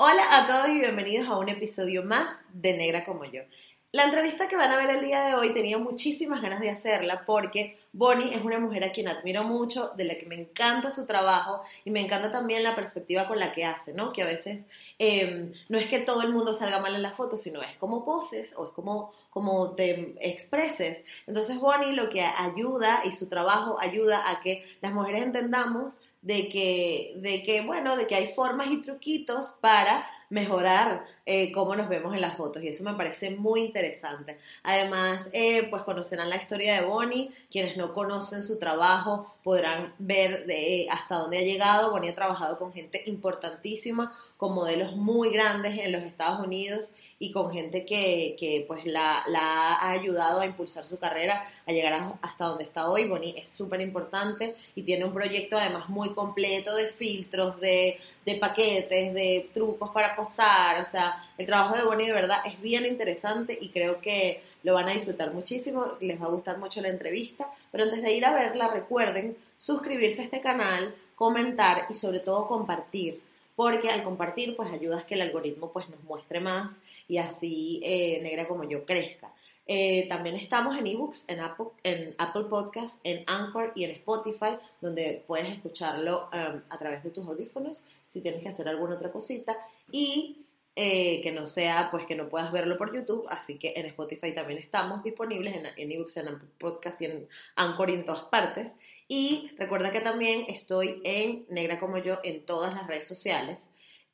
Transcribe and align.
Hola 0.00 0.22
a 0.30 0.46
todos 0.46 0.68
y 0.68 0.78
bienvenidos 0.78 1.26
a 1.26 1.38
un 1.38 1.48
episodio 1.48 2.04
más 2.04 2.28
de 2.52 2.76
Negra 2.76 3.04
como 3.04 3.24
yo. 3.24 3.42
La 3.90 4.04
entrevista 4.04 4.46
que 4.46 4.54
van 4.54 4.70
a 4.70 4.76
ver 4.76 4.90
el 4.90 5.04
día 5.04 5.22
de 5.22 5.34
hoy 5.34 5.52
tenía 5.52 5.76
muchísimas 5.76 6.40
ganas 6.40 6.60
de 6.60 6.70
hacerla 6.70 7.24
porque 7.26 7.80
Bonnie 7.92 8.32
es 8.32 8.44
una 8.44 8.60
mujer 8.60 8.84
a 8.84 8.92
quien 8.92 9.08
admiro 9.08 9.42
mucho, 9.42 9.90
de 9.96 10.04
la 10.04 10.16
que 10.16 10.26
me 10.26 10.36
encanta 10.36 10.92
su 10.92 11.04
trabajo 11.04 11.62
y 11.84 11.90
me 11.90 12.00
encanta 12.00 12.30
también 12.30 12.62
la 12.62 12.76
perspectiva 12.76 13.26
con 13.26 13.40
la 13.40 13.52
que 13.52 13.64
hace, 13.64 13.92
¿no? 13.92 14.12
Que 14.12 14.22
a 14.22 14.26
veces 14.26 14.64
em, 15.00 15.52
no 15.68 15.78
es 15.78 15.88
que 15.88 15.98
todo 15.98 16.22
el 16.22 16.32
mundo 16.32 16.54
salga 16.54 16.78
mal 16.78 16.94
en 16.94 17.02
la 17.02 17.10
foto, 17.10 17.36
sino 17.36 17.60
es 17.60 17.76
como 17.78 18.04
poses 18.04 18.52
o 18.54 18.66
es 18.66 18.70
como, 18.70 19.12
como 19.30 19.72
te 19.72 20.14
expreses. 20.20 20.98
Entonces 21.26 21.58
Bonnie 21.58 21.96
lo 21.96 22.08
que 22.08 22.22
ayuda 22.22 23.00
y 23.04 23.14
su 23.14 23.28
trabajo 23.28 23.78
ayuda 23.80 24.30
a 24.30 24.42
que 24.42 24.64
las 24.80 24.92
mujeres 24.92 25.24
entendamos 25.24 25.92
de 26.22 26.48
que, 26.48 27.14
de 27.16 27.42
que, 27.44 27.62
bueno, 27.62 27.96
de 27.96 28.06
que 28.06 28.14
hay 28.14 28.28
formas 28.28 28.68
y 28.68 28.82
truquitos 28.82 29.52
para 29.60 30.06
mejorar 30.30 31.06
eh, 31.30 31.52
cómo 31.52 31.76
nos 31.76 31.90
vemos 31.90 32.14
en 32.14 32.22
las 32.22 32.38
fotos 32.38 32.62
y 32.62 32.68
eso 32.68 32.84
me 32.84 32.94
parece 32.94 33.30
muy 33.30 33.60
interesante. 33.60 34.38
Además, 34.62 35.28
eh, 35.32 35.68
pues 35.68 35.82
conocerán 35.82 36.30
la 36.30 36.36
historia 36.36 36.80
de 36.80 36.86
Bonnie, 36.86 37.30
quienes 37.50 37.76
no 37.76 37.92
conocen 37.92 38.42
su 38.42 38.58
trabajo 38.58 39.34
podrán 39.42 39.94
ver 39.98 40.46
de, 40.46 40.88
hasta 40.90 41.16
dónde 41.16 41.38
ha 41.38 41.42
llegado. 41.42 41.90
Bonnie 41.90 42.10
ha 42.10 42.14
trabajado 42.14 42.58
con 42.58 42.72
gente 42.72 43.02
importantísima, 43.06 44.12
con 44.38 44.54
modelos 44.54 44.96
muy 44.96 45.30
grandes 45.30 45.78
en 45.78 45.92
los 45.92 46.02
Estados 46.02 46.40
Unidos 46.40 46.88
y 47.18 47.32
con 47.32 47.50
gente 47.50 47.84
que, 47.84 48.36
que 48.38 48.64
pues 48.66 48.86
la, 48.86 49.22
la, 49.28 49.74
ha 49.74 49.90
ayudado 49.90 50.40
a 50.40 50.46
impulsar 50.46 50.84
su 50.84 50.98
carrera, 50.98 51.44
a 51.66 51.72
llegar 51.72 51.92
hasta 52.22 52.46
donde 52.46 52.64
está 52.64 52.88
hoy. 52.88 53.08
Bonnie 53.08 53.38
es 53.38 53.50
súper 53.50 53.80
importante 53.80 54.54
y 54.74 54.82
tiene 54.82 55.04
un 55.04 55.12
proyecto 55.12 55.58
además 55.58 55.88
muy 55.88 56.14
completo 56.14 56.74
de 56.74 56.88
filtros, 56.88 57.60
de, 57.60 57.98
de 58.24 58.34
paquetes, 58.36 59.12
de 59.12 59.50
trucos 59.52 59.90
para 59.90 60.16
o 60.22 60.90
sea, 60.90 61.28
el 61.36 61.46
trabajo 61.46 61.76
de 61.76 61.84
Bonnie 61.84 62.06
de 62.06 62.12
verdad 62.12 62.38
es 62.44 62.60
bien 62.60 62.84
interesante 62.86 63.56
y 63.60 63.68
creo 63.70 64.00
que 64.00 64.42
lo 64.62 64.74
van 64.74 64.88
a 64.88 64.92
disfrutar 64.92 65.32
muchísimo, 65.32 65.92
les 66.00 66.20
va 66.20 66.26
a 66.26 66.30
gustar 66.30 66.58
mucho 66.58 66.80
la 66.80 66.88
entrevista, 66.88 67.50
pero 67.70 67.84
antes 67.84 68.02
de 68.02 68.12
ir 68.12 68.24
a 68.24 68.34
verla 68.34 68.68
recuerden 68.68 69.36
suscribirse 69.56 70.22
a 70.22 70.24
este 70.24 70.40
canal, 70.40 70.94
comentar 71.14 71.86
y 71.90 71.94
sobre 71.94 72.20
todo 72.20 72.48
compartir 72.48 73.20
porque 73.58 73.90
al 73.90 74.04
compartir 74.04 74.54
pues 74.54 74.70
ayudas 74.70 75.02
que 75.02 75.16
el 75.16 75.22
algoritmo 75.22 75.72
pues 75.72 75.88
nos 75.88 76.00
muestre 76.04 76.38
más 76.38 76.70
y 77.08 77.18
así 77.18 77.80
eh, 77.82 78.20
Negra 78.22 78.46
como 78.46 78.62
yo 78.62 78.84
crezca. 78.84 79.32
Eh, 79.70 80.06
también 80.08 80.34
estamos 80.34 80.78
en 80.78 80.86
ebooks, 80.86 81.24
en 81.28 81.40
Apple, 81.40 81.66
en 81.82 82.14
Apple 82.16 82.44
Podcast, 82.44 82.98
en 83.04 83.22
Anchor 83.26 83.72
y 83.74 83.84
en 83.84 83.90
Spotify, 83.90 84.56
donde 84.80 85.22
puedes 85.26 85.46
escucharlo 85.48 86.30
um, 86.32 86.62
a 86.70 86.78
través 86.78 87.04
de 87.04 87.10
tus 87.10 87.28
audífonos 87.28 87.78
si 88.08 88.22
tienes 88.22 88.42
que 88.42 88.48
hacer 88.48 88.66
alguna 88.66 88.94
otra 88.94 89.12
cosita. 89.12 89.58
Y 89.92 90.46
eh, 90.74 91.20
que 91.22 91.32
no 91.32 91.46
sea, 91.46 91.88
pues 91.90 92.06
que 92.06 92.14
no 92.14 92.30
puedas 92.30 92.50
verlo 92.50 92.78
por 92.78 92.94
YouTube, 92.94 93.26
así 93.28 93.58
que 93.58 93.74
en 93.76 93.84
Spotify 93.86 94.32
también 94.32 94.58
estamos 94.58 95.02
disponibles, 95.02 95.54
en, 95.54 95.66
en 95.76 95.92
ebooks, 95.92 96.16
en 96.16 96.28
Apple 96.28 96.48
Podcast 96.58 97.02
y 97.02 97.04
en 97.04 97.28
Anchor 97.56 97.90
y 97.90 97.94
en 97.94 98.06
todas 98.06 98.22
partes. 98.24 98.72
Y 99.06 99.50
recuerda 99.58 99.92
que 99.92 100.00
también 100.00 100.44
estoy 100.48 101.02
en 101.04 101.44
Negra 101.50 101.78
como 101.78 101.98
yo 101.98 102.20
en 102.24 102.46
todas 102.46 102.74
las 102.74 102.86
redes 102.86 103.06
sociales. 103.06 103.67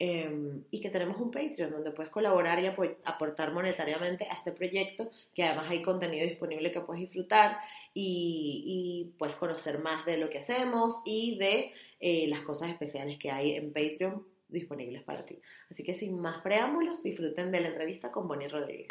Em, 0.07 0.65
y 0.71 0.83
que 0.83 0.91
tenemos 0.91 1.19
un 1.19 1.31
Patreon 1.31 1.71
donde 1.71 1.91
puedes 1.91 2.13
colaborar 2.13 2.61
y 2.61 2.67
aportar 2.67 3.55
monetariamente 3.55 4.27
a 4.27 4.35
este 4.35 4.53
proyecto, 4.53 5.11
que 5.35 5.45
además 5.45 5.71
hay 5.71 5.81
contenido 5.81 6.27
disponible 6.27 6.71
que 6.71 6.83
puedes 6.83 7.01
disfrutar 7.01 7.57
y, 7.95 8.65
y 8.67 9.17
puedes 9.19 9.37
conocer 9.37 9.79
más 9.79 10.05
de 10.05 10.19
lo 10.19 10.29
que 10.29 10.41
hacemos 10.41 11.01
y 11.07 11.39
de 11.39 11.73
eh, 12.01 12.27
las 12.29 12.43
cosas 12.43 12.69
especiales 12.69 13.19
que 13.19 13.31
hay 13.31 13.53
en 13.53 13.73
Patreon 13.73 14.27
disponibles 14.49 15.03
para 15.05 15.25
ti. 15.25 15.41
Así 15.71 15.83
que 15.83 15.95
sin 15.95 16.21
más 16.21 16.43
preámbulos, 16.43 17.03
disfruten 17.03 17.51
de 17.51 17.61
la 17.61 17.69
entrevista 17.69 18.13
con 18.13 18.29
Bonnie 18.29 18.49
Rodríguez. 18.49 18.89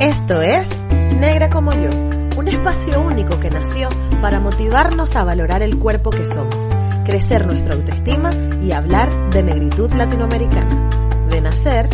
Esto 0.00 0.42
es 0.42 0.84
Negra 1.18 1.50
como 1.50 1.72
yo, 1.72 1.90
un 2.38 2.46
espacio 2.46 3.00
único 3.00 3.40
que 3.40 3.50
nació 3.50 3.88
para 4.22 4.38
motivarnos 4.38 5.16
a 5.16 5.24
valorar 5.24 5.62
el 5.62 5.76
cuerpo 5.76 6.10
que 6.10 6.24
somos 6.24 6.70
crecer 7.06 7.46
nuestra 7.46 7.74
autoestima 7.74 8.32
y 8.60 8.72
hablar 8.72 9.08
de 9.30 9.44
negritud 9.44 9.88
latinoamericana. 9.92 10.90
De 11.30 11.40
nacer, 11.40 11.86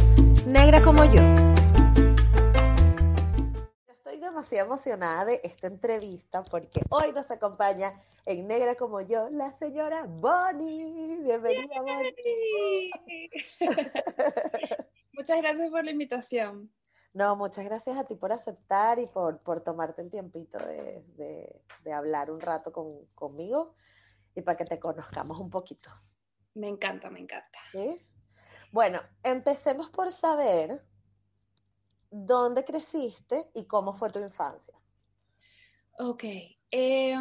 negra 0.46 0.80
como 0.82 1.04
yo. 1.04 1.20
Estoy 3.90 4.16
demasiado 4.18 4.68
emocionada 4.68 5.26
de 5.26 5.38
esta 5.44 5.66
entrevista 5.66 6.42
porque 6.50 6.80
hoy 6.88 7.12
nos 7.12 7.30
acompaña 7.30 7.92
en 8.24 8.46
Negra 8.46 8.74
como 8.76 9.02
yo 9.02 9.28
la 9.28 9.52
señora 9.58 10.06
Bonnie. 10.08 11.20
Bienvenida, 11.22 11.82
Bonnie. 11.82 12.90
Muchas 15.12 15.42
gracias 15.42 15.70
por 15.70 15.84
la 15.84 15.90
invitación. 15.90 16.72
No, 17.12 17.36
muchas 17.36 17.66
gracias 17.66 17.98
a 17.98 18.04
ti 18.04 18.14
por 18.14 18.32
aceptar 18.32 18.98
y 18.98 19.06
por, 19.08 19.40
por 19.40 19.62
tomarte 19.62 20.00
el 20.00 20.10
tiempito 20.10 20.58
de, 20.58 21.04
de, 21.18 21.60
de 21.84 21.92
hablar 21.92 22.30
un 22.30 22.40
rato 22.40 22.72
con, 22.72 23.04
conmigo 23.14 23.74
y 24.34 24.42
para 24.42 24.56
que 24.56 24.64
te 24.64 24.78
conozcamos 24.78 25.38
un 25.38 25.50
poquito. 25.50 25.90
Me 26.54 26.68
encanta, 26.68 27.10
me 27.10 27.20
encanta. 27.20 27.58
¿Sí? 27.70 28.00
Bueno, 28.70 29.00
empecemos 29.22 29.90
por 29.90 30.10
saber 30.12 30.82
dónde 32.10 32.64
creciste 32.64 33.50
y 33.54 33.66
cómo 33.66 33.94
fue 33.94 34.10
tu 34.10 34.18
infancia. 34.18 34.74
Ok, 35.98 36.24
eh, 36.70 37.16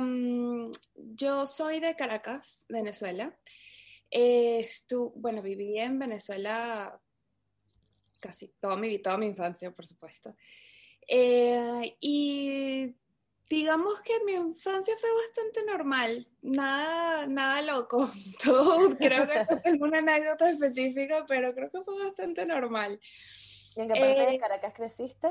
yo 0.96 1.46
soy 1.46 1.80
de 1.80 1.96
Caracas, 1.96 2.66
Venezuela. 2.70 3.38
Eh, 4.10 4.68
bueno, 5.16 5.42
viví 5.42 5.78
en 5.78 6.00
Venezuela 6.00 7.00
casi 8.20 8.48
toda 8.60 8.78
mi, 8.78 9.00
toda 9.00 9.18
mi 9.18 9.26
infancia, 9.26 9.72
por 9.72 9.86
supuesto. 9.86 10.36
Eh, 11.08 11.98
y 12.00 12.96
digamos 13.52 14.02
que 14.04 14.14
mi 14.24 14.32
infancia 14.32 14.96
fue 14.98 15.10
bastante 15.14 15.66
normal, 15.66 16.26
nada, 16.42 17.28
nada 17.28 17.62
loco. 17.62 18.10
Todo, 18.44 18.96
creo 18.98 19.28
que 19.28 19.46
no 19.50 19.62
tengo 19.62 19.86
una 19.86 19.98
anécdota 19.98 20.50
específica, 20.50 21.26
pero 21.28 21.54
creo 21.54 21.70
que 21.70 21.82
fue 21.82 22.02
bastante 22.02 22.46
noral. 22.46 22.98
¿Y 23.76 23.82
en 23.82 23.88
qué 23.90 24.00
parte 24.00 24.22
de 24.22 24.36
eh, 24.36 24.40
Caracas 24.40 24.74
creciste? 24.74 25.28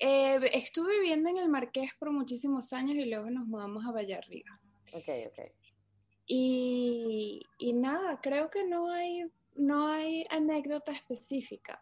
Eh, 0.00 0.40
estuve 0.54 0.98
viviendo 0.98 1.30
en 1.30 1.38
el 1.38 1.48
Marqués 1.48 1.92
por 2.00 2.10
muchísimos 2.10 2.72
años 2.72 2.96
y 2.96 3.04
luego 3.04 3.30
nos 3.30 3.46
mudamos 3.46 3.86
a 3.86 3.92
Valle 3.92 4.16
Arriba. 4.16 4.60
Ok, 4.92 5.08
ok. 5.28 5.52
Y, 6.26 7.46
y 7.58 7.72
nada, 7.74 8.20
creo 8.20 8.50
que 8.50 8.66
no 8.66 8.90
hay, 8.90 9.30
no 9.54 9.86
hay 9.86 10.26
anécdota 10.30 10.90
específica. 10.90 11.80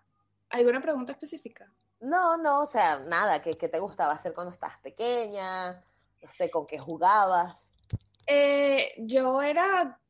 ¿Alguna 0.51 0.83
pregunta 0.83 1.13
específica? 1.13 1.73
No, 2.03 2.37
no, 2.37 2.63
o 2.63 2.67
sea, 2.67 2.99
nada, 2.99 3.41
¿qué, 3.41 3.55
te 3.55 3.79
gustaba 3.79 4.15
hacer 4.15 4.35
cuando 4.35 4.53
estabas 4.53 4.79
pequeña? 4.81 5.75
No 6.21 6.31
sé, 6.37 6.51
¿con 6.51 6.67
qué 6.67 6.77
jugabas? 6.77 7.65
Eh, 8.27 8.93
yo 8.99 9.41
era 9.41 10.01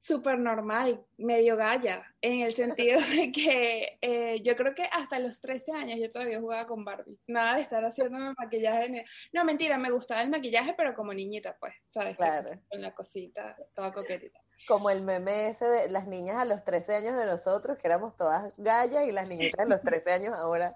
súper 0.00 0.38
normal, 0.38 1.04
medio 1.18 1.58
galla, 1.58 2.02
en 2.22 2.40
el 2.40 2.54
sentido 2.54 2.98
de 3.14 3.30
que 3.30 3.98
eh, 4.00 4.40
yo 4.42 4.56
creo 4.56 4.74
que 4.74 4.84
hasta 4.84 5.18
los 5.18 5.38
13 5.38 5.72
años 5.72 6.00
yo 6.00 6.08
todavía 6.10 6.40
jugaba 6.40 6.66
con 6.66 6.82
Barbie. 6.82 7.18
Nada 7.26 7.56
de 7.56 7.62
estar 7.62 7.84
haciéndome 7.84 8.32
maquillaje. 8.38 9.04
No, 9.34 9.44
mentira, 9.44 9.76
me 9.76 9.90
gustaba 9.90 10.22
el 10.22 10.30
maquillaje, 10.30 10.72
pero 10.78 10.94
como 10.94 11.12
niñita, 11.12 11.58
pues, 11.60 11.74
¿sabes? 11.90 12.16
Claro. 12.16 12.48
Con 12.70 12.80
la 12.80 12.94
cosita, 12.94 13.54
toda 13.74 13.92
coquetita. 13.92 14.40
Como 14.66 14.88
el 14.88 15.02
meme 15.02 15.50
ese 15.50 15.66
de 15.66 15.90
las 15.90 16.06
niñas 16.06 16.38
a 16.38 16.46
los 16.46 16.64
13 16.64 16.94
años 16.94 17.18
de 17.18 17.26
nosotros, 17.26 17.76
que 17.76 17.86
éramos 17.86 18.16
todas 18.16 18.54
gallas, 18.56 19.06
y 19.06 19.12
las 19.12 19.28
niñitas 19.28 19.60
a 19.60 19.68
los 19.68 19.82
13 19.82 20.10
años 20.10 20.34
ahora 20.34 20.74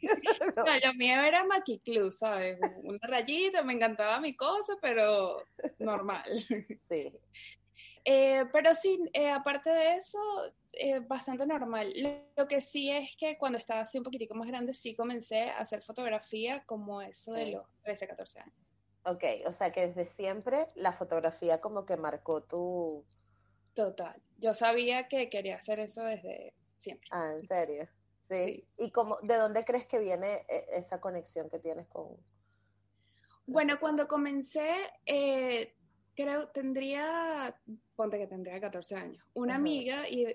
no. 0.56 0.64
lo 0.64 0.94
mío 0.94 1.20
era 1.22 1.44
maquiclú, 1.44 2.10
¿sabes? 2.10 2.58
Una 2.82 2.98
rayita, 3.02 3.62
me 3.62 3.74
encantaba 3.74 4.20
mi 4.20 4.36
cosa, 4.36 4.74
pero 4.80 5.42
normal. 5.78 6.24
Sí. 6.88 7.12
Eh, 8.04 8.44
pero 8.52 8.74
sí, 8.74 8.98
eh, 9.12 9.28
aparte 9.28 9.68
de 9.68 9.96
eso, 9.96 10.18
eh, 10.72 11.00
bastante 11.00 11.44
normal. 11.44 11.92
Lo, 12.36 12.48
que 12.48 12.62
sí 12.62 12.90
es 12.90 13.10
que 13.18 13.36
cuando 13.36 13.58
estaba 13.58 13.80
así 13.80 13.98
un 13.98 14.04
poquitico 14.04 14.34
más 14.34 14.48
grande, 14.48 14.72
sí 14.72 14.94
comencé 14.94 15.50
a 15.50 15.58
hacer 15.58 15.82
fotografía 15.82 16.64
como 16.64 17.02
eso 17.02 17.32
de 17.32 17.52
los 17.52 17.66
13, 17.82 18.08
14 18.08 18.40
años. 18.40 18.54
Ok, 19.04 19.24
o 19.46 19.52
sea 19.52 19.72
que 19.72 19.88
desde 19.88 20.06
siempre 20.06 20.66
la 20.74 20.92
fotografía 20.92 21.60
como 21.60 21.84
que 21.84 21.96
marcó 21.96 22.42
tu... 22.42 23.04
Total. 23.74 24.20
Yo 24.38 24.54
sabía 24.54 25.08
que 25.08 25.28
quería 25.28 25.56
hacer 25.56 25.78
eso 25.78 26.02
desde 26.02 26.54
siempre. 26.78 27.08
Ah, 27.12 27.32
¿en 27.34 27.46
serio? 27.46 27.88
Sí. 28.28 28.66
¿Y 28.76 28.90
cómo, 28.90 29.18
de 29.22 29.36
dónde 29.36 29.64
crees 29.64 29.86
que 29.86 29.98
viene 29.98 30.44
eh, 30.48 30.66
esa 30.72 31.00
conexión 31.00 31.48
que 31.48 31.58
tienes 31.58 31.86
con... 31.88 32.16
Bueno, 33.46 33.80
cuando 33.80 34.06
comencé, 34.06 34.74
eh, 35.06 35.74
creo, 36.14 36.48
tendría, 36.48 37.58
ponte 37.96 38.18
que 38.18 38.26
tendría 38.26 38.60
14 38.60 38.96
años, 38.96 39.24
una 39.32 39.54
amiga 39.54 40.06
y 40.06 40.26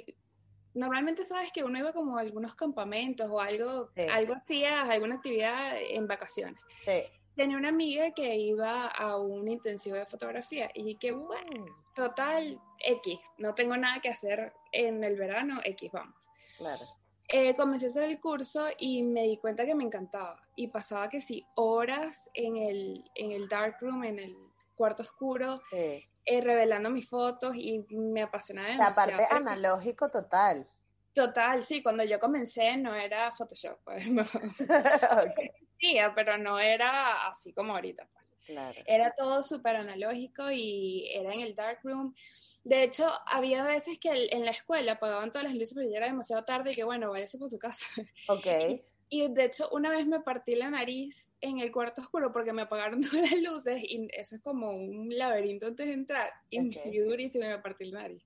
normalmente 0.74 1.24
sabes 1.24 1.52
que 1.54 1.64
uno 1.64 1.78
iba 1.78 1.94
como 1.94 2.18
a 2.18 2.22
algunos 2.22 2.56
campamentos 2.56 3.30
o 3.30 3.40
algo, 3.40 3.92
algo 4.12 4.34
hacía, 4.34 4.82
alguna 4.82 5.16
actividad 5.16 5.76
en 5.80 6.08
vacaciones. 6.08 6.60
Sí. 6.84 7.04
tenía 7.36 7.58
una 7.58 7.70
amiga 7.70 8.12
que 8.12 8.36
iba 8.36 8.88
a 8.88 9.18
un 9.18 9.48
intensivo 9.48 9.96
de 9.96 10.08
fotografía 10.08 10.72
y 10.74 10.96
que, 10.96 11.12
bueno, 11.12 11.66
total, 11.96 12.60
X, 12.80 13.20
no 13.38 13.54
tengo 13.54 13.78
nada 13.78 14.02
que 14.02 14.10
hacer 14.10 14.54
en 14.72 15.04
el 15.04 15.16
verano, 15.16 15.62
X, 15.64 15.92
vamos. 15.92 16.16
Claro. 16.58 16.84
Eh, 17.30 17.56
comencé 17.56 17.86
a 17.86 17.90
hacer 17.90 18.04
el 18.04 18.20
curso 18.20 18.66
y 18.78 19.02
me 19.04 19.24
di 19.24 19.38
cuenta 19.38 19.66
que 19.66 19.76
me 19.76 19.84
encantaba. 19.84 20.40
Y 20.56 20.68
pasaba 20.68 21.10
que 21.10 21.22
sí, 21.22 21.46
horas 21.56 22.30
en 22.34 22.58
el, 22.58 23.04
en 23.16 23.32
el 23.32 23.48
dark 23.48 23.78
room, 23.82 24.04
en 24.04 24.20
el 24.20 24.38
cuarto 24.76 25.04
oscuro, 25.04 25.62
Sí. 25.70 26.04
eh, 26.26 26.42
revelando 26.42 26.90
mis 26.90 27.10
fotos 27.10 27.56
y 27.56 27.80
me 27.90 28.22
apasionaba 28.24 28.68
La 28.70 28.74
demasiado. 28.74 28.96
parte 28.96 29.26
Pero- 29.30 29.36
analógico 29.42 30.10
total. 30.12 30.68
Total, 31.16 31.64
sí, 31.64 31.84
cuando 31.84 32.04
yo 32.04 32.20
comencé 32.20 32.76
no 32.78 32.96
era 32.96 33.32
Photoshop, 33.32 33.78
pues, 33.84 34.06
no. 34.12 34.24
Ok, 35.28 35.38
existía, 35.40 36.14
pero 36.16 36.38
no 36.38 36.60
era 36.60 37.28
así 37.30 37.54
como 37.54 37.74
ahorita. 37.76 38.08
pues. 38.12 38.26
claro. 38.48 38.82
Era 38.86 39.14
todo 39.16 39.42
súper 39.44 39.76
analógico 39.78 40.52
y 40.52 41.10
era 41.14 41.34
en 41.34 41.42
el 41.42 41.56
dark 41.56 41.80
room. 41.84 42.14
De 42.64 42.84
hecho, 42.84 43.08
había 43.28 43.64
veces 43.64 44.00
que 44.00 44.10
el- 44.10 44.34
en 44.34 44.46
la 44.46 44.52
escuela 44.52 44.94
apagaban 44.94 45.32
todas 45.32 45.44
las 45.46 45.54
luces, 45.54 45.74
pero 45.76 45.90
ya 45.90 45.98
era 45.98 46.06
demasiado 46.08 46.44
tarde 46.46 46.72
y 46.72 46.76
que 46.76 46.84
bueno, 46.84 47.12
váyase 47.12 47.38
por 47.38 47.50
su 47.50 47.60
casa. 47.60 47.86
Ok. 48.30 48.46
Y 49.10 49.32
de 49.32 49.46
hecho, 49.46 49.70
una 49.72 49.92
vez 49.92 50.08
me 50.08 50.22
partí 50.22 50.56
la 50.56 50.72
nariz 50.72 51.32
en 51.40 51.60
el 51.60 51.72
cuarto 51.72 52.02
oscuro 52.02 52.32
porque 52.34 52.52
me 52.52 52.64
apagaron 52.64 53.00
todas 53.22 53.32
las 53.32 53.42
luces 53.44 53.78
y 53.84 54.08
eso 54.12 54.38
es 54.38 54.42
como 54.42 54.72
un 54.72 55.16
laberinto 55.16 55.68
antes 55.68 55.86
de 55.86 55.94
entrar. 55.94 56.32
Y 56.50 56.62
me 56.62 56.90
dio 56.90 57.06
durísimo 57.06 57.46
y 57.46 57.50
me 57.50 57.60
partí 57.60 57.86
la 57.92 58.02
nariz. 58.04 58.26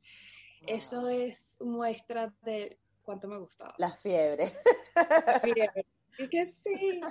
Eso 0.66 1.10
es 1.10 1.58
muestra 1.60 2.34
de 2.44 2.80
cuánto 3.04 3.28
me 3.28 3.38
gustaba. 3.38 3.74
La 3.80 3.92
fiebre. 3.98 4.54
Y 6.20 6.30
que 6.30 6.46
sí, 6.46 7.02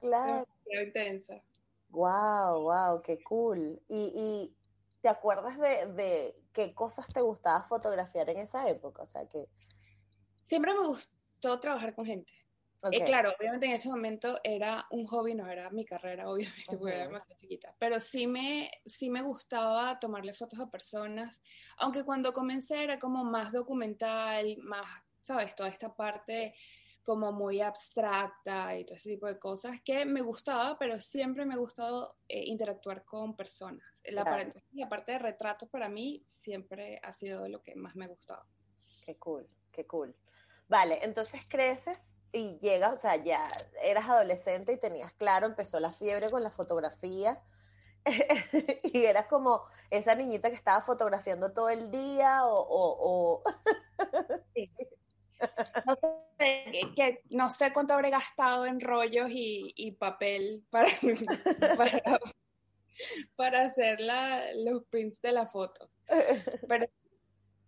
Claro. 0.00 0.46
intensa. 0.84 1.42
Wow, 1.88 2.62
wow, 2.62 3.02
qué 3.02 3.20
cool. 3.24 3.82
¿Y, 3.88 4.12
y 4.14 4.54
te 5.02 5.08
acuerdas 5.08 5.58
de, 5.58 5.86
de 5.94 6.39
qué 6.52 6.74
cosas 6.74 7.06
te 7.12 7.20
gustaba 7.20 7.62
fotografiar 7.64 8.28
en 8.30 8.38
esa 8.38 8.68
época? 8.68 9.02
O 9.02 9.06
sea 9.06 9.26
que, 9.26 9.48
Siempre 10.42 10.74
me 10.74 10.84
gustó 10.84 11.60
trabajar 11.60 11.94
con 11.94 12.04
gente. 12.04 12.32
ok, 12.80 12.92
Eh, 12.92 13.04
claro, 13.04 13.32
obviamente 13.38 13.66
en 13.66 13.72
ese 13.72 13.88
momento 13.88 14.40
era 14.42 14.84
un 14.90 15.06
hobby, 15.06 15.34
no 15.34 15.48
era 15.48 15.70
mi 15.70 15.84
carrera, 15.84 16.28
obviamente, 16.28 16.76
porque 16.76 16.94
era 16.94 17.04
demasiado 17.04 17.38
chiquita. 17.38 17.74
Pero 17.78 18.00
sí 18.00 18.26
me, 18.26 18.70
sí 18.84 19.10
me 19.10 19.22
gustaba 19.22 20.00
tomarle 20.00 20.34
fotos 20.34 20.58
a 20.58 20.68
personas, 20.68 21.40
aunque 21.76 22.04
cuando 22.04 22.32
comencé 22.32 22.82
era 22.82 22.98
como 22.98 23.22
más 23.22 23.52
documental, 23.52 24.56
más, 24.58 24.86
¿sabes? 25.20 25.54
Toda 25.54 25.68
esta 25.68 25.94
parte 25.94 26.54
como 27.04 27.32
muy 27.32 27.60
abstracta 27.60 28.76
y 28.76 28.84
todo 28.84 28.96
ese 28.96 29.10
tipo 29.10 29.26
de 29.26 29.38
cosas 29.38 29.80
que 29.84 30.04
me 30.04 30.20
gustaba, 30.20 30.76
pero 30.78 31.00
siempre 31.00 31.46
me 31.46 31.54
ha 31.54 31.58
gustado 31.58 32.16
eh, 32.28 32.44
interactuar 32.46 33.04
con 33.04 33.36
personas. 33.36 33.99
La, 34.04 34.22
Claro. 34.24 34.30
parte, 34.44 34.64
la 34.72 34.88
parte 34.88 35.12
de 35.12 35.18
retratos 35.18 35.68
para 35.68 35.88
mí 35.88 36.24
siempre 36.26 36.98
ha 37.02 37.12
sido 37.12 37.48
lo 37.48 37.62
que 37.62 37.74
más 37.74 37.94
me 37.96 38.06
ha 38.06 38.08
gustado. 38.08 38.44
qué 39.04 39.16
cool, 39.16 39.48
qué 39.72 39.86
cool. 39.86 40.14
Vale, 40.68 40.98
entonces 41.02 41.42
creces 41.48 41.98
y 42.32 42.58
llegas, 42.60 42.92
o 42.94 42.98
sea, 42.98 43.16
ya 43.16 43.48
eras 43.82 44.08
adolescente 44.08 44.72
y 44.72 44.78
tenías 44.78 45.12
claro, 45.14 45.46
empezó 45.46 45.80
la 45.80 45.92
fiebre 45.92 46.30
con 46.30 46.42
la 46.42 46.50
fotografía. 46.50 47.42
y 48.82 49.04
eras 49.04 49.26
como 49.26 49.62
esa 49.90 50.14
niñita 50.14 50.48
que 50.48 50.56
estaba 50.56 50.80
fotografiando 50.82 51.52
todo 51.52 51.68
el 51.68 51.90
día 51.90 52.46
o, 52.46 52.54
o- 52.58 53.40
o- 53.40 53.42
No 55.84 55.96
sé, 55.96 56.08
que 56.94 57.22
no 57.30 57.50
sé 57.50 57.72
cuánto 57.72 57.94
habré 57.94 58.10
gastado 58.10 58.66
en 58.66 58.80
rollos 58.80 59.30
y, 59.30 59.72
y 59.76 59.92
papel 59.92 60.64
para, 60.70 60.88
para, 61.76 62.20
para 63.36 63.64
hacer 63.64 64.00
la, 64.00 64.52
los 64.54 64.84
prints 64.86 65.20
de 65.22 65.32
la 65.32 65.46
foto. 65.46 65.90
Pero 66.66 66.86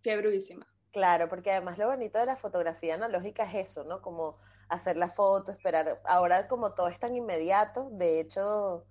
fiebruísima. 0.03 0.67
Claro, 0.91 1.27
porque 1.27 1.51
además 1.51 1.77
lo 1.79 1.87
bonito 1.87 2.19
de 2.19 2.25
la 2.27 2.35
fotografía 2.37 2.93
analógica 2.95 3.45
es 3.51 3.69
eso, 3.71 3.83
¿no? 3.83 4.01
Como 4.01 4.37
hacer 4.69 4.95
la 4.97 5.09
foto, 5.11 5.51
esperar. 5.51 6.01
Ahora 6.05 6.47
como 6.47 6.73
todo 6.75 6.87
es 6.87 6.99
tan 6.99 7.15
inmediato, 7.15 7.89
de 7.93 8.19
hecho 8.19 8.85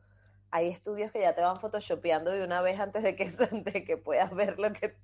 hay 0.50 0.68
estudios 0.68 1.12
que 1.12 1.20
ya 1.20 1.34
te 1.34 1.42
van 1.42 1.60
photoshopeando 1.60 2.30
de 2.32 2.44
una 2.44 2.60
vez 2.62 2.80
antes 2.80 3.02
de 3.04 3.16
que, 3.16 3.30
de 3.52 3.84
que 3.84 3.96
puedas 3.98 4.34
ver 4.34 4.58
lo 4.58 4.72
que, 4.72 4.96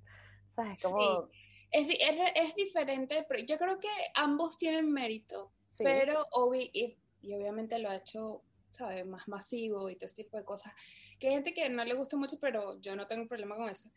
¿sabes? 0.55 0.79
Como, 0.81 1.29
Es, 1.71 1.87
di- 1.87 1.97
es, 2.01 2.31
es 2.35 2.55
diferente, 2.55 3.25
pero 3.27 3.43
yo 3.45 3.57
creo 3.57 3.79
que 3.79 3.87
ambos 4.15 4.57
tienen 4.57 4.91
mérito, 4.91 5.53
sí, 5.77 5.83
pero 5.83 6.25
obvi- 6.31 6.69
y, 6.73 6.97
y 7.21 7.33
obviamente 7.35 7.77
lo 7.79 7.89
ha 7.89 7.97
hecho, 7.97 8.43
¿sabes? 8.69 9.05
Más 9.05 9.27
masivo 9.27 9.89
y 9.89 9.95
todo 9.95 10.07
ese 10.07 10.23
tipo 10.23 10.37
de 10.37 10.45
cosas. 10.45 10.73
Que 11.19 11.27
hay 11.27 11.33
gente 11.35 11.53
que 11.53 11.69
no 11.69 11.83
le 11.83 11.93
gusta 11.93 12.17
mucho, 12.17 12.39
pero 12.39 12.79
yo 12.81 12.95
no 12.95 13.07
tengo 13.07 13.27
problema 13.27 13.55
con 13.55 13.69
eso. 13.69 13.89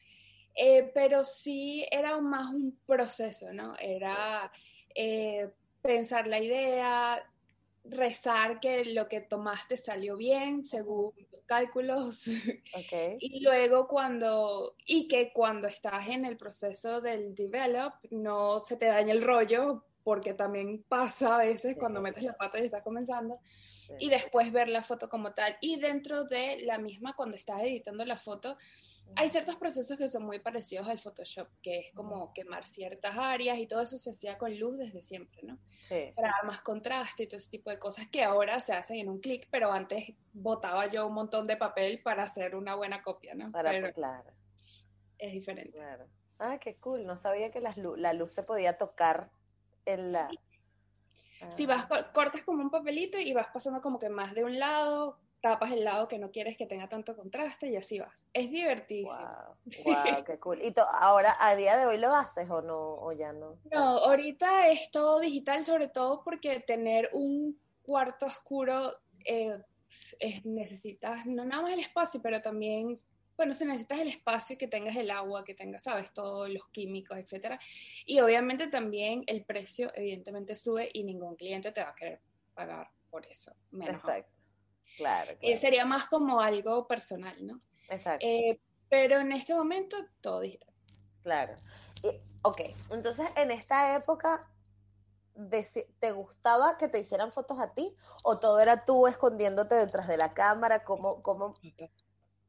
Eh, 0.54 0.90
pero 0.94 1.24
sí 1.24 1.86
era 1.90 2.20
más 2.20 2.50
un 2.52 2.78
proceso, 2.86 3.52
¿no? 3.52 3.74
Era 3.78 4.52
eh, 4.94 5.50
pensar 5.80 6.26
la 6.26 6.40
idea, 6.40 7.22
rezar 7.84 8.60
que 8.60 8.84
lo 8.84 9.08
que 9.08 9.20
tomaste 9.20 9.76
salió 9.76 10.16
bien 10.16 10.64
según 10.64 11.12
tus 11.30 11.42
cálculos. 11.46 12.26
ok, 12.74 13.16
Y 13.18 13.40
luego 13.40 13.88
cuando, 13.88 14.76
y 14.86 15.08
que 15.08 15.32
cuando 15.32 15.68
estás 15.68 16.08
en 16.08 16.24
el 16.24 16.36
proceso 16.36 17.00
del 17.00 17.34
develop, 17.34 17.94
no 18.10 18.60
se 18.60 18.76
te 18.76 18.86
daña 18.86 19.12
el 19.12 19.22
rollo, 19.22 19.84
porque 20.04 20.34
también 20.34 20.84
pasa 20.88 21.36
a 21.36 21.38
veces 21.38 21.74
Sí. 21.74 21.78
cuando 21.78 22.00
metes 22.00 22.22
la 22.24 22.36
pata 22.36 22.58
y 22.58 22.64
estás 22.66 22.82
comenzando, 22.82 23.38
sí, 23.44 23.94
y 23.98 24.10
después 24.10 24.52
ver 24.52 24.68
la 24.68 24.82
foto 24.82 25.08
como 25.08 25.32
tal. 25.32 25.56
Y 25.60 25.78
dentro 25.78 26.24
de 26.24 26.62
la 26.64 26.78
misma, 26.78 27.14
cuando 27.14 27.36
estás 27.36 27.62
editando 27.62 28.04
la 28.04 28.18
foto, 28.18 28.56
hay 29.14 29.28
ciertos 29.30 29.56
procesos 29.56 29.98
que 29.98 30.08
son 30.08 30.24
muy 30.24 30.38
parecidos 30.38 30.88
al 30.88 30.98
Photoshop, 30.98 31.48
que 31.62 31.78
es 31.80 31.86
como 31.94 32.32
quemar 32.32 32.66
ciertas 32.66 33.16
áreas 33.18 33.58
y 33.58 33.66
todo 33.66 33.82
eso 33.82 33.98
se 33.98 34.10
hacía 34.10 34.38
con 34.38 34.58
luz 34.58 34.78
desde 34.78 35.02
siempre, 35.04 35.42
¿no? 35.42 35.58
sí, 35.88 36.12
Para 36.16 36.28
dar 36.28 36.44
más 36.46 36.62
contraste 36.62 37.24
y 37.24 37.26
todo 37.26 37.36
ese 37.38 37.50
tipo 37.50 37.68
de 37.70 37.78
cosas 37.78 38.08
que 38.10 38.22
ahora 38.24 38.58
se 38.60 38.72
hacen 38.72 38.96
en 38.96 39.08
un 39.10 39.20
clic, 39.20 39.48
pero 39.50 39.70
antes 39.70 40.14
botaba 40.32 40.86
yo 40.86 41.06
un 41.06 41.14
montón 41.14 41.46
de 41.46 41.56
papel 41.58 42.00
para 42.02 42.22
hacer 42.22 42.54
una 42.54 42.74
buena 42.74 43.02
copia, 43.02 43.34
¿no? 43.34 43.50
para, 43.52 43.70
pero 43.70 43.92
claro, 43.92 44.30
es 45.18 45.32
diferente. 45.32 45.72
claro. 45.72 46.06
Ah, 46.38 46.58
qué 46.58 46.76
cool, 46.76 47.04
no 47.06 47.18
sabía 47.18 47.50
que 47.50 47.60
las 47.60 47.76
la 47.76 48.12
luz 48.14 48.32
se 48.32 48.42
podía 48.42 48.76
tocar 48.78 49.30
en 49.86 50.12
la... 50.12 50.28
Sí. 50.30 50.38
Si 51.50 51.66
vas, 51.66 51.86
co- 51.86 52.12
cortas 52.14 52.42
como 52.42 52.62
un 52.62 52.70
papelito 52.70 53.18
y 53.18 53.32
vas 53.32 53.48
pasando 53.52 53.80
como 53.82 53.98
que 53.98 54.08
más 54.08 54.32
de 54.34 54.44
un 54.44 54.58
lado, 54.60 55.18
tapas 55.40 55.72
el 55.72 55.82
lado 55.82 56.06
que 56.06 56.18
no 56.18 56.30
quieres 56.30 56.56
que 56.56 56.66
tenga 56.66 56.88
tanto 56.88 57.16
contraste 57.16 57.68
y 57.68 57.76
así 57.76 57.98
vas. 57.98 58.12
Es 58.32 58.48
divertísimo. 58.50 59.18
Wow, 59.74 59.84
wow, 59.84 60.24
qué 60.24 60.38
cool. 60.38 60.62
¿Y 60.62 60.70
to- 60.70 60.86
ahora, 60.88 61.36
a 61.40 61.56
día 61.56 61.76
de 61.76 61.86
hoy 61.86 61.98
lo 61.98 62.14
haces 62.14 62.48
o 62.48 62.62
no, 62.62 62.94
o 62.94 63.12
ya 63.12 63.32
no? 63.32 63.58
No, 63.72 63.80
ahorita 63.98 64.68
es 64.68 64.90
todo 64.92 65.18
digital, 65.18 65.64
sobre 65.64 65.88
todo 65.88 66.22
porque 66.22 66.60
tener 66.60 67.10
un 67.12 67.60
cuarto 67.82 68.26
oscuro 68.26 68.92
eh, 69.24 69.60
es- 70.20 70.46
necesitas 70.46 71.26
no 71.26 71.44
nada 71.44 71.62
más 71.62 71.72
el 71.72 71.80
espacio, 71.80 72.22
pero 72.22 72.40
también, 72.40 72.96
bueno, 73.36 73.54
si 73.54 73.64
necesitas 73.64 73.98
el 74.00 74.08
espacio, 74.08 74.58
que 74.58 74.68
tengas 74.68 74.96
el 74.96 75.10
agua, 75.10 75.44
que 75.44 75.54
tengas, 75.54 75.84
sabes, 75.84 76.12
todos 76.12 76.48
los 76.50 76.66
químicos, 76.68 77.18
etcétera. 77.18 77.58
Y 78.06 78.20
obviamente 78.20 78.68
también 78.68 79.24
el 79.26 79.44
precio, 79.44 79.90
evidentemente, 79.94 80.56
sube 80.56 80.90
y 80.92 81.04
ningún 81.04 81.36
cliente 81.36 81.72
te 81.72 81.82
va 81.82 81.90
a 81.90 81.94
querer 81.94 82.20
pagar 82.54 82.90
por 83.10 83.26
eso. 83.26 83.52
Menos. 83.70 83.96
Exacto. 83.96 84.30
Claro, 84.96 85.30
Eh, 85.32 85.36
claro. 85.40 85.58
sería 85.58 85.84
más 85.86 86.06
como 86.06 86.40
algo 86.40 86.86
personal, 86.86 87.36
¿no? 87.46 87.60
Exacto. 87.88 88.26
Eh, 88.26 88.60
pero 88.88 89.20
en 89.20 89.32
este 89.32 89.54
momento 89.54 89.96
todo 90.20 90.40
digital. 90.40 90.72
Claro. 91.22 91.54
Y, 92.02 92.08
ok, 92.42 92.60
entonces 92.90 93.26
en 93.36 93.50
esta 93.50 93.96
época, 93.96 94.50
¿te 95.98 96.12
gustaba 96.12 96.76
que 96.76 96.88
te 96.88 96.98
hicieran 96.98 97.32
fotos 97.32 97.58
a 97.58 97.72
ti? 97.72 97.96
¿O 98.22 98.38
todo 98.38 98.60
era 98.60 98.84
tú 98.84 99.06
escondiéndote 99.06 99.74
detrás 99.74 100.08
de 100.08 100.18
la 100.18 100.34
cámara? 100.34 100.84
¿Cómo, 100.84 101.22
cómo? 101.22 101.54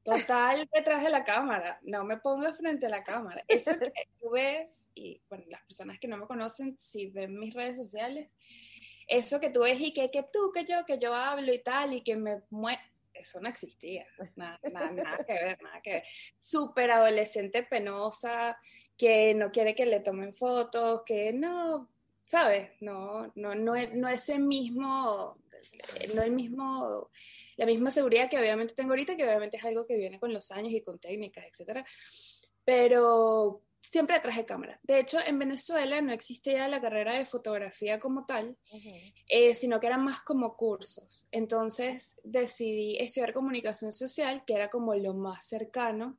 Total 0.03 0.67
detrás 0.73 1.03
de 1.03 1.09
la 1.09 1.23
cámara, 1.23 1.79
no 1.83 2.03
me 2.03 2.17
pongo 2.17 2.53
frente 2.53 2.87
a 2.87 2.89
la 2.89 3.03
cámara. 3.03 3.43
Eso 3.47 3.71
que 3.79 3.91
tú 4.21 4.31
ves, 4.31 4.87
y 4.93 5.21
bueno, 5.29 5.45
las 5.47 5.63
personas 5.63 5.97
que 5.99 6.07
no 6.07 6.17
me 6.17 6.27
conocen, 6.27 6.77
si 6.77 7.07
ven 7.07 7.39
mis 7.39 7.53
redes 7.53 7.77
sociales, 7.77 8.29
eso 9.07 9.39
que 9.39 9.49
tú 9.49 9.61
ves 9.61 9.79
y 9.79 9.93
que, 9.93 10.11
que 10.11 10.23
tú, 10.23 10.51
que 10.53 10.65
yo, 10.65 10.85
que 10.85 10.97
yo 10.99 11.13
hablo 11.13 11.53
y 11.53 11.59
tal, 11.59 11.93
y 11.93 12.01
que 12.01 12.15
me 12.15 12.41
muevo, 12.49 12.79
eso 13.13 13.39
no 13.39 13.47
existía, 13.47 14.05
nada, 14.35 14.59
nada, 14.71 14.91
nada 14.91 15.17
que 15.25 15.33
ver, 15.33 15.61
nada 15.61 15.81
que 15.81 15.91
ver. 15.91 16.03
Súper 16.41 16.91
adolescente 16.91 17.63
penosa, 17.63 18.57
que 18.97 19.33
no 19.33 19.51
quiere 19.51 19.73
que 19.75 19.85
le 19.85 19.99
tomen 20.01 20.33
fotos, 20.33 21.03
que 21.05 21.31
no, 21.31 21.89
¿sabes? 22.25 22.71
No, 22.81 23.31
no, 23.35 23.55
no, 23.55 23.75
es- 23.75 23.93
no 23.93 24.07
ese 24.09 24.39
mismo, 24.39 25.37
no 26.15 26.21
el 26.23 26.31
mismo, 26.31 27.09
la 27.57 27.65
misma 27.65 27.91
seguridad 27.91 28.29
que 28.29 28.37
obviamente 28.37 28.73
tengo 28.73 28.91
ahorita, 28.91 29.15
que 29.15 29.23
obviamente 29.23 29.57
es 29.57 29.63
algo 29.63 29.85
que 29.85 29.95
viene 29.95 30.19
con 30.19 30.33
los 30.33 30.51
años 30.51 30.73
y 30.73 30.81
con 30.81 30.99
técnicas, 30.99 31.45
etcétera. 31.45 31.85
Pero, 32.65 33.63
siempre 33.83 34.19
traje 34.21 34.45
cámara. 34.45 34.79
De 34.83 34.99
hecho, 34.99 35.19
en 35.25 35.37
Venezuela 35.37 36.01
no 36.01 36.13
existía 36.13 36.67
la 36.67 36.81
carrera 36.81 37.17
de 37.17 37.25
fotografía 37.25 37.99
como 37.99 38.25
tal, 38.25 38.57
eh, 39.27 39.53
sino 39.53 39.79
que 39.79 39.87
eran 39.87 40.03
más 40.03 40.21
como 40.21 40.55
cursos. 40.55 41.27
Entonces 41.31 42.19
decidí 42.23 42.97
estudiar 42.97 43.33
comunicación 43.33 43.91
social, 43.91 44.43
que 44.47 44.53
era 44.53 44.69
como 44.69 44.95
lo 44.95 45.13
más 45.13 45.45
cercano. 45.45 46.17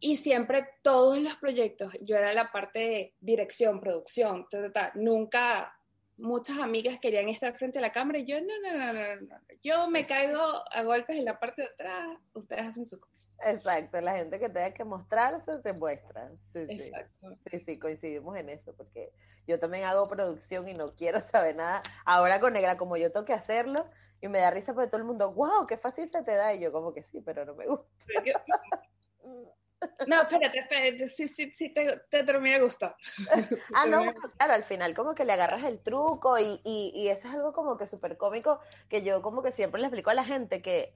Y 0.00 0.16
siempre 0.16 0.68
todos 0.82 1.18
los 1.18 1.36
proyectos, 1.36 1.92
yo 2.00 2.16
era 2.16 2.32
la 2.32 2.50
parte 2.50 2.78
de 2.78 3.14
dirección, 3.20 3.80
producción, 3.80 4.46
nunca 4.94 5.73
muchas 6.16 6.58
amigas 6.58 6.98
querían 7.00 7.28
estar 7.28 7.56
frente 7.56 7.78
a 7.78 7.82
la 7.82 7.92
cámara 7.92 8.18
y 8.18 8.24
yo, 8.24 8.40
no, 8.40 8.46
no, 8.62 8.78
no, 8.78 8.92
no, 8.92 9.20
no, 9.22 9.38
yo 9.62 9.88
me 9.88 10.06
caigo 10.06 10.40
a 10.40 10.82
golpes 10.82 11.18
en 11.18 11.24
la 11.24 11.38
parte 11.38 11.62
de 11.62 11.68
atrás, 11.68 12.18
ustedes 12.34 12.66
hacen 12.66 12.86
su 12.86 13.00
cosa. 13.00 13.24
Exacto, 13.44 14.00
la 14.00 14.16
gente 14.16 14.38
que 14.38 14.48
tenga 14.48 14.72
que 14.72 14.84
mostrarse 14.84 15.60
se 15.60 15.72
muestra. 15.72 16.30
Sí, 16.52 16.66
Exacto. 16.68 17.36
Sí. 17.50 17.60
sí, 17.66 17.78
coincidimos 17.78 18.36
en 18.36 18.48
eso, 18.48 18.74
porque 18.76 19.12
yo 19.46 19.58
también 19.58 19.84
hago 19.84 20.08
producción 20.08 20.68
y 20.68 20.74
no 20.74 20.94
quiero 20.94 21.20
saber 21.20 21.56
nada. 21.56 21.82
Ahora 22.04 22.40
con 22.40 22.52
Negra, 22.52 22.76
como 22.76 22.96
yo 22.96 23.12
tengo 23.12 23.26
que 23.26 23.32
hacerlo, 23.32 23.86
y 24.20 24.28
me 24.28 24.38
da 24.38 24.50
risa 24.50 24.72
porque 24.72 24.88
todo 24.88 24.98
el 24.98 25.06
mundo, 25.06 25.32
wow, 25.32 25.66
qué 25.66 25.76
fácil 25.76 26.08
se 26.08 26.22
te 26.22 26.34
da, 26.34 26.54
y 26.54 26.60
yo 26.60 26.72
como 26.72 26.94
que 26.94 27.02
sí, 27.02 27.20
pero 27.20 27.44
no 27.44 27.54
me 27.54 27.66
gusta. 27.66 27.86
No, 30.06 30.22
espérate, 30.22 30.58
espérate, 30.58 31.08
sí, 31.08 31.28
sí, 31.28 31.50
sí, 31.52 31.72
te, 31.72 31.98
te 32.10 32.24
termina 32.24 32.58
gustando. 32.58 32.96
ah, 33.74 33.86
no, 33.86 34.02
claro, 34.36 34.54
al 34.54 34.64
final 34.64 34.94
como 34.94 35.14
que 35.14 35.24
le 35.24 35.32
agarras 35.32 35.64
el 35.64 35.80
truco 35.80 36.38
y, 36.38 36.60
y, 36.64 36.92
y 36.94 37.08
eso 37.08 37.28
es 37.28 37.34
algo 37.34 37.52
como 37.52 37.76
que 37.76 37.86
súper 37.86 38.16
cómico 38.16 38.60
que 38.88 39.02
yo 39.02 39.22
como 39.22 39.42
que 39.42 39.52
siempre 39.52 39.80
le 39.80 39.86
explico 39.86 40.10
a 40.10 40.14
la 40.14 40.24
gente 40.24 40.62
que 40.62 40.94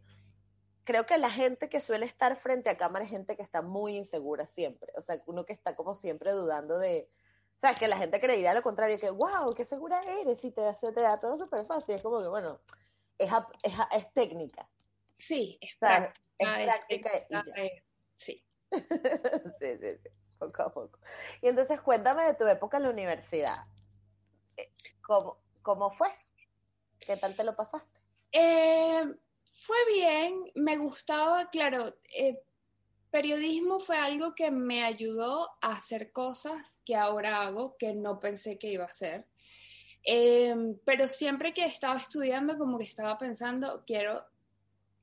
creo 0.88 1.04
que 1.04 1.18
la 1.18 1.30
gente 1.30 1.68
que 1.68 1.82
suele 1.82 2.06
estar 2.06 2.34
frente 2.36 2.70
a 2.70 2.78
cámara 2.78 3.04
es 3.04 3.10
gente 3.10 3.36
que 3.36 3.42
está 3.42 3.60
muy 3.60 3.96
insegura 3.96 4.46
siempre, 4.46 4.90
o 4.96 5.02
sea, 5.02 5.22
uno 5.26 5.44
que 5.44 5.52
está 5.52 5.76
como 5.76 5.94
siempre 5.94 6.32
dudando 6.32 6.78
de, 6.78 7.10
o 7.56 7.60
sea, 7.60 7.74
que 7.74 7.88
la 7.88 7.98
gente 7.98 8.18
creería 8.20 8.54
lo 8.54 8.62
contrario, 8.62 8.98
que 8.98 9.10
wow, 9.10 9.54
qué 9.54 9.66
segura 9.66 10.00
eres 10.00 10.42
y 10.42 10.50
te, 10.50 10.62
te 10.80 11.00
da 11.02 11.20
todo 11.20 11.36
súper 11.36 11.66
fácil, 11.66 11.94
es 11.94 12.02
como 12.02 12.22
que 12.22 12.28
bueno, 12.28 12.60
es, 13.18 13.30
es, 13.62 13.74
es 13.92 14.12
técnica. 14.14 14.66
Sí, 15.12 15.58
es 15.60 15.76
práctica. 15.76 16.22
Es 16.38 16.48
práctica 16.64 17.10
y 17.28 17.82
sí. 18.16 18.44
sí, 19.60 19.78
sí, 19.80 19.96
sí, 20.02 20.10
poco 20.38 20.62
a 20.62 20.72
poco. 20.72 20.98
Y 21.42 21.48
entonces 21.48 21.80
cuéntame 21.80 22.24
de 22.24 22.34
tu 22.34 22.46
época 22.46 22.76
en 22.76 22.84
la 22.84 22.90
universidad. 22.90 23.64
Eh, 24.56 24.70
¿Cómo, 25.02 25.38
cómo 25.62 25.90
fue? 25.90 26.08
¿Qué 27.00 27.16
tal 27.16 27.34
te 27.34 27.44
lo 27.44 27.56
pasaste? 27.56 27.98
Eh, 28.32 29.04
fue 29.52 29.76
bien, 29.92 30.50
me 30.54 30.76
gustaba, 30.76 31.48
claro, 31.50 31.94
eh, 32.14 32.38
periodismo 33.10 33.80
fue 33.80 33.96
algo 33.96 34.34
que 34.34 34.50
me 34.50 34.84
ayudó 34.84 35.48
a 35.62 35.72
hacer 35.72 36.12
cosas 36.12 36.80
que 36.84 36.94
ahora 36.94 37.42
hago 37.42 37.76
que 37.78 37.94
no 37.94 38.20
pensé 38.20 38.58
que 38.58 38.70
iba 38.72 38.84
a 38.84 38.88
hacer. 38.88 39.26
pero 40.84 41.08
siempre 41.08 41.52
que 41.52 41.64
estaba 41.64 41.98
estudiando, 41.98 42.56
como 42.58 42.78
que 42.78 42.84
estaba 42.84 43.18
pensando, 43.18 43.84
quiero 43.86 44.24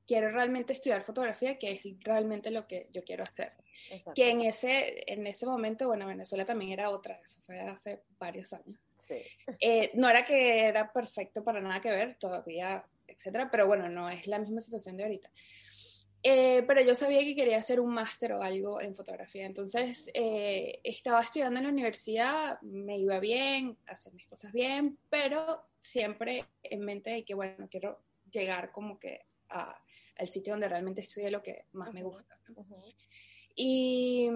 quiero 0.06 0.30
realmente 0.30 0.72
estudiar 0.72 1.02
fotografía, 1.02 1.58
que 1.58 1.72
es 1.72 1.80
realmente 2.00 2.50
lo 2.50 2.66
que 2.66 2.88
yo 2.92 3.02
quiero 3.04 3.24
hacer. 3.24 3.52
Que 4.14 4.30
en 4.30 4.42
ese, 4.42 5.04
en 5.06 5.26
ese 5.26 5.46
momento, 5.46 5.86
bueno, 5.86 6.06
Venezuela 6.06 6.44
también 6.44 6.72
era 6.72 6.90
otra, 6.90 7.20
eso 7.22 7.40
fue 7.42 7.60
hace 7.60 8.02
varios 8.18 8.52
años. 8.52 8.78
Sí. 9.06 9.22
Eh, 9.60 9.90
no 9.94 10.08
era 10.08 10.24
que 10.24 10.64
era 10.64 10.92
perfecto 10.92 11.44
para 11.44 11.60
nada 11.60 11.80
que 11.80 11.90
ver, 11.90 12.16
todavía, 12.18 12.84
etcétera, 13.06 13.48
pero 13.50 13.66
bueno, 13.66 13.88
no 13.88 14.10
es 14.10 14.26
la 14.26 14.38
misma 14.38 14.60
situación 14.60 14.96
de 14.96 15.04
ahorita. 15.04 15.30
Eh, 16.22 16.64
pero 16.66 16.82
yo 16.82 16.94
sabía 16.94 17.20
que 17.20 17.36
quería 17.36 17.58
hacer 17.58 17.78
un 17.78 17.94
máster 17.94 18.32
o 18.32 18.42
algo 18.42 18.80
en 18.80 18.96
fotografía, 18.96 19.46
entonces 19.46 20.10
eh, 20.12 20.80
estaba 20.82 21.20
estudiando 21.20 21.58
en 21.58 21.66
la 21.66 21.70
universidad, 21.70 22.60
me 22.62 22.98
iba 22.98 23.20
bien, 23.20 23.76
hacer 23.86 24.12
mis 24.12 24.26
cosas 24.26 24.52
bien, 24.52 24.98
pero 25.08 25.68
siempre 25.78 26.44
en 26.64 26.80
mente 26.80 27.10
de 27.10 27.24
que, 27.24 27.34
bueno, 27.34 27.68
quiero 27.70 28.00
llegar 28.32 28.72
como 28.72 28.98
que 28.98 29.20
a, 29.50 29.80
al 30.18 30.28
sitio 30.28 30.52
donde 30.52 30.68
realmente 30.68 31.02
estudié 31.02 31.30
lo 31.30 31.42
que 31.42 31.66
más 31.72 31.92
me 31.92 32.02
gusta. 32.02 32.38
y, 33.54 34.28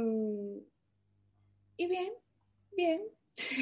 y 1.76 1.86
bien, 1.86 2.12
bien. 2.72 3.02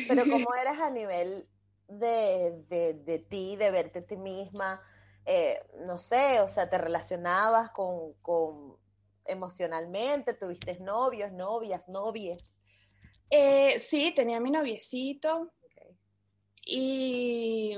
Pero 0.08 0.22
¿cómo 0.30 0.54
eras 0.54 0.80
a 0.80 0.90
nivel 0.90 1.48
de, 1.86 2.64
de, 2.68 2.94
de 2.94 3.18
ti, 3.20 3.56
de 3.56 3.70
verte 3.70 4.00
a 4.00 4.06
ti 4.06 4.16
misma? 4.16 4.82
Eh, 5.24 5.60
no 5.84 5.98
sé, 5.98 6.40
o 6.40 6.48
sea, 6.48 6.68
te 6.68 6.78
relacionabas 6.78 7.70
con, 7.70 8.14
con 8.22 8.76
emocionalmente, 9.26 10.34
tuviste 10.34 10.78
novios, 10.80 11.32
novias, 11.32 11.86
novias. 11.86 12.38
Eh, 13.30 13.78
sí, 13.78 14.12
tenía 14.14 14.40
mi 14.40 14.50
noviecito. 14.50 15.52
Y 16.64 17.74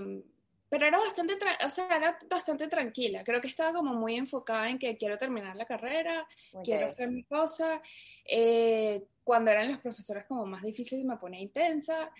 pero 0.70 0.86
era 0.86 0.98
bastante, 0.98 1.36
o 1.66 1.70
sea, 1.70 1.96
era 1.96 2.16
bastante 2.28 2.68
tranquila. 2.68 3.24
Creo 3.24 3.40
que 3.40 3.48
estaba 3.48 3.72
como 3.72 3.92
muy 3.92 4.14
enfocada 4.16 4.70
en 4.70 4.78
que 4.78 4.96
quiero 4.96 5.18
terminar 5.18 5.56
la 5.56 5.66
carrera, 5.66 6.24
quiero 6.62 6.86
hacer 6.86 7.10
mi 7.10 7.24
cosa. 7.24 7.82
Eh, 8.24 9.02
cuando 9.24 9.50
eran 9.50 9.72
los 9.72 9.80
profesores 9.80 10.24
como 10.26 10.46
más 10.46 10.62
difíciles 10.62 11.04
me 11.04 11.16
ponía 11.16 11.40
intensa. 11.40 12.12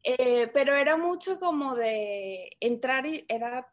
Eh, 0.00 0.48
pero 0.54 0.76
era 0.76 0.96
mucho 0.96 1.40
como 1.40 1.74
de 1.74 2.56
entrar 2.60 3.04
y 3.04 3.24
era 3.28 3.68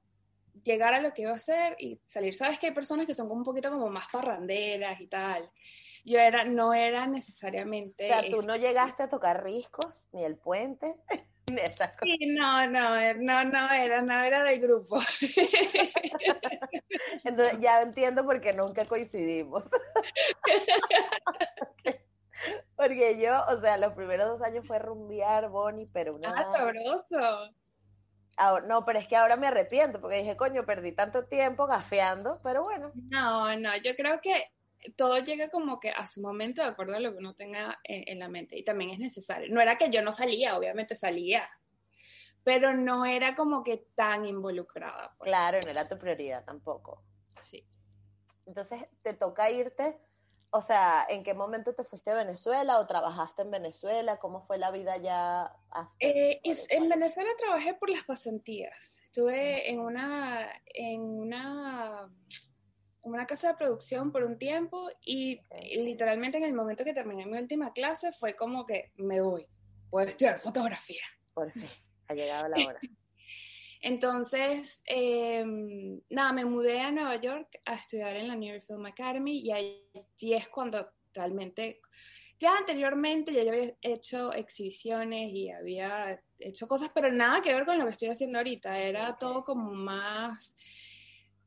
llegar 0.64 0.96
a 0.96 1.02
lo 1.02 1.14
que 1.14 1.22
iba 1.22 1.32
a 1.32 1.36
hacer 1.36 1.76
y 1.78 2.00
salir. 2.08 2.34
Sabes 2.34 2.60
que 2.60 2.68
hay 2.68 2.74
personas 2.74 3.06
que 3.06 3.14
son 3.14 3.28
como 3.28 3.42
un 3.42 3.46
poquito 3.46 3.70
como 3.70 3.90
más 3.90 4.08
parranderas 4.12 5.00
y 5.02 5.06
tal. 5.06 5.48
Yo 6.04 6.18
era, 6.18 6.46
no 6.46 6.74
era 6.74 7.06
necesariamente... 7.06 8.06
O 8.06 8.08
sea, 8.08 8.30
tú 8.32 8.42
no 8.42 8.56
llegaste 8.56 9.04
a 9.04 9.10
tocar 9.10 9.44
riscos, 9.44 10.04
ni 10.14 10.24
el 10.24 10.36
puente. 10.36 10.96
Sí, 12.04 12.18
no, 12.28 12.68
no, 12.68 13.00
eh, 13.00 13.16
no, 13.16 13.44
no 13.44 13.72
era, 13.72 14.02
no 14.02 14.22
era 14.22 14.44
del 14.44 14.60
grupo. 14.60 15.00
Entonces 17.24 17.60
ya 17.60 17.82
entiendo 17.82 18.26
por 18.26 18.42
qué 18.42 18.54
nunca 18.54 18.86
coincidimos. 18.86 19.64
Porque 22.76 23.20
yo, 23.20 23.44
o 23.50 23.60
sea, 23.60 23.78
los 23.78 23.94
primeros 23.94 24.30
dos 24.30 24.42
años 24.42 24.66
fue 24.66 24.80
rumbear, 24.80 25.50
Bonnie, 25.50 25.90
pero 25.92 26.16
una... 26.16 26.32
Ah, 26.32 26.46
sabroso. 26.46 27.52
no, 28.66 28.86
pero 28.86 29.00
es 29.00 29.08
que 29.08 29.18
ahora 29.18 29.36
me 29.36 29.48
arrepiento, 29.48 30.00
porque 30.00 30.20
dije, 30.20 30.38
coño, 30.38 30.66
perdí 30.66 30.94
tanto 30.94 31.26
tiempo 31.26 31.68
gafeando, 31.68 32.40
pero 32.42 32.64
bueno. 32.64 32.94
No, 33.10 33.54
no, 33.58 33.76
yo 33.84 33.94
creo 33.98 34.22
que 34.22 34.54
todo 34.96 35.18
llega 35.20 35.50
como 35.50 35.80
que 35.80 35.90
a 35.90 36.08
su 36.08 36.22
momento, 36.22 36.62
de 36.62 36.70
acuerdo 36.70 36.96
a 36.96 37.00
lo 37.00 37.12
que 37.12 37.18
uno 37.18 37.36
tenga 37.36 37.80
en, 37.84 38.20
la 38.20 38.30
mente, 38.30 38.58
y 38.58 38.64
también 38.64 38.92
es 38.92 39.00
necesario. 39.00 39.54
No 39.54 39.62
era 39.62 39.78
que 39.78 39.90
yo 39.90 40.02
no 40.02 40.12
salía, 40.12 40.58
obviamente 40.58 40.96
salía, 40.96 41.50
pero 42.44 42.74
no 42.74 43.06
era 43.06 43.36
como 43.36 43.64
que 43.64 43.86
tan 43.96 44.26
involucrada. 44.26 45.16
Pues. 45.18 45.30
Claro, 45.30 45.60
no 45.64 45.72
era 45.72 45.88
tu 45.88 45.98
prioridad 45.98 46.46
tampoco. 46.46 47.04
Sí. 47.42 47.66
Entonces, 48.46 48.86
te 49.04 49.14
toca 49.14 49.52
irte, 49.52 50.00
o 50.52 50.62
sea, 50.62 51.06
¿en 51.08 51.24
qué 51.24 51.34
momento 51.34 51.76
te 51.76 51.84
fuiste 51.84 52.10
a 52.10 52.16
Venezuela 52.16 52.80
o 52.80 52.88
trabajaste 52.88 53.44
en 53.44 53.52
Venezuela? 53.52 54.18
¿Cómo 54.18 54.42
fue 54.42 54.58
la 54.58 54.72
vida 54.72 54.98
ya? 54.98 55.56
Eh, 56.00 56.42
en 56.44 56.90
Venezuela 56.90 57.30
trabajé 57.38 57.76
por 57.76 57.90
las 57.90 58.04
pasantías. 58.04 59.00
Estuve 59.04 59.70
en 59.70 59.80
una, 59.80 60.50
en 60.74 61.02
una 61.02 62.10
una 63.02 63.26
casa 63.26 63.50
de 63.50 63.58
producción 63.58 64.12
por 64.12 64.24
un 64.24 64.38
tiempo 64.38 64.90
y 65.04 65.40
literalmente 65.76 66.38
en 66.38 66.44
el 66.44 66.54
momento 66.54 66.84
que 66.84 66.94
terminé 66.94 67.26
mi 67.26 67.38
última 67.38 67.72
clase 67.74 68.12
fue 68.14 68.36
como 68.36 68.66
que 68.66 68.92
me 68.98 69.22
voy, 69.22 69.46
puedo 69.90 70.08
estudiar 70.08 70.40
fotografía. 70.40 71.02
Por 71.34 71.52
fin, 71.52 71.70
ha 72.08 72.14
llegado 72.14 72.50
la 72.50 72.66
hora. 72.66 72.80
Entonces, 73.82 74.82
em, 74.86 76.02
nada, 76.10 76.34
me 76.34 76.44
mudé 76.44 76.82
a 76.82 76.92
Nueva 76.92 77.16
York 77.16 77.62
a 77.66 77.76
estudiar 77.76 78.18
en 78.18 78.28
la 78.28 78.36
New 78.36 78.52
York 78.52 78.66
Film 78.66 78.86
Academy 78.86 79.40
y 79.40 79.52
ahí 79.52 79.82
es 80.20 80.50
cuando 80.50 80.90
realmente, 81.14 81.80
ya 82.38 82.58
anteriormente 82.58 83.32
ya 83.32 83.42
había 83.42 83.74
hecho 83.82 84.34
exhibiciones 84.34 85.32
y 85.32 85.50
había 85.50 86.22
hecho 86.40 86.68
cosas, 86.68 86.92
pero 86.94 87.10
nada 87.10 87.42
que 87.42 87.54
ver 87.54 87.66
con 87.66 87.78
lo 87.78 87.86
que 87.86 87.92
estoy 87.92 88.10
haciendo 88.10 88.40
ahorita, 88.40 88.78
era 88.78 89.16
todo 89.18 89.46
como 89.46 89.72
más 89.72 90.56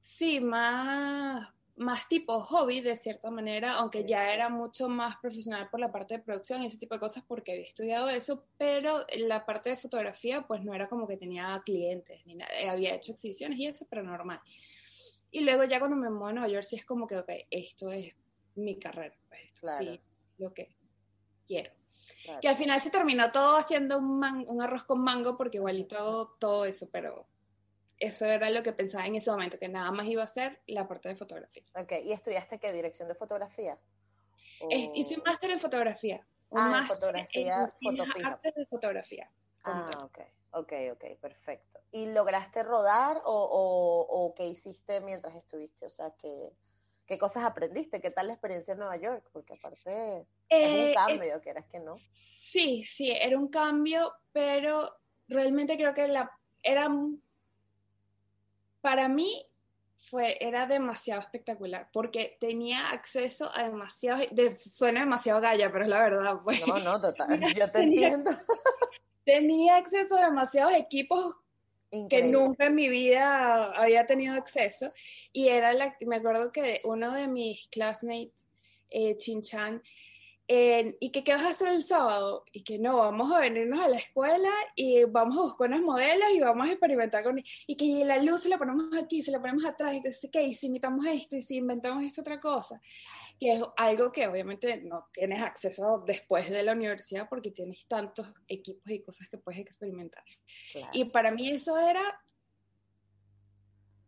Sí, 0.03 0.41
más, 0.41 1.49
más 1.77 2.09
tipo 2.09 2.41
hobby 2.41 2.81
de 2.81 2.97
cierta 2.97 3.31
manera, 3.31 3.75
aunque 3.75 4.05
ya 4.05 4.33
era 4.33 4.49
mucho 4.49 4.89
más 4.89 5.17
profesional 5.19 5.71
por 5.71 5.79
la 5.79 5.93
parte 5.93 6.17
de 6.17 6.23
producción 6.23 6.63
y 6.63 6.67
ese 6.67 6.79
tipo 6.79 6.95
de 6.95 7.01
cosas 7.01 7.25
porque 7.27 7.53
había 7.53 7.65
estudiado 7.65 8.09
eso, 8.09 8.45
pero 8.59 9.07
la 9.17 9.47
parte 9.47 9.71
de 9.71 9.77
fotografía 9.77 10.43
pues 10.47 10.63
no 10.65 10.75
era 10.75 10.89
como 10.89 11.07
que 11.07 11.17
tenía 11.17 11.63
clientes 11.65 12.27
ni 12.27 12.35
nada, 12.35 12.51
había 12.69 12.95
hecho 12.95 13.13
exhibiciones 13.13 13.59
y 13.59 13.67
eso, 13.67 13.87
pero 13.89 14.03
normal. 14.03 14.41
Y 15.31 15.41
luego 15.41 15.65
ya 15.65 15.79
cuando 15.79 15.97
me 15.97 16.11
muevo 16.11 16.27
a 16.27 16.33
Nueva 16.33 16.49
York 16.49 16.65
sí 16.65 16.77
es 16.77 16.85
como 16.85 17.07
que, 17.07 17.17
ok, 17.17 17.31
esto 17.51 17.91
es 17.93 18.13
mi 18.57 18.79
carrera, 18.79 19.15
pues, 19.29 19.79
sí, 19.79 20.01
lo 20.39 20.53
que 20.53 20.77
quiero. 21.47 21.71
Que 22.41 22.49
al 22.49 22.57
final 22.57 22.81
se 22.81 22.91
terminó 22.91 23.31
todo 23.33 23.57
haciendo 23.57 23.99
un, 23.99 24.23
un 24.49 24.63
arroz 24.63 24.85
con 24.85 25.01
mango 25.01 25.37
porque 25.37 25.59
igualito 25.59 26.37
todo 26.39 26.65
eso, 26.65 26.89
pero 26.91 27.27
eso 28.03 28.27
era 28.27 28.51
lo 28.51 28.63
que 28.63 28.73
pensaba 28.73 29.07
en 29.07 29.15
ese 29.15 29.31
momento, 29.31 29.59
que 29.59 29.69
nada 29.69 29.91
más 29.93 30.07
iba 30.07 30.23
a 30.23 30.29
ser 30.29 30.61
la 30.67 30.89
parte 30.89 31.09
de 31.09 31.17
fotografía. 31.17 31.63
Ok, 31.75 31.93
¿y 32.05 32.13
estudiaste 32.13 32.59
qué? 32.59 32.73
¿Dirección 32.73 33.09
de 33.09 33.15
fotografía? 33.15 33.79
Hice 34.95 35.17
un 35.17 35.23
máster 35.25 35.51
en 35.51 35.61
fotografía. 35.61 36.27
Un 36.51 36.59
Ah, 36.61 36.71
máster 36.71 36.97
fotografía, 36.97 37.73
en 37.81 37.97
de 37.97 38.67
fotografía. 38.67 39.31
Ah, 39.65 39.89
ok, 40.05 40.19
ok, 40.53 40.73
ok, 40.93 41.05
perfecto. 41.21 41.81
¿Y 41.93 42.13
lograste 42.13 42.63
rodar 42.63 43.23
o, 43.25 43.33
o, 43.33 44.07
o 44.09 44.35
qué 44.35 44.47
hiciste 44.47 45.01
mientras 45.01 45.35
estuviste? 45.37 45.87
O 45.87 45.91
sea, 45.91 46.13
¿qué, 46.21 46.53
qué 47.07 47.19
cosas 47.19 47.45
aprendiste? 47.45 48.01
¿Qué 48.01 48.11
tal 48.11 48.27
la 48.27 48.33
experiencia 48.35 48.73
en 48.73 48.79
Nueva 48.79 48.97
York? 48.97 49.29
Porque 49.33 49.55
aparte 49.55 50.27
es 50.49 50.75
Eh, 50.75 50.89
un 50.89 50.95
cambio, 50.95 51.41
quieras 51.41 51.67
que 51.67 51.79
no. 51.79 51.97
Sí, 52.41 52.85
sí, 52.85 53.11
era 53.11 53.39
un 53.39 53.49
cambio, 53.49 54.13
pero 54.33 54.91
realmente 55.29 55.77
creo 55.77 55.95
que 55.95 56.09
la 56.09 56.31
era 56.63 56.89
para 58.83 59.09
mí 59.09 59.47
fue 60.11 60.37
era 60.45 60.67
demasiado 60.67 61.23
espectacular 61.23 61.89
porque 61.93 62.37
tenía 62.39 62.91
acceso 62.91 63.51
a 63.55 63.63
demasiado 63.63 64.21
de- 64.31 64.55
suena 64.55 65.01
demasiado 65.01 65.41
galla, 65.41 65.73
pero 65.73 65.85
es 65.85 65.91
la 65.91 66.03
verdad, 66.03 66.35
pues. 66.45 66.67
No, 66.67 66.79
no, 66.81 67.01
total, 67.01 67.41
yo 67.55 67.67
te 67.71 67.79
Tenía- 67.81 68.09
entiendo. 68.09 68.31
Tenía 69.25 69.77
acceso 69.77 70.17
a 70.17 70.25
demasiados 70.27 70.75
equipos 70.75 71.37
que 72.09 72.23
nunca 72.25 72.67
en 72.67 72.75
mi 72.75 72.89
vida 72.89 73.67
había 73.73 74.05
tenido 74.07 74.35
acceso. 74.35 74.91
Y 75.33 75.49
era 75.49 75.73
la, 75.75 75.95
me 76.01 76.17
acuerdo 76.17 76.51
que 76.51 76.81
uno 76.85 77.13
de 77.13 77.29
mis 77.29 77.69
classmates, 77.69 78.45
eh, 78.91 79.17
eh, 80.49 80.97
y 81.01 81.11
que 81.11 81.23
qué 81.25 81.33
vas 81.33 81.43
a 81.43 81.51
hacer 81.51 81.69
el 81.69 81.85
sábado, 81.85 82.45
y 82.53 82.65
que 82.65 82.79
no, 82.79 82.97
vamos 82.97 83.33
a 83.33 83.41
venirnos 83.41 83.81
a 83.81 83.89
la 83.89 83.97
escuela 83.97 84.51
y 84.75 85.05
vamos 85.05 85.39
a 85.39 85.43
buscar 85.43 85.69
unos 85.69 85.83
modelos 85.83 86.31
y 86.35 86.41
vamos 86.41 86.69
a 86.69 86.73
experimentar 86.73 87.23
con, 87.23 87.43
y 87.67 87.77
que 87.77 88.05
la 88.05 88.19
luz 88.19 88.43
se 88.43 88.49
la 88.49 88.59
ponemos 88.59 88.97
aquí, 88.97 89.23
se 89.23 89.31
la 89.31 89.41
ponemos 89.41 89.65
atrás, 89.65 89.95
y 89.95 90.01
dice, 90.01 90.31
¿qué? 90.31 90.43
Y 90.43 90.55
si 90.55 90.67
imitamos 90.67 91.07
esto, 91.07 91.37
y 91.37 91.43
si 91.43 91.57
inventamos 91.57 92.03
esta 92.05 92.21
otra 92.21 92.41
cosa, 92.41 92.81
que 93.39 93.55
es 93.55 93.63
algo 93.77 94.13
que 94.13 94.27
obviamente 94.27 94.83
no 94.83 95.09
tienes 95.13 95.43
acceso 95.43 96.03
después 96.07 96.51
de 96.51 96.63
la 96.63 96.73
universidad 96.73 97.29
porque 97.29 97.51
tienes 97.51 97.87
tantos 97.89 98.33
equipos 98.47 98.91
y 98.91 99.03
cosas 99.03 99.29
que 99.29 99.39
puedes 99.39 99.61
experimentar. 99.61 100.23
Claro. 100.73 100.91
Y 100.93 101.07
para 101.07 101.31
mí 101.31 101.51
eso 101.51 101.79
era 101.79 102.03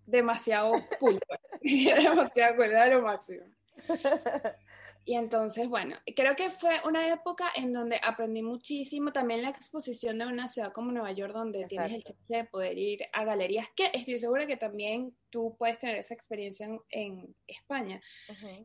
demasiado 0.06 0.72
cool. 1.00 1.18
pues. 1.26 1.40
Era 1.62 2.10
demasiado 2.10 2.56
cool, 2.56 2.66
era 2.66 2.86
lo 2.88 3.00
máximo. 3.00 3.46
Y 5.06 5.14
entonces, 5.16 5.68
bueno, 5.68 5.96
creo 6.16 6.34
que 6.34 6.50
fue 6.50 6.72
una 6.86 7.06
época 7.12 7.46
en 7.54 7.72
donde 7.74 8.00
aprendí 8.02 8.40
muchísimo. 8.42 9.12
También 9.12 9.42
la 9.42 9.50
exposición 9.50 10.18
de 10.18 10.26
una 10.26 10.48
ciudad 10.48 10.72
como 10.72 10.92
Nueva 10.92 11.12
York, 11.12 11.34
donde 11.34 11.66
tienes 11.66 11.92
el 11.96 12.04
chance 12.04 12.34
de 12.36 12.44
poder 12.44 12.78
ir 12.78 13.00
a 13.12 13.24
galerías, 13.24 13.66
que 13.76 13.90
estoy 13.92 14.18
segura 14.18 14.46
que 14.46 14.56
también 14.56 15.14
tú 15.28 15.56
puedes 15.58 15.78
tener 15.78 15.96
esa 15.96 16.14
experiencia 16.14 16.66
en, 16.66 16.80
en 16.90 17.36
España. 17.46 18.00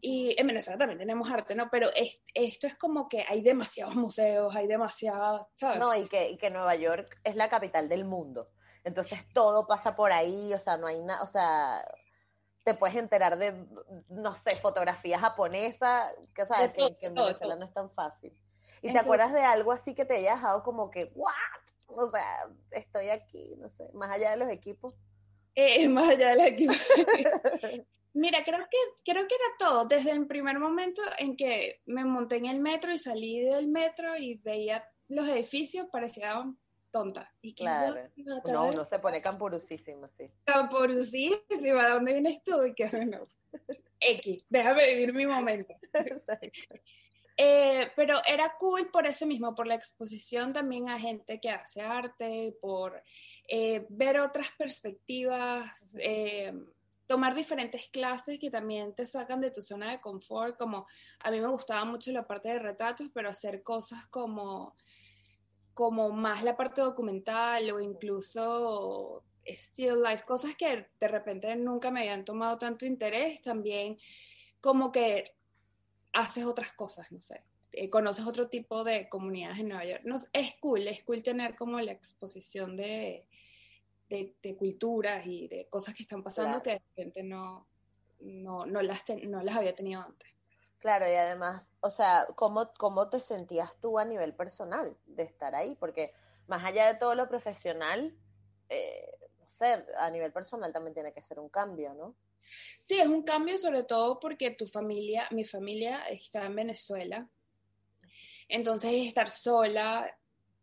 Y 0.02 0.36
en 0.40 0.48
Venezuela 0.48 0.78
también 0.78 1.00
tenemos 1.00 1.30
arte, 1.30 1.56
¿no? 1.56 1.70
Pero 1.70 1.90
es- 1.94 2.22
esto 2.34 2.68
es 2.68 2.78
como 2.78 3.10
que 3.10 3.26
hay 3.28 3.42
demasiados 3.42 3.96
museos, 3.96 4.56
hay 4.56 4.68
demasiadas, 4.68 5.42
¿sabes? 5.56 5.80
No, 5.80 5.94
y 5.96 6.08
que, 6.08 6.30
y 6.32 6.38
que 6.38 6.50
Nueva 6.50 6.76
York 6.76 7.20
es 7.24 7.36
la 7.36 7.50
capital 7.50 7.90
del 7.90 8.06
mundo. 8.06 8.50
Entonces 8.86 9.20
todo 9.34 9.68
pasa 9.68 9.94
por 9.96 10.14
ahí, 10.14 10.54
o 10.54 10.58
sea, 10.60 10.78
no 10.78 10.88
hay 10.88 11.02
nada, 11.02 11.22
o 11.22 11.28
sea, 11.28 11.84
te 12.64 12.74
puedes 12.74 12.96
enterar 12.96 13.38
de, 13.38 13.66
no 14.10 14.36
sé, 14.36 14.56
fotografía 14.58 15.20
japonesa, 15.20 16.10
que 16.36 16.46
sabes 16.46 16.74
que, 16.74 16.96
en 17.02 17.14
Venezuela 17.14 17.56
no 17.56 17.66
es 17.66 17.74
tan 17.74 17.90
fácil. 17.92 18.34
¿Y 18.82 18.94
te 18.94 19.00
acuerdas 19.00 19.34
de 19.34 19.42
algo 19.42 19.72
así 19.72 19.94
que 19.94 20.06
te 20.06 20.18
haya 20.18 20.36
dejado 20.36 20.64
como 20.64 20.90
que, 20.90 21.12
what? 21.16 21.34
O 21.88 22.10
sea, 22.12 22.48
estoy 22.72 23.10
aquí, 23.10 23.56
no 23.58 23.70
sé, 23.70 23.90
más 23.94 24.10
allá 24.12 24.32
de 24.32 24.38
los 24.38 24.50
equipos. 24.50 24.96
Eh, 25.56 25.90
más 25.90 26.10
allá 26.10 26.30
de 26.30 26.36
la 26.36 26.48
equipo. 26.48 26.74
Mira, 28.14 28.44
creo 28.44 28.60
que, 28.70 28.78
creo 29.12 29.28
que 29.28 29.36
era 29.36 29.58
todo. 29.58 29.86
Desde 29.86 30.12
el 30.12 30.26
primer 30.28 30.60
momento 30.60 31.02
en 31.18 31.36
que 31.36 31.82
me 31.86 32.04
monté 32.06 32.38
en 32.38 32.48
el 32.48 32.60
metro 32.60 32.92
y 32.92 32.98
salí 32.98 33.42
del 33.42 33.68
metro 33.68 34.18
y 34.18 34.36
veía 34.36 34.84
los 35.08 35.28
edificios, 35.28 35.88
parecía 35.92 36.44
tonta. 36.92 37.34
Y 37.42 37.54
que 37.54 37.64
Claro. 37.64 38.10
no, 38.18 38.42
No, 38.46 38.68
uno 38.68 38.86
se 38.86 39.00
pone 39.00 39.22
campurusísimo, 39.22 40.08
sí. 40.18 40.30
Campurusísima, 40.44 41.86
¿a 41.86 41.90
dónde 41.90 42.14
vienes 42.14 42.44
tú? 42.44 42.64
Y 42.64 42.74
que 42.74 42.88
bueno, 42.88 43.28
X, 44.00 44.46
déjame 44.50 44.88
vivir 44.94 45.14
mi 45.14 45.26
momento. 45.26 45.74
Eh, 47.42 47.90
pero 47.96 48.18
era 48.28 48.54
cool 48.60 48.92
por 48.92 49.08
eso 49.08 49.26
mismo, 49.26 49.56
por 49.56 49.66
la 49.66 49.76
exposición 49.76 50.52
también 50.52 50.90
a 50.90 51.00
gente 51.00 51.40
que 51.40 51.50
hace 51.50 51.82
arte, 51.82 52.54
por 52.60 53.02
eh, 53.48 53.86
ver 53.88 54.20
otras 54.20 54.50
perspectivas, 54.58 55.96
eh, 56.02 56.52
tomar 57.08 57.34
diferentes 57.34 57.88
clases 57.88 58.40
que 58.40 58.52
también 58.52 58.94
te 58.94 59.08
sacan 59.08 59.40
de 59.40 59.52
tu 59.52 59.62
zona 59.62 59.90
de 59.90 60.02
confort, 60.02 60.58
como 60.58 60.86
a 61.22 61.32
mí 61.32 61.40
me 61.40 61.48
gustaba 61.48 61.86
mucho 61.86 62.12
la 62.12 62.28
parte 62.28 62.50
de 62.50 62.60
retratos, 62.60 63.10
pero 63.14 63.30
hacer 63.30 63.64
cosas 63.64 64.06
como, 64.08 64.76
como 65.80 66.10
más 66.10 66.44
la 66.44 66.58
parte 66.58 66.82
documental 66.82 67.72
o 67.72 67.80
incluso 67.80 69.24
still 69.46 70.04
life, 70.04 70.26
cosas 70.26 70.54
que 70.58 70.88
de 71.00 71.08
repente 71.08 71.56
nunca 71.56 71.90
me 71.90 72.02
habían 72.02 72.26
tomado 72.26 72.58
tanto 72.58 72.86
interés, 72.86 73.42
también 73.42 73.98
como 74.60 74.92
que 74.92 75.24
haces 76.12 76.44
otras 76.44 76.74
cosas, 76.74 77.10
no 77.14 77.22
sé, 77.22 77.46
eh, 77.72 77.90
conoces 77.90 78.28
otro 78.28 78.50
tipo 78.50 78.84
de 78.84 79.08
comunidades 79.08 79.60
en 79.60 79.70
Nueva 79.70 79.86
York. 79.86 80.02
No, 80.04 80.18
es 80.34 80.56
cool, 80.60 80.86
es 80.86 81.02
cool 81.06 81.24
tener 81.24 81.56
como 81.56 81.80
la 81.80 81.94
exposición 81.94 82.76
de, 82.76 83.26
de, 84.10 84.36
de 84.44 84.56
culturas 84.58 85.26
y 85.26 85.48
de 85.48 85.70
cosas 85.70 85.96
que 85.96 86.04
están 86.04 86.22
pasando 86.24 86.62
Claro. 86.62 86.64
que 86.64 86.72
de 86.72 86.82
repente 86.90 87.24
no, 87.24 87.70
no, 88.20 88.66
no, 88.66 88.82
las 88.82 89.06
ten- 89.06 89.32
no 89.32 89.42
las 89.44 89.56
había 89.56 89.74
tenido 89.74 90.02
antes. 90.02 90.30
Claro, 90.80 91.08
y 91.10 91.14
además, 91.14 91.70
o 91.82 91.90
sea, 91.90 92.26
¿cómo, 92.36 92.72
¿cómo 92.78 93.10
te 93.10 93.20
sentías 93.20 93.76
tú 93.82 94.00
a 94.00 94.06
nivel 94.06 94.34
personal 94.34 94.96
de 95.06 95.24
estar 95.24 95.54
ahí? 95.54 95.76
Porque 95.76 96.14
más 96.48 96.64
allá 96.64 96.88
de 96.88 96.98
todo 96.98 97.16
lo 97.16 97.28
profesional, 97.28 98.16
eh, 98.70 99.12
no 99.40 99.50
sé, 99.50 99.86
a 99.98 100.10
nivel 100.10 100.32
personal 100.32 100.72
también 100.72 100.94
tiene 100.94 101.14
que 101.14 101.22
ser 101.22 101.40
un 101.40 101.50
cambio, 101.50 101.94
¿no? 101.94 102.16
Sí, 102.80 103.00
es 103.00 103.08
un 103.08 103.24
cambio 103.24 103.58
sobre 103.58 103.84
todo 103.84 104.20
porque 104.20 104.52
tu 104.52 104.68
familia, 104.68 105.28
mi 105.32 105.44
familia 105.44 106.08
está 106.08 106.46
en 106.46 106.56
Venezuela. 106.56 107.28
Entonces 108.48 108.92
estar 109.06 109.30
sola, 109.30 110.18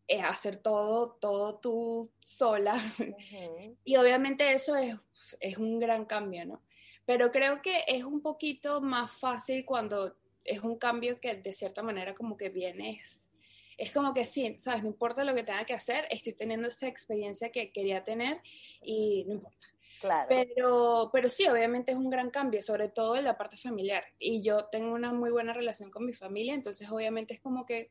eh, 0.09 0.21
hacer 0.21 0.57
todo, 0.57 1.13
todo 1.21 1.59
tú 1.59 2.11
sola. 2.25 2.75
Y 3.85 3.97
obviamente 3.97 4.53
eso 4.53 4.77
es, 4.77 4.97
es 5.41 5.59
un 5.59 5.79
gran 5.79 6.07
cambio, 6.07 6.47
¿no? 6.47 6.63
Pero 7.07 7.31
creo 7.31 7.63
que 7.63 7.85
es 7.87 8.05
un 8.05 8.21
poquito 8.21 8.81
más 8.81 9.15
fácil 9.17 9.65
cuando 9.65 10.17
es 10.45 10.63
un 10.63 10.77
cambio 10.79 11.21
que 11.21 11.35
de 11.37 11.55
cierta 11.55 11.83
manera 11.83 12.15
como 12.15 12.37
que 12.37 12.49
vienes. 12.49 13.31
Es 13.79 13.93
como 13.93 14.15
que 14.15 14.25
sí, 14.25 14.57
¿sabes? 14.59 14.83
No 14.83 14.89
importa 14.89 15.23
lo 15.23 15.35
que 15.35 15.45
tenga 15.45 15.65
que 15.65 15.75
hacer, 15.75 16.07
estoy 16.11 16.35
teniendo 16.35 16.69
esta 16.69 16.87
experiencia 16.87 17.53
que 17.53 17.71
quería 17.73 18.05
tener 18.05 18.41
y 18.83 19.25
no 19.27 19.35
importa. 19.35 19.67
Claro. 20.01 20.29
Pero, 20.29 21.11
pero 21.13 21.29
sí, 21.29 21.49
obviamente 21.49 21.93
es 21.93 21.99
un 21.99 22.11
gran 22.11 22.31
cambio, 22.31 22.63
sobre 22.63 22.89
todo 22.89 23.17
en 23.17 23.25
la 23.25 23.37
parte 23.37 23.57
familiar. 23.57 24.05
Y 24.19 24.43
yo 24.43 24.67
tengo 24.67 24.93
una 24.95 25.13
muy 25.13 25.31
buena 25.31 25.53
relación 25.53 25.91
con 25.91 26.05
mi 26.05 26.13
familia, 26.13 26.55
entonces 26.55 26.91
obviamente 26.91 27.35
es 27.35 27.41
como 27.41 27.65
que, 27.65 27.91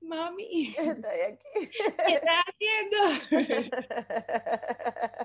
mami, 0.00 0.68
Estoy 0.68 1.20
aquí. 1.26 1.70
¿qué 2.06 2.14
estás 2.14 2.44
haciendo? 2.46 2.98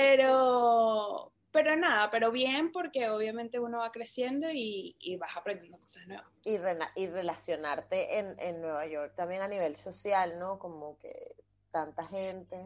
Pero, 0.00 1.32
pero 1.50 1.76
nada, 1.76 2.10
pero 2.10 2.30
bien 2.30 2.72
porque 2.72 3.08
obviamente 3.10 3.58
uno 3.58 3.78
va 3.78 3.92
creciendo 3.92 4.48
y, 4.50 4.96
y 4.98 5.16
vas 5.16 5.36
aprendiendo 5.36 5.78
cosas 5.78 6.06
nuevas. 6.06 6.26
Y, 6.42 6.56
rena- 6.58 6.92
y 6.94 7.06
relacionarte 7.06 8.18
en, 8.18 8.34
en 8.38 8.60
Nueva 8.60 8.86
York 8.86 9.14
también 9.16 9.42
a 9.42 9.48
nivel 9.48 9.76
social, 9.76 10.38
¿no? 10.38 10.58
Como 10.58 10.98
que 10.98 11.36
tanta 11.70 12.06
gente. 12.06 12.56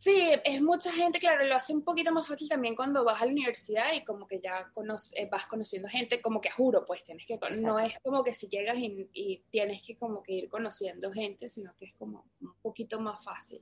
Sí, 0.00 0.30
es 0.44 0.62
mucha 0.62 0.92
gente, 0.92 1.18
claro, 1.18 1.44
lo 1.44 1.56
hace 1.56 1.74
un 1.74 1.82
poquito 1.82 2.12
más 2.12 2.24
fácil 2.26 2.48
también 2.48 2.76
cuando 2.76 3.02
vas 3.04 3.20
a 3.20 3.26
la 3.26 3.32
universidad 3.32 3.92
y 3.94 4.04
como 4.04 4.28
que 4.28 4.40
ya 4.40 4.70
conoce- 4.72 5.12
eh, 5.16 5.28
vas 5.28 5.44
conociendo 5.46 5.88
gente, 5.88 6.20
como 6.20 6.40
que 6.40 6.50
juro, 6.52 6.86
pues 6.86 7.02
tienes 7.02 7.26
que, 7.26 7.36
con- 7.36 7.60
no 7.60 7.80
es 7.80 7.94
como 8.04 8.22
que 8.22 8.32
si 8.32 8.46
llegas 8.48 8.78
y, 8.78 9.08
y 9.12 9.38
tienes 9.50 9.82
que 9.82 9.96
como 9.98 10.22
que 10.22 10.34
ir 10.34 10.48
conociendo 10.48 11.10
gente, 11.12 11.48
sino 11.48 11.74
que 11.74 11.86
es 11.86 11.94
como 11.94 12.24
un 12.40 12.54
poquito 12.62 13.00
más 13.00 13.22
fácil. 13.24 13.60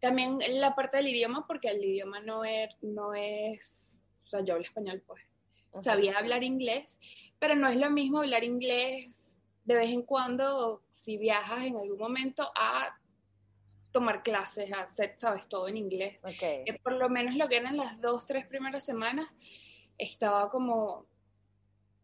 También 0.00 0.38
la 0.60 0.76
parte 0.76 0.98
del 0.98 1.08
idioma, 1.08 1.44
porque 1.44 1.68
el 1.70 1.84
idioma 1.84 2.20
no 2.20 2.44
es, 2.44 2.68
no 2.80 3.12
es, 3.14 3.98
o 4.22 4.26
sea, 4.26 4.40
yo 4.44 4.52
hablo 4.54 4.64
español, 4.64 5.02
pues. 5.04 5.22
Sabía 5.80 6.16
hablar 6.18 6.44
inglés, 6.44 7.00
pero 7.40 7.56
no 7.56 7.66
es 7.66 7.76
lo 7.76 7.90
mismo 7.90 8.18
hablar 8.20 8.44
inglés 8.44 9.40
de 9.64 9.74
vez 9.74 9.90
en 9.90 10.02
cuando 10.02 10.84
si 10.88 11.16
viajas 11.18 11.64
en 11.64 11.76
algún 11.76 11.98
momento 11.98 12.48
a 12.54 12.96
tomar 13.94 14.24
clases, 14.24 14.72
a 14.72 14.82
hacer, 14.82 15.14
sabes, 15.16 15.48
todo 15.48 15.68
en 15.68 15.76
inglés. 15.76 16.18
Ok. 16.24 16.66
Que 16.66 16.80
por 16.82 16.94
lo 16.94 17.08
menos 17.08 17.36
lo 17.36 17.48
que 17.48 17.58
eran 17.58 17.76
las 17.76 18.00
dos, 18.00 18.26
tres 18.26 18.44
primeras 18.44 18.84
semanas, 18.84 19.30
estaba 19.96 20.50
como, 20.50 21.06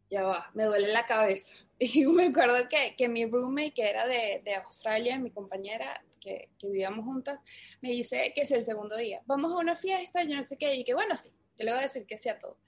ya 0.09 0.22
va, 0.22 0.50
me 0.55 0.64
duele 0.64 0.92
la 0.92 1.05
cabeza. 1.05 1.66
Y 1.83 2.05
me 2.07 2.26
acuerdo 2.26 2.68
que, 2.68 2.94
que 2.94 3.09
mi 3.09 3.24
roommate, 3.24 3.72
que 3.72 3.88
era 3.88 4.07
de, 4.07 4.42
de 4.44 4.55
Australia, 4.55 5.18
mi 5.18 5.31
compañera, 5.31 6.05
que, 6.20 6.50
que 6.59 6.66
vivíamos 6.68 7.07
juntas, 7.07 7.40
me 7.81 7.88
dice 7.90 8.33
que 8.35 8.42
es 8.42 8.53
el 8.53 8.64
segundo 8.64 8.96
día, 8.96 9.22
vamos 9.24 9.50
a 9.53 9.57
una 9.57 9.74
fiesta, 9.74 10.22
yo 10.22 10.37
no 10.37 10.42
sé 10.42 10.59
qué, 10.59 10.74
y 10.74 10.85
que 10.85 10.92
bueno, 10.92 11.16
sí, 11.16 11.31
te 11.57 11.64
le 11.64 11.70
voy 11.70 11.81
a 11.81 11.85
decir 11.85 12.05
que 12.07 12.18
sea 12.18 12.38
todo. 12.38 12.59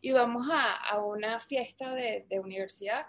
Y 0.00 0.10
vamos 0.10 0.48
a, 0.50 0.74
a 0.74 0.98
una 0.98 1.38
fiesta 1.38 1.94
de, 1.94 2.26
de 2.28 2.40
universidad 2.40 3.06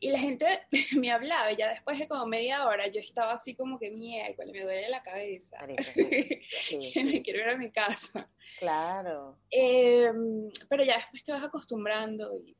Y 0.00 0.10
la 0.10 0.18
gente 0.18 0.46
me 0.96 1.10
hablaba 1.10 1.50
y 1.50 1.56
ya 1.56 1.68
después 1.70 1.98
de 1.98 2.06
como 2.06 2.26
media 2.26 2.66
hora 2.66 2.86
yo 2.86 3.00
estaba 3.00 3.32
así 3.32 3.54
como 3.54 3.78
que 3.78 3.90
mierda, 3.90 4.44
me 4.46 4.62
duele 4.62 4.88
la 4.88 5.02
cabeza. 5.02 5.58
que 5.96 7.04
me 7.04 7.22
quiero 7.22 7.40
ir 7.40 7.48
a 7.48 7.56
mi 7.56 7.70
casa. 7.70 8.28
Claro. 8.58 9.38
Em, 9.50 10.50
pero 10.68 10.84
ya 10.84 10.96
después 10.96 11.24
te 11.24 11.32
vas 11.32 11.42
acostumbrando 11.42 12.34
y 12.36 12.56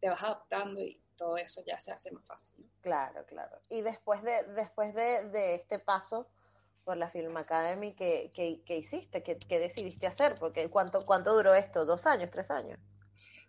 te 0.00 0.08
vas 0.08 0.22
adaptando 0.22 0.80
y 0.80 1.00
todo 1.16 1.36
eso 1.36 1.62
ya 1.66 1.78
se 1.80 1.92
hace 1.92 2.10
más 2.10 2.24
fácil. 2.24 2.66
Claro, 2.80 3.26
claro. 3.26 3.60
Y 3.68 3.82
después 3.82 4.22
de, 4.22 4.42
después 4.54 4.94
de, 4.94 5.28
de 5.28 5.54
este 5.56 5.78
paso 5.78 6.28
por 6.84 6.96
la 6.96 7.10
Film 7.10 7.36
Academy, 7.36 7.94
¿qué, 7.94 8.32
qué, 8.34 8.76
hiciste? 8.76 9.22
¿Qué, 9.22 9.36
¿Qué, 9.36 9.58
decidiste 9.58 10.06
hacer? 10.06 10.34
Porque 10.36 10.70
¿cuánto, 10.70 11.04
¿cuánto 11.04 11.34
duró 11.34 11.54
esto? 11.54 11.84
¿Dos 11.84 12.06
años? 12.06 12.30
¿Tres 12.30 12.50
años? 12.50 12.78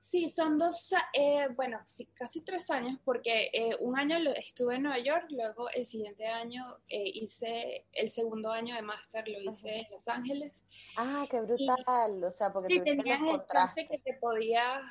Sí, 0.02 0.30
son 0.30 0.58
dos, 0.58 0.94
eh, 1.14 1.48
bueno, 1.56 1.80
sí, 1.86 2.08
casi 2.16 2.42
tres 2.42 2.72
años, 2.72 3.00
porque 3.06 3.52
eh, 3.54 3.76
un 3.80 3.98
año 3.98 4.18
estuve 4.36 4.76
en 4.76 4.84
Nueva 4.84 4.98
York, 4.98 5.26
luego 5.30 5.70
el 5.70 5.86
siguiente 5.86 6.26
año 6.26 6.64
eh, 6.88 7.04
hice 7.06 7.86
el 7.94 8.10
segundo 8.10 8.52
año 8.52 8.76
de 8.76 8.82
máster, 8.82 9.24
lo 9.28 9.52
hice 9.52 9.82
en 9.82 9.92
Los 9.92 10.08
Ángeles. 10.08 10.66
Ah, 10.98 11.28
qué 11.30 11.40
brutal, 11.42 12.24
o 12.24 12.32
sea, 12.32 12.52
porque 12.52 12.74
sí, 12.74 12.84
tenías 12.84 13.20
el 13.22 13.88
que 13.88 14.00
te 14.00 14.14
podía 14.16 14.82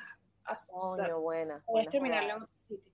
hacer, 0.45 0.75
Coño, 0.79 1.19
buena, 1.19 1.63
terminarlo 1.91 2.29
en 2.29 2.43
otro 2.43 2.55
sitio. 2.69 2.91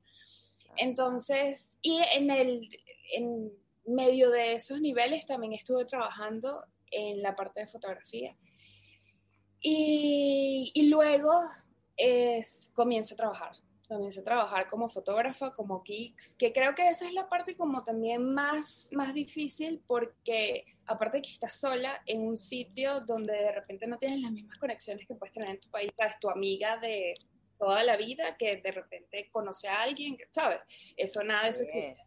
Entonces, 0.77 1.77
y 1.83 2.01
en 2.15 2.31
el, 2.31 2.67
en 3.13 3.51
medio 3.85 4.31
de 4.31 4.53
esos 4.53 4.81
niveles 4.81 5.27
también 5.27 5.53
estuve 5.53 5.85
trabajando 5.85 6.65
en 6.89 7.21
la 7.21 7.35
parte 7.35 7.59
de 7.59 7.67
fotografía. 7.67 8.35
Y, 9.59 10.71
y 10.73 10.87
luego 10.87 11.31
es, 11.97 12.71
comienzo 12.73 13.15
a 13.15 13.17
trabajar. 13.17 13.51
Comienzo 13.87 14.21
a 14.21 14.23
trabajar 14.23 14.69
como 14.69 14.89
fotógrafa, 14.89 15.53
como 15.53 15.81
Kicks, 15.81 16.35
que 16.35 16.51
creo 16.51 16.75
que 16.75 16.89
esa 16.89 17.07
es 17.07 17.13
la 17.13 17.29
parte 17.29 17.55
como 17.55 17.83
también 17.83 18.33
más, 18.33 18.89
más 18.91 19.13
difícil 19.13 19.81
porque 19.87 20.65
aparte 20.85 21.21
que 21.21 21.31
estás 21.31 21.57
sola 21.57 22.01
en 22.05 22.21
un 22.21 22.37
sitio 22.37 23.01
donde 23.01 23.33
de 23.33 23.51
repente 23.51 23.87
no 23.87 23.97
tienes 23.97 24.21
las 24.21 24.31
mismas 24.31 24.57
conexiones 24.57 25.07
que 25.07 25.15
puedes 25.15 25.33
tener 25.33 25.51
en 25.51 25.59
tu 25.59 25.69
país, 25.69 25.91
sabes, 25.97 26.19
tu 26.19 26.29
amiga 26.29 26.77
de 26.77 27.13
toda 27.57 27.83
la 27.83 27.97
vida 27.97 28.37
que 28.37 28.57
de 28.57 28.71
repente 28.71 29.29
conoce 29.31 29.67
a 29.67 29.81
alguien, 29.81 30.17
¿sabes? 30.33 30.59
Eso 30.95 31.23
nada 31.23 31.45
de 31.45 31.49
eso 31.49 31.63
existe. 31.63 31.97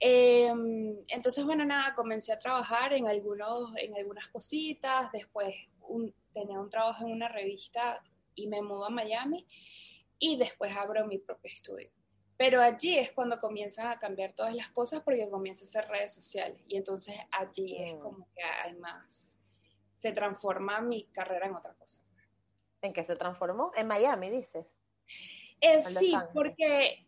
Em, 0.00 0.96
entonces, 1.08 1.44
bueno, 1.44 1.64
nada, 1.64 1.94
comencé 1.94 2.32
a 2.32 2.38
trabajar 2.38 2.92
en, 2.92 3.06
algunos, 3.06 3.74
en 3.76 3.96
algunas 3.96 4.28
cositas, 4.28 5.10
después 5.12 5.54
tenía 6.32 6.60
un 6.60 6.68
trabajo 6.68 7.06
en 7.06 7.12
una 7.12 7.28
revista 7.28 8.02
y 8.34 8.46
me 8.46 8.62
mudo 8.62 8.86
a 8.86 8.90
Miami 8.90 9.46
y 10.18 10.36
después 10.36 10.76
abro 10.76 11.06
mi 11.06 11.18
propio 11.18 11.52
estudio. 11.52 11.90
Pero 12.36 12.60
allí 12.60 12.98
es 12.98 13.12
cuando 13.12 13.38
comienzan 13.38 13.88
a 13.88 13.98
cambiar 13.98 14.32
todas 14.32 14.54
las 14.54 14.68
cosas 14.70 15.02
porque 15.02 15.28
comienzo 15.30 15.64
a 15.64 15.68
hacer 15.68 15.88
redes 15.88 16.12
sociales 16.14 16.60
y 16.66 16.76
entonces 16.76 17.16
allí 17.30 17.76
es 17.78 17.94
mm. 17.94 17.98
como 17.98 18.28
que 18.34 18.42
hay 18.42 18.74
más, 18.74 19.38
se 19.94 20.12
transforma 20.12 20.80
mi 20.80 21.04
carrera 21.06 21.46
en 21.46 21.54
otra 21.54 21.74
cosa. 21.74 21.98
¿En 22.82 22.92
qué 22.92 23.04
se 23.04 23.16
transformó? 23.16 23.72
En 23.76 23.86
Miami, 23.86 24.30
dices. 24.30 24.74
Eh, 25.60 25.82
sí, 25.84 26.14
porque, 26.34 27.06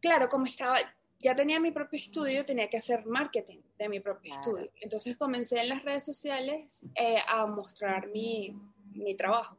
claro, 0.00 0.28
como 0.28 0.44
estaba, 0.44 0.78
ya 1.18 1.34
tenía 1.34 1.58
mi 1.58 1.70
propio 1.70 1.98
estudio, 1.98 2.44
tenía 2.44 2.68
que 2.68 2.76
hacer 2.76 3.06
marketing 3.06 3.60
de 3.78 3.88
mi 3.88 4.00
propio 4.00 4.34
estudio. 4.34 4.70
Entonces 4.80 5.16
comencé 5.16 5.60
en 5.60 5.70
las 5.70 5.84
redes 5.84 6.04
sociales 6.04 6.84
eh, 6.94 7.18
a 7.26 7.46
mostrar 7.46 8.08
mi, 8.08 8.54
mi 8.92 9.14
trabajo. 9.14 9.58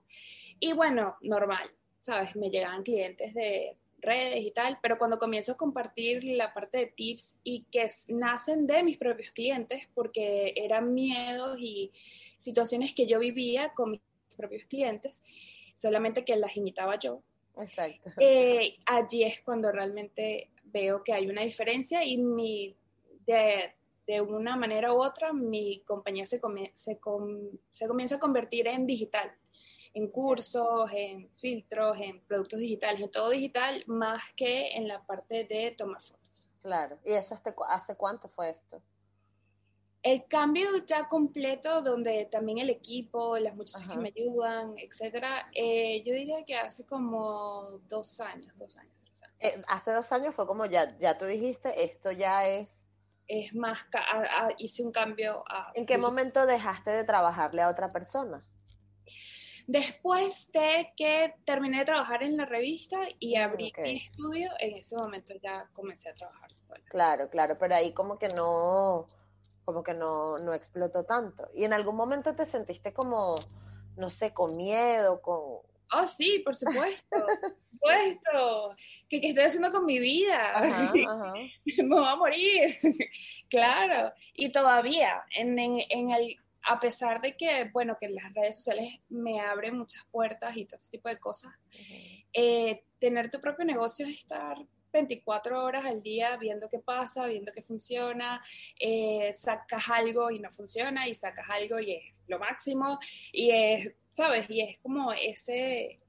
Y 0.59 0.73
bueno, 0.73 1.17
normal, 1.21 1.69
¿sabes? 1.99 2.35
Me 2.35 2.49
llegaban 2.49 2.83
clientes 2.83 3.33
de 3.33 3.75
redes 3.99 4.41
y 4.41 4.51
tal, 4.51 4.77
pero 4.81 4.97
cuando 4.97 5.17
comienzo 5.17 5.53
a 5.53 5.57
compartir 5.57 6.23
la 6.23 6.53
parte 6.53 6.77
de 6.77 6.85
tips 6.87 7.37
y 7.43 7.63
que 7.71 7.87
nacen 8.09 8.67
de 8.67 8.83
mis 8.83 8.97
propios 8.97 9.31
clientes, 9.31 9.87
porque 9.93 10.53
eran 10.55 10.93
miedos 10.93 11.57
y 11.59 11.91
situaciones 12.39 12.93
que 12.93 13.07
yo 13.07 13.19
vivía 13.19 13.73
con 13.73 13.91
mis 13.91 14.01
propios 14.35 14.65
clientes, 14.65 15.23
solamente 15.75 16.23
que 16.23 16.35
las 16.35 16.55
imitaba 16.55 16.97
yo. 16.99 17.21
Exacto. 17.59 18.11
Eh, 18.19 18.77
allí 18.85 19.23
es 19.23 19.41
cuando 19.41 19.71
realmente 19.71 20.51
veo 20.65 21.03
que 21.03 21.13
hay 21.13 21.27
una 21.27 21.41
diferencia 21.41 22.05
y 22.05 22.17
mi, 22.17 22.75
de, 23.25 23.73
de 24.05 24.21
una 24.21 24.55
manera 24.55 24.93
u 24.93 25.03
otra 25.03 25.33
mi 25.33 25.81
compañía 25.85 26.25
se, 26.25 26.39
se, 26.75 26.99
se 27.71 27.87
comienza 27.87 28.15
a 28.15 28.19
convertir 28.19 28.67
en 28.67 28.85
digital 28.85 29.31
en 29.93 30.07
cursos, 30.09 30.89
en 30.93 31.29
filtros, 31.37 31.97
en 31.99 32.21
productos 32.21 32.59
digitales, 32.59 33.01
en 33.01 33.11
todo 33.11 33.29
digital, 33.29 33.83
más 33.87 34.21
que 34.35 34.69
en 34.75 34.87
la 34.87 35.05
parte 35.05 35.45
de 35.45 35.71
tomar 35.71 36.01
fotos. 36.01 36.49
Claro, 36.61 36.97
¿y 37.05 37.13
eso 37.13 37.39
hace 37.69 37.95
cuánto 37.95 38.27
fue 38.29 38.49
esto? 38.49 38.81
El 40.03 40.25
cambio 40.27 40.69
ya 40.85 41.07
completo, 41.07 41.81
donde 41.81 42.25
también 42.31 42.59
el 42.59 42.69
equipo, 42.69 43.37
las 43.37 43.55
muchachas 43.55 43.89
que 43.89 43.97
me 43.97 44.13
ayudan, 44.15 44.73
etcétera, 44.77 45.49
eh, 45.53 46.03
yo 46.05 46.13
diría 46.13 46.45
que 46.45 46.55
hace 46.55 46.85
como 46.85 47.79
dos 47.89 48.19
años, 48.19 48.53
dos 48.57 48.77
años. 48.77 48.93
Eh, 49.39 49.61
hace 49.67 49.91
dos 49.91 50.11
años 50.11 50.33
fue 50.33 50.47
como 50.47 50.65
ya, 50.65 50.97
ya 50.97 51.17
tú 51.17 51.25
dijiste, 51.25 51.83
esto 51.83 52.11
ya 52.11 52.47
es... 52.47 52.69
Es 53.27 53.53
más, 53.53 53.85
hice 54.57 54.83
un 54.83 54.91
cambio 54.91 55.43
a... 55.49 55.71
¿En 55.73 55.85
qué 55.85 55.97
momento 55.97 56.45
dejaste 56.45 56.91
de 56.91 57.03
trabajarle 57.03 57.61
a 57.61 57.69
otra 57.69 57.91
persona? 57.91 58.45
Después 59.67 60.49
de 60.53 60.93
que 60.95 61.35
terminé 61.43 61.79
de 61.79 61.85
trabajar 61.85 62.23
en 62.23 62.37
la 62.37 62.45
revista 62.45 63.01
y 63.19 63.35
abrí 63.35 63.73
mi 63.83 63.97
estudio, 63.97 64.49
en 64.59 64.77
ese 64.77 64.95
momento 64.95 65.33
ya 65.43 65.67
comencé 65.73 66.09
a 66.09 66.13
trabajar 66.13 66.49
sola. 66.55 66.81
Claro, 66.85 67.29
claro, 67.29 67.57
pero 67.59 67.75
ahí 67.75 67.91
como 67.91 68.17
que 68.17 68.29
no, 68.29 69.07
como 69.65 69.83
que 69.83 69.93
no, 69.93 70.39
no 70.39 70.53
explotó 70.53 71.03
tanto. 71.03 71.49
¿Y 71.53 71.65
en 71.65 71.73
algún 71.73 71.97
momento 71.97 72.33
te 72.33 72.45
sentiste 72.45 72.93
como, 72.93 73.35
no 73.97 74.09
sé, 74.09 74.33
con 74.33 74.55
miedo, 74.55 75.21
con... 75.21 75.59
Oh, 75.91 76.07
sí, 76.07 76.39
por 76.45 76.55
supuesto, 76.55 77.17
por 77.41 77.57
supuesto. 77.59 78.75
¿Qué, 79.09 79.19
estoy 79.21 79.43
haciendo 79.43 79.69
con 79.69 79.85
mi 79.85 79.99
vida? 79.99 80.61
Me 81.65 81.87
voy 81.89 82.07
a 82.07 82.15
morir. 82.15 82.77
claro. 83.49 84.13
Y 84.33 84.49
todavía, 84.49 85.25
en, 85.35 85.59
en, 85.59 85.81
en 85.89 86.11
el 86.11 86.37
a 86.67 86.79
pesar 86.79 87.21
de 87.21 87.35
que, 87.37 87.69
bueno, 87.71 87.97
que 87.99 88.09
las 88.09 88.33
redes 88.33 88.57
sociales 88.57 88.99
me 89.09 89.39
abren 89.39 89.77
muchas 89.77 90.03
puertas 90.11 90.55
y 90.57 90.65
todo 90.65 90.75
ese 90.75 90.89
tipo 90.89 91.07
de 91.07 91.17
cosas, 91.17 91.53
eh, 92.33 92.83
tener 92.99 93.31
tu 93.31 93.39
propio 93.39 93.63
negocio 93.63 94.05
es 94.05 94.17
estar 94.17 94.57
24 94.91 95.63
horas 95.63 95.85
al 95.85 96.01
día 96.01 96.35
viendo 96.37 96.67
qué 96.69 96.79
pasa, 96.79 97.25
viendo 97.27 97.53
qué 97.53 97.61
funciona, 97.61 98.41
eh, 98.79 99.31
sacas 99.33 99.89
algo 99.89 100.29
y 100.29 100.39
no 100.39 100.51
funciona 100.51 101.07
y 101.07 101.15
sacas 101.15 101.49
algo 101.49 101.79
y 101.79 101.93
es 101.93 102.03
lo 102.27 102.37
máximo 102.37 102.99
y 103.31 103.51
es, 103.51 103.91
¿sabes? 104.09 104.49
Y 104.49 104.61
es 104.61 104.77
como 104.79 105.13
ese, 105.13 106.01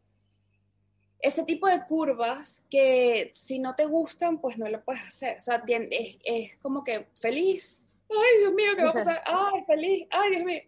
ese 1.21 1.45
tipo 1.45 1.69
de 1.69 1.85
curvas 1.87 2.65
que 2.69 3.31
si 3.33 3.61
no 3.61 3.77
te 3.77 3.87
gustan, 3.87 4.41
pues 4.41 4.59
no 4.59 4.69
lo 4.69 4.85
puedes 4.85 5.03
hacer. 5.03 5.37
O 5.37 5.41
sea, 5.41 5.63
es, 5.67 6.17
es 6.25 6.57
como 6.57 6.83
que 6.83 7.07
feliz, 7.15 7.85
ay, 8.11 8.39
Dios 8.41 8.53
mío, 8.55 8.73
¿qué 8.77 8.85
va 8.85 8.91
a 8.91 8.95
pasar? 8.95 9.23
Ay, 9.27 9.65
feliz, 9.67 10.09
ay, 10.11 10.31
Dios 10.31 10.45
mío. 10.45 10.63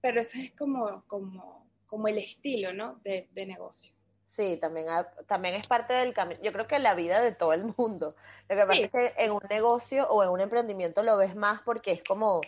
Pero 0.00 0.20
ese 0.20 0.42
es 0.42 0.52
como, 0.52 1.04
como, 1.06 1.68
como 1.86 2.08
el 2.08 2.18
estilo, 2.18 2.72
¿no? 2.72 3.00
De, 3.04 3.28
de 3.32 3.46
negocio. 3.46 3.92
Sí, 4.26 4.56
también, 4.56 4.86
también 5.26 5.56
es 5.56 5.66
parte 5.66 5.94
del 5.94 6.14
camino. 6.14 6.40
Yo 6.42 6.52
creo 6.52 6.68
que 6.68 6.78
la 6.78 6.94
vida 6.94 7.20
de 7.20 7.32
todo 7.32 7.52
el 7.52 7.74
mundo. 7.76 8.14
Lo 8.48 8.56
que 8.56 8.66
pasa 8.66 8.80
es 8.80 8.90
que 8.92 9.24
en 9.24 9.32
un 9.32 9.42
negocio 9.50 10.08
o 10.08 10.22
en 10.22 10.28
un 10.28 10.40
emprendimiento 10.40 11.02
lo 11.02 11.16
ves 11.16 11.34
más 11.34 11.60
porque 11.62 11.90
es 11.90 12.04
como 12.04 12.40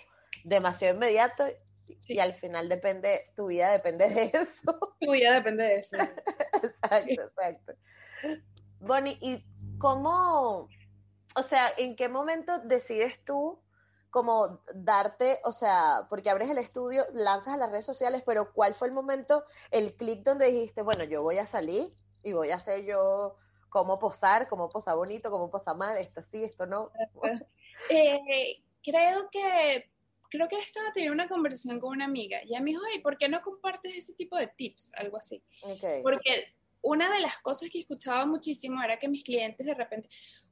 demasiado 0.45 0.95
inmediato 0.95 1.47
y 2.07 2.19
al 2.19 2.35
final 2.35 2.69
depende, 2.69 3.33
tu 3.35 3.49
vida 3.49 3.73
depende 3.73 4.09
de 4.09 4.23
eso. 4.35 4.79
Tu 5.01 5.11
vida 5.11 5.35
depende 5.35 5.65
de 5.65 5.79
eso. 5.79 5.97
exacto, 5.97 7.23
exacto. 7.23 7.73
Bonnie, 8.79 9.19
¿y 9.21 9.45
cómo, 9.79 10.69
o 11.35 11.43
sea, 11.43 11.73
en 11.77 11.97
qué 11.97 12.09
momento 12.09 12.59
decides 12.61 13.23
tú 13.25 13.61
como 14.11 14.61
darte, 14.75 15.39
o 15.45 15.53
sea, 15.53 16.07
porque 16.09 16.31
abres 16.31 16.51
el 16.51 16.59
estudio, 16.59 17.05
lanzas 17.15 17.55
a 17.55 17.57
las 17.57 17.71
redes 17.71 17.87
sociales, 17.87 18.23
pero 18.27 18.53
¿cuál 18.53 18.75
fue 18.75 18.89
el 18.89 18.95
momento, 18.95 19.45
el 19.71 19.95
clic 19.95 20.25
donde 20.25 20.51
dijiste, 20.51 20.83
bueno, 20.83 21.05
yo 21.05 21.23
voy 21.23 21.39
a 21.39 21.47
salir 21.47 21.93
y 22.23 22.33
voy 22.33 22.51
a 22.51 22.57
hacer 22.57 22.85
yo 22.85 23.37
cómo 23.69 23.99
posar, 23.99 24.49
cómo 24.49 24.69
posar 24.69 24.97
bonito, 24.97 25.31
cómo 25.31 25.51
posar 25.51 25.77
mal, 25.77 25.97
esto 25.97 26.23
sí, 26.31 26.43
esto 26.43 26.67
no? 26.67 26.91
Eh, 27.89 28.63
creo 28.83 29.31
que 29.31 29.91
creo 30.31 30.49
que 30.49 30.59
estaba 30.59 30.93
teniendo 30.93 31.15
una 31.15 31.29
conversación 31.29 31.81
con 31.81 31.91
una 31.91 32.05
amiga 32.05 32.41
y 32.45 32.51
ella 32.51 32.61
me 32.61 32.71
dijo, 32.71 32.83
¿por 33.03 33.19
qué 33.19 33.29
no 33.29 33.43
compartes 33.43 33.95
ese 33.97 34.15
tipo 34.15 34.37
de 34.37 34.47
tips? 34.47 34.93
Algo 34.95 35.17
así. 35.17 35.43
Porque 36.03 36.55
una 36.83 37.13
de 37.13 37.21
las 37.21 37.39
cosas 37.39 37.69
que 37.71 37.81
escuchaba 37.81 38.25
muchísimo 38.27 38.83
era 38.83 38.99
que 38.99 39.09
mis 39.09 39.25
clientes 39.25 39.67
de 39.67 39.75
repente, 39.75 40.09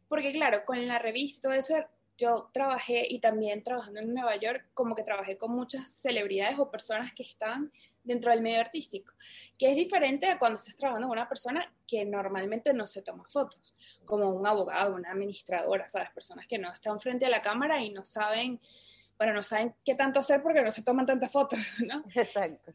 porque 0.09 0.33
claro, 0.33 0.65
con 0.67 0.87
la 0.87 0.99
revista 0.99 1.39
y 1.39 1.43
todo 1.43 1.53
eso 1.53 1.77
yo 2.19 2.51
trabajé 2.53 3.07
y 3.09 3.21
también 3.21 3.63
trabajando 3.63 4.01
en 4.01 4.13
Nueva 4.13 4.37
York, 4.37 4.67
como 4.75 4.95
que 4.95 5.05
trabajé 5.05 5.39
con 5.39 5.53
muchas 5.53 5.91
celebridades 5.91 6.59
o 6.59 6.71
personas 6.71 7.15
que 7.15 7.23
están 7.23 7.73
dentro 8.03 8.33
del 8.33 8.43
medio 8.43 8.61
artístico, 8.61 9.13
que 9.57 9.71
es 9.71 9.77
diferente 9.77 10.27
a 10.27 10.39
cuando 10.39 10.57
estás 10.57 10.77
trabajando 10.77 11.07
con 11.07 11.17
una 11.19 11.29
persona 11.29 11.73
que 11.87 12.05
normalmente 12.05 12.73
no 12.73 12.87
se 12.87 13.03
toma 13.03 13.25
fotos, 13.29 13.75
como 14.05 14.31
un 14.31 14.47
abogado, 14.47 14.95
una 14.95 15.13
administradora, 15.13 15.89
¿sabes? 15.89 16.11
Personas 16.11 16.47
que 16.47 16.59
no 16.59 16.73
están 16.73 16.99
frente 17.01 17.27
a 17.27 17.31
la 17.31 17.41
cámara 17.41 17.81
y 17.81 17.91
no 17.91 18.05
saben, 18.05 18.61
bueno, 19.17 19.35
no 19.35 19.43
saben 19.43 19.75
qué 19.85 19.95
tanto 19.95 20.21
hacer 20.21 20.43
porque 20.43 20.63
no 20.63 20.71
se 20.71 20.83
toman 20.83 21.07
tantas 21.07 21.31
fotos, 21.31 21.61
¿no? 21.87 22.03
Exacto. 22.15 22.73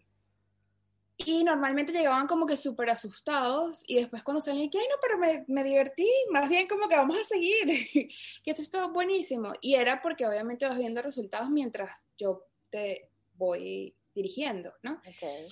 Y 1.25 1.43
normalmente 1.43 1.91
llegaban 1.91 2.27
como 2.27 2.45
que 2.45 2.57
súper 2.57 2.89
asustados 2.89 3.83
y 3.87 3.95
después 3.95 4.23
cuando 4.23 4.41
salían, 4.41 4.69
que, 4.69 4.79
ay, 4.79 4.85
no, 4.89 4.95
pero 5.01 5.17
me, 5.17 5.45
me, 5.47 5.63
divertí, 5.63 6.07
más 6.31 6.49
bien 6.49 6.67
como 6.67 6.87
que 6.87 6.95
vamos 6.95 7.17
a 7.17 7.23
seguir, 7.23 7.65
que 8.43 8.51
esto 8.51 8.61
es 8.61 8.71
todo 8.71 8.91
buenísimo. 8.91 9.53
Y 9.61 9.75
era 9.75 10.01
porque 10.01 10.25
obviamente 10.25 10.67
vas 10.67 10.77
viendo 10.77 11.01
resultados 11.01 11.49
mientras 11.49 12.05
yo 12.17 12.45
te 12.69 13.09
voy 13.35 13.95
dirigiendo, 14.13 14.73
¿no? 14.81 15.01
Okay. 15.15 15.47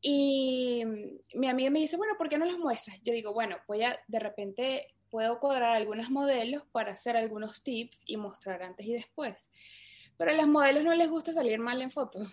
Y 0.00 0.84
mi 1.34 1.48
amiga 1.48 1.70
me 1.70 1.80
dice, 1.80 1.96
bueno, 1.96 2.14
¿por 2.18 2.28
qué 2.28 2.36
no 2.36 2.44
las 2.44 2.58
muestras? 2.58 3.00
Yo 3.02 3.12
digo, 3.12 3.32
bueno, 3.32 3.56
voy 3.66 3.82
a, 3.82 3.98
de 4.06 4.18
repente 4.18 4.94
puedo 5.08 5.38
cuadrar 5.38 5.76
algunos 5.76 6.10
modelos 6.10 6.64
para 6.72 6.92
hacer 6.92 7.16
algunos 7.16 7.62
tips 7.62 8.02
y 8.06 8.16
mostrar 8.16 8.62
antes 8.62 8.86
y 8.86 8.92
después. 8.92 9.48
Pero 10.18 10.30
a 10.30 10.34
los 10.34 10.46
modelos 10.46 10.84
no 10.84 10.94
les 10.94 11.08
gusta 11.08 11.32
salir 11.32 11.58
mal 11.58 11.80
en 11.80 11.90
fotos 11.90 12.28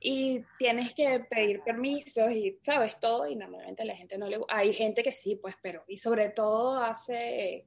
y 0.00 0.42
tienes 0.58 0.94
que 0.94 1.20
pedir 1.30 1.62
permisos 1.62 2.30
y 2.30 2.58
sabes 2.62 2.98
todo 3.00 3.26
y 3.26 3.36
normalmente 3.36 3.82
a 3.82 3.86
la 3.86 3.96
gente 3.96 4.18
no 4.18 4.28
le 4.28 4.38
gusta. 4.38 4.56
Hay 4.56 4.72
gente 4.72 5.02
que 5.02 5.12
sí, 5.12 5.36
pues, 5.36 5.54
pero 5.62 5.84
y 5.88 5.98
sobre 5.98 6.30
todo 6.30 6.80
hace 6.80 7.66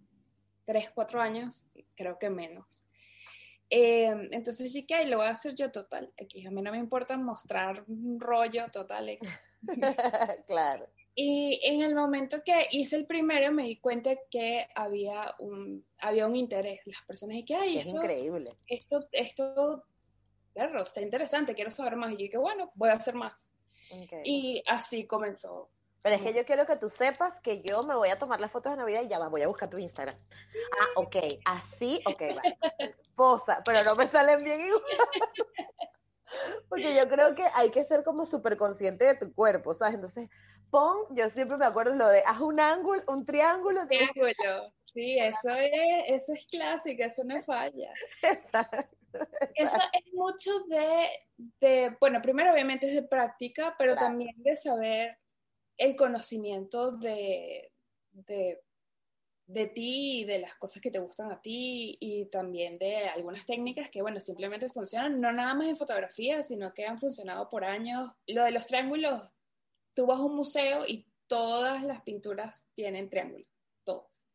tres, 0.66 0.92
cuatro 0.94 1.22
años, 1.22 1.66
creo 1.96 2.20
que 2.20 2.30
menos. 2.30 2.66
Eh, 3.70 4.30
entonces 4.32 4.74
dije, 4.74 5.06
lo 5.06 5.18
voy 5.18 5.28
a 5.28 5.32
hacer 5.32 5.54
yo 5.56 5.72
total. 5.72 6.12
Aquí 6.22 6.46
a 6.46 6.52
mí 6.52 6.62
no 6.62 6.72
me 6.72 6.78
importa 6.78 7.18
mostrar 7.18 7.84
un 7.88 8.20
rollo 8.20 8.66
total. 8.72 9.18
claro. 10.48 10.88
Y 11.16 11.60
en 11.64 11.82
el 11.82 11.96
momento 11.96 12.44
que 12.44 12.68
hice 12.72 12.96
el 12.96 13.06
primero 13.06 13.52
me 13.52 13.64
di 13.64 13.76
cuenta 13.78 14.12
que 14.32 14.68
había 14.74 15.36
un, 15.40 15.86
había 16.00 16.28
un 16.28 16.36
interés. 16.36 16.82
Las 16.86 17.02
personas 17.04 17.38
que, 17.46 17.56
ay, 17.56 17.78
es 17.78 17.88
increíble. 17.88 18.56
Esto, 18.68 19.08
esto 19.12 19.84
perro, 20.60 20.84
está 20.84 21.02
interesante, 21.02 21.56
quiero 21.56 21.72
saber 21.72 21.96
más. 21.96 22.12
Y 22.12 22.16
yo 22.16 22.24
dije, 22.24 22.38
bueno, 22.38 22.72
voy 22.76 22.90
a 22.90 22.94
hacer 22.94 23.16
más. 23.16 23.54
Y 24.24 24.62
así 24.68 25.08
comenzó. 25.08 25.70
Pero 26.02 26.16
es 26.16 26.22
que 26.22 26.34
yo 26.34 26.46
quiero 26.46 26.66
que 26.66 26.78
tú 26.78 26.90
sepas 26.90 27.34
que 27.42 27.62
yo 27.62 27.82
me 27.84 27.96
voy 27.96 28.10
a 28.10 28.20
tomar 28.20 28.40
las 28.40 28.52
fotos 28.52 28.72
de 28.72 28.78
Navidad 28.78 29.02
y 29.04 29.10
ya 29.10 29.20
va, 29.20 29.28
voy 29.28 29.42
a 29.42 29.48
buscar 29.48 29.70
tu 29.70 29.78
Instagram. 29.78 30.16
Ah, 30.80 30.88
ok, 30.96 31.16
así, 31.46 32.02
ok, 32.06 32.22
vale. 32.36 32.58
Posa, 33.16 33.62
pero 33.66 33.84
no 33.84 33.96
me 33.96 34.08
salen 34.08 34.44
bien 34.44 34.62
igual. 34.62 34.82
Porque 36.70 36.96
yo 36.96 37.10
creo 37.10 37.36
que 37.36 37.44
hay 37.54 37.72
que 37.72 37.84
ser 37.84 38.04
como 38.04 38.26
súper 38.26 38.56
consciente 38.56 39.06
de 39.06 39.16
tu 39.16 39.34
cuerpo, 39.34 39.74
¿sabes? 39.76 39.96
Entonces, 39.96 40.30
pon, 40.70 40.98
yo 41.12 41.28
siempre 41.30 41.58
me 41.58 41.66
acuerdo 41.66 41.96
lo 41.96 42.08
de, 42.08 42.22
haz 42.26 42.40
un 42.40 42.60
ángulo, 42.60 43.02
un 43.08 43.26
triángulo. 43.26 43.88
Triángulo, 43.88 44.74
sí, 44.86 45.18
eso 45.20 45.50
es, 45.50 46.04
eso 46.08 46.34
es 46.34 46.46
clásico, 46.50 47.04
eso 47.04 47.24
no 47.26 47.42
falla. 47.44 47.92
Exacto. 48.22 48.99
Eso 49.56 49.78
es 49.94 50.14
mucho 50.14 50.52
de, 50.68 51.96
bueno, 52.00 52.22
primero 52.22 52.54
obviamente 52.54 52.86
es 52.88 52.96
de 52.96 53.04
práctica, 53.04 53.76
pero 53.78 53.96
también 53.96 54.34
de 54.38 54.56
saber 54.58 55.18
el 55.78 55.96
conocimiento 55.96 56.92
de, 56.92 57.72
de, 58.12 58.62
de, 59.48 59.68
ti 59.68 60.22
y 60.22 60.26
de 60.26 60.40
las 60.40 60.56
cosas 60.56 60.82
que 60.82 60.92
te 60.92 61.00
gustan 61.00 61.32
a 61.32 61.42
ti 61.42 61.98
y 62.00 62.26
también 62.26 62.78
de 62.78 63.06
algunas 63.06 63.46
técnicas 63.46 63.90
que, 63.90 64.02
bueno, 64.02 64.20
simplemente 64.20 64.70
funcionan, 64.70 65.22
no 65.22 65.32
nada 65.32 65.54
más 65.56 65.68
en 65.68 65.78
fotografía, 65.78 66.44
sino 66.44 66.74
que 66.74 66.86
han 66.86 67.00
funcionado 67.00 67.48
por 67.50 67.64
años. 67.64 68.12
Lo 68.28 68.44
de 68.44 68.52
los 68.52 68.68
triángulos, 68.68 69.32
tú 69.94 70.06
vas 70.06 70.20
a 70.20 70.24
un 70.24 70.36
museo 70.36 70.86
y 70.86 71.08
todas 71.28 71.84
las 71.84 72.02
pinturas 72.02 72.68
tienen 72.76 73.10
triángulos, 73.10 73.48
todas. 73.86 74.26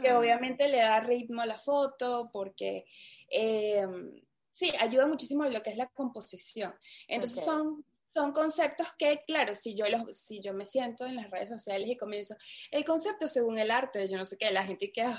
Que 0.00 0.10
Ah. 0.10 0.18
obviamente 0.18 0.68
le 0.68 0.78
da 0.78 1.00
ritmo 1.00 1.42
a 1.42 1.46
la 1.46 1.58
foto, 1.58 2.30
porque 2.32 2.84
eh, 3.30 3.86
sí, 4.50 4.72
ayuda 4.78 5.06
muchísimo 5.06 5.44
en 5.44 5.52
lo 5.54 5.62
que 5.62 5.70
es 5.70 5.76
la 5.76 5.86
composición. 5.88 6.74
Entonces 7.08 7.44
son, 7.44 7.84
son 8.12 8.32
conceptos 8.32 8.88
que, 8.98 9.18
claro, 9.26 9.54
si 9.54 9.74
yo, 9.74 9.86
los, 9.88 10.16
si 10.16 10.40
yo 10.40 10.52
me 10.52 10.66
siento 10.66 11.06
en 11.06 11.16
las 11.16 11.30
redes 11.30 11.48
sociales 11.48 11.88
y 11.88 11.96
comienzo, 11.96 12.34
el 12.70 12.84
concepto 12.84 13.28
según 13.28 13.58
el 13.58 13.70
arte, 13.70 14.08
yo 14.08 14.18
no 14.18 14.24
sé 14.24 14.36
qué, 14.36 14.50
la 14.50 14.64
gente 14.64 14.90
que... 14.92 15.02
"Ah". 15.02 15.18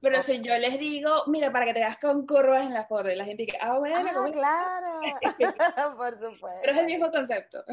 Pero 0.00 0.20
si 0.20 0.42
yo 0.42 0.54
les 0.56 0.78
digo, 0.78 1.10
mira, 1.28 1.50
para 1.50 1.64
que 1.64 1.72
te 1.72 1.80
veas 1.80 1.98
con 1.98 2.26
curvas 2.26 2.64
en 2.64 2.74
la 2.74 2.84
foto, 2.86 3.10
y 3.10 3.16
la 3.16 3.24
gente 3.24 3.46
que, 3.46 3.56
ah, 3.60 3.78
bueno, 3.78 3.96
Ah, 3.98 4.10
¿cómo- 4.12 4.30
claro. 4.32 5.00
Por 5.96 6.12
supuesto. 6.18 6.58
pero 6.60 6.72
es 6.72 6.78
el 6.80 6.86
mismo 6.86 7.10
concepto. 7.10 7.64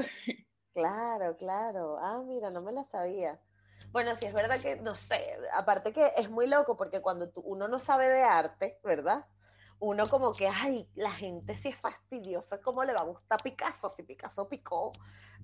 Claro, 0.74 1.36
claro. 1.36 1.98
Ah, 2.00 2.24
mira, 2.26 2.50
no 2.50 2.62
me 2.62 2.72
la 2.72 2.86
sabía. 2.86 3.38
Bueno, 3.91 4.15
sí 4.15 4.25
es 4.27 4.34
verdad 4.34 4.62
que, 4.62 4.77
no 4.77 4.95
sé, 4.95 5.38
aparte 5.54 5.91
que 5.93 6.13
es 6.17 6.30
muy 6.30 6.47
loco 6.47 6.77
porque 6.77 7.01
cuando 7.01 7.32
tú- 7.32 7.41
uno 7.41 7.67
no 7.67 7.77
sabe 7.80 8.10
de 8.10 8.23
arte, 8.23 8.80
¿verdad? 8.84 9.25
Uno 9.80 10.08
como 10.10 10.34
que, 10.34 10.47
ay, 10.47 10.89
la 10.95 11.12
gente 11.12 11.56
sí 11.56 11.69
es 11.69 11.77
fastidiosa, 11.80 12.62
¿cómo 12.62 12.84
le 12.84 12.93
va 12.93 13.01
a 13.01 13.06
gustar 13.06 13.41
Picasso? 13.43 13.89
Si 13.89 14.04
Picasso 14.04 14.47
picó, 14.47 14.91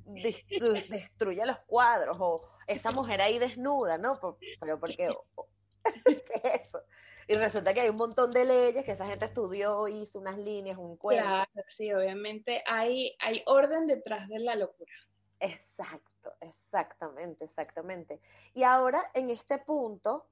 destru- 0.05 0.88
destruye 0.88 1.45
los 1.45 1.60
cuadros, 1.67 2.17
o 2.19 2.47
esa 2.67 2.91
mujer 2.91 3.21
ahí 3.21 3.39
desnuda, 3.39 3.97
¿no? 3.97 4.19
Pero 4.60 4.79
porque, 4.79 5.10
o- 5.10 5.49
¿qué 6.05 6.41
es 6.43 6.62
eso? 6.67 6.83
Y 7.27 7.33
resulta 7.36 7.73
que 7.73 7.81
hay 7.81 7.89
un 7.89 7.97
montón 7.97 8.31
de 8.31 8.45
leyes 8.45 8.86
que 8.86 8.91
esa 8.93 9.05
gente 9.07 9.25
estudió, 9.25 9.88
hizo 9.88 10.19
unas 10.19 10.38
líneas, 10.38 10.77
un 10.77 10.97
cuento. 10.97 11.23
Claro, 11.25 11.51
sí, 11.67 11.91
obviamente 11.93 12.63
hay, 12.65 13.15
hay 13.19 13.43
orden 13.45 13.88
detrás 13.88 14.27
de 14.29 14.39
la 14.39 14.55
locura. 14.55 14.91
Exacto, 15.39 16.34
exactamente, 16.41 17.45
exactamente. 17.45 18.19
Y 18.54 18.63
ahora, 18.63 19.04
en 19.13 19.30
este 19.30 19.60
punto, 19.60 20.28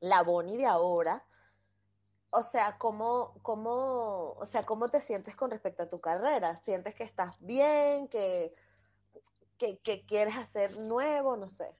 la 0.00 0.22
Bonnie 0.22 0.56
de 0.56 0.66
ahora, 0.66 1.24
o 2.30 2.42
sea, 2.42 2.76
¿cómo, 2.78 3.34
cómo, 3.42 4.32
o 4.32 4.46
sea, 4.46 4.66
¿cómo 4.66 4.88
te 4.88 5.00
sientes 5.00 5.36
con 5.36 5.50
respecto 5.50 5.84
a 5.84 5.88
tu 5.88 6.00
carrera? 6.00 6.56
¿Sientes 6.56 6.94
que 6.94 7.04
estás 7.04 7.40
bien, 7.40 8.08
que, 8.08 8.54
que, 9.58 9.78
que 9.78 10.04
quieres 10.04 10.36
hacer 10.36 10.76
nuevo? 10.76 11.36
No 11.36 11.48
sé. 11.48 11.74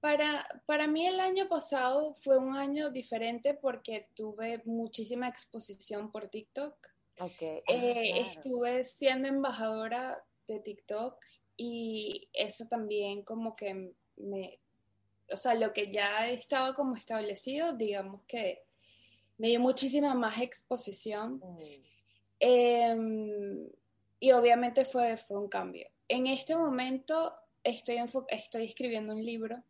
Para, 0.00 0.46
para 0.66 0.86
mí 0.86 1.06
el 1.06 1.18
año 1.18 1.48
pasado 1.48 2.14
fue 2.14 2.38
un 2.38 2.54
año 2.56 2.90
diferente 2.90 3.54
porque 3.54 4.08
tuve 4.14 4.62
muchísima 4.64 5.26
exposición 5.26 6.12
por 6.12 6.28
TikTok. 6.28 6.74
Ok. 7.20 7.42
ah, 7.42 7.62
Eh, 7.66 8.12
claro. 8.12 8.30
Estuve 8.30 8.84
siendo 8.84 9.26
embajadora 9.26 10.22
de 10.46 10.60
TikTok 10.60 11.18
y 11.58 12.28
eso 12.32 12.66
también 12.68 13.22
como 13.22 13.56
que 13.56 13.92
me, 14.16 14.60
o 15.30 15.36
sea, 15.36 15.54
lo 15.54 15.72
que 15.72 15.92
ya 15.92 16.30
estaba 16.30 16.74
como 16.74 16.94
establecido, 16.96 17.72
digamos 17.72 18.22
que 18.26 18.62
me 19.36 19.48
dio 19.48 19.60
muchísima 19.60 20.14
más 20.14 20.40
exposición 20.40 21.40
Mm, 21.42 21.82
eh, 22.40 23.68
y 24.20 24.32
obviamente 24.32 24.84
fue, 24.84 25.16
fue 25.16 25.38
un 25.38 25.48
cambio. 25.48 25.88
En 26.06 26.28
este 26.28 26.54
momento 26.56 27.34
estoy, 27.64 27.96
estoy 28.28 28.64
escribiendo 28.64 29.12
un 29.12 29.24
libro 29.24 29.62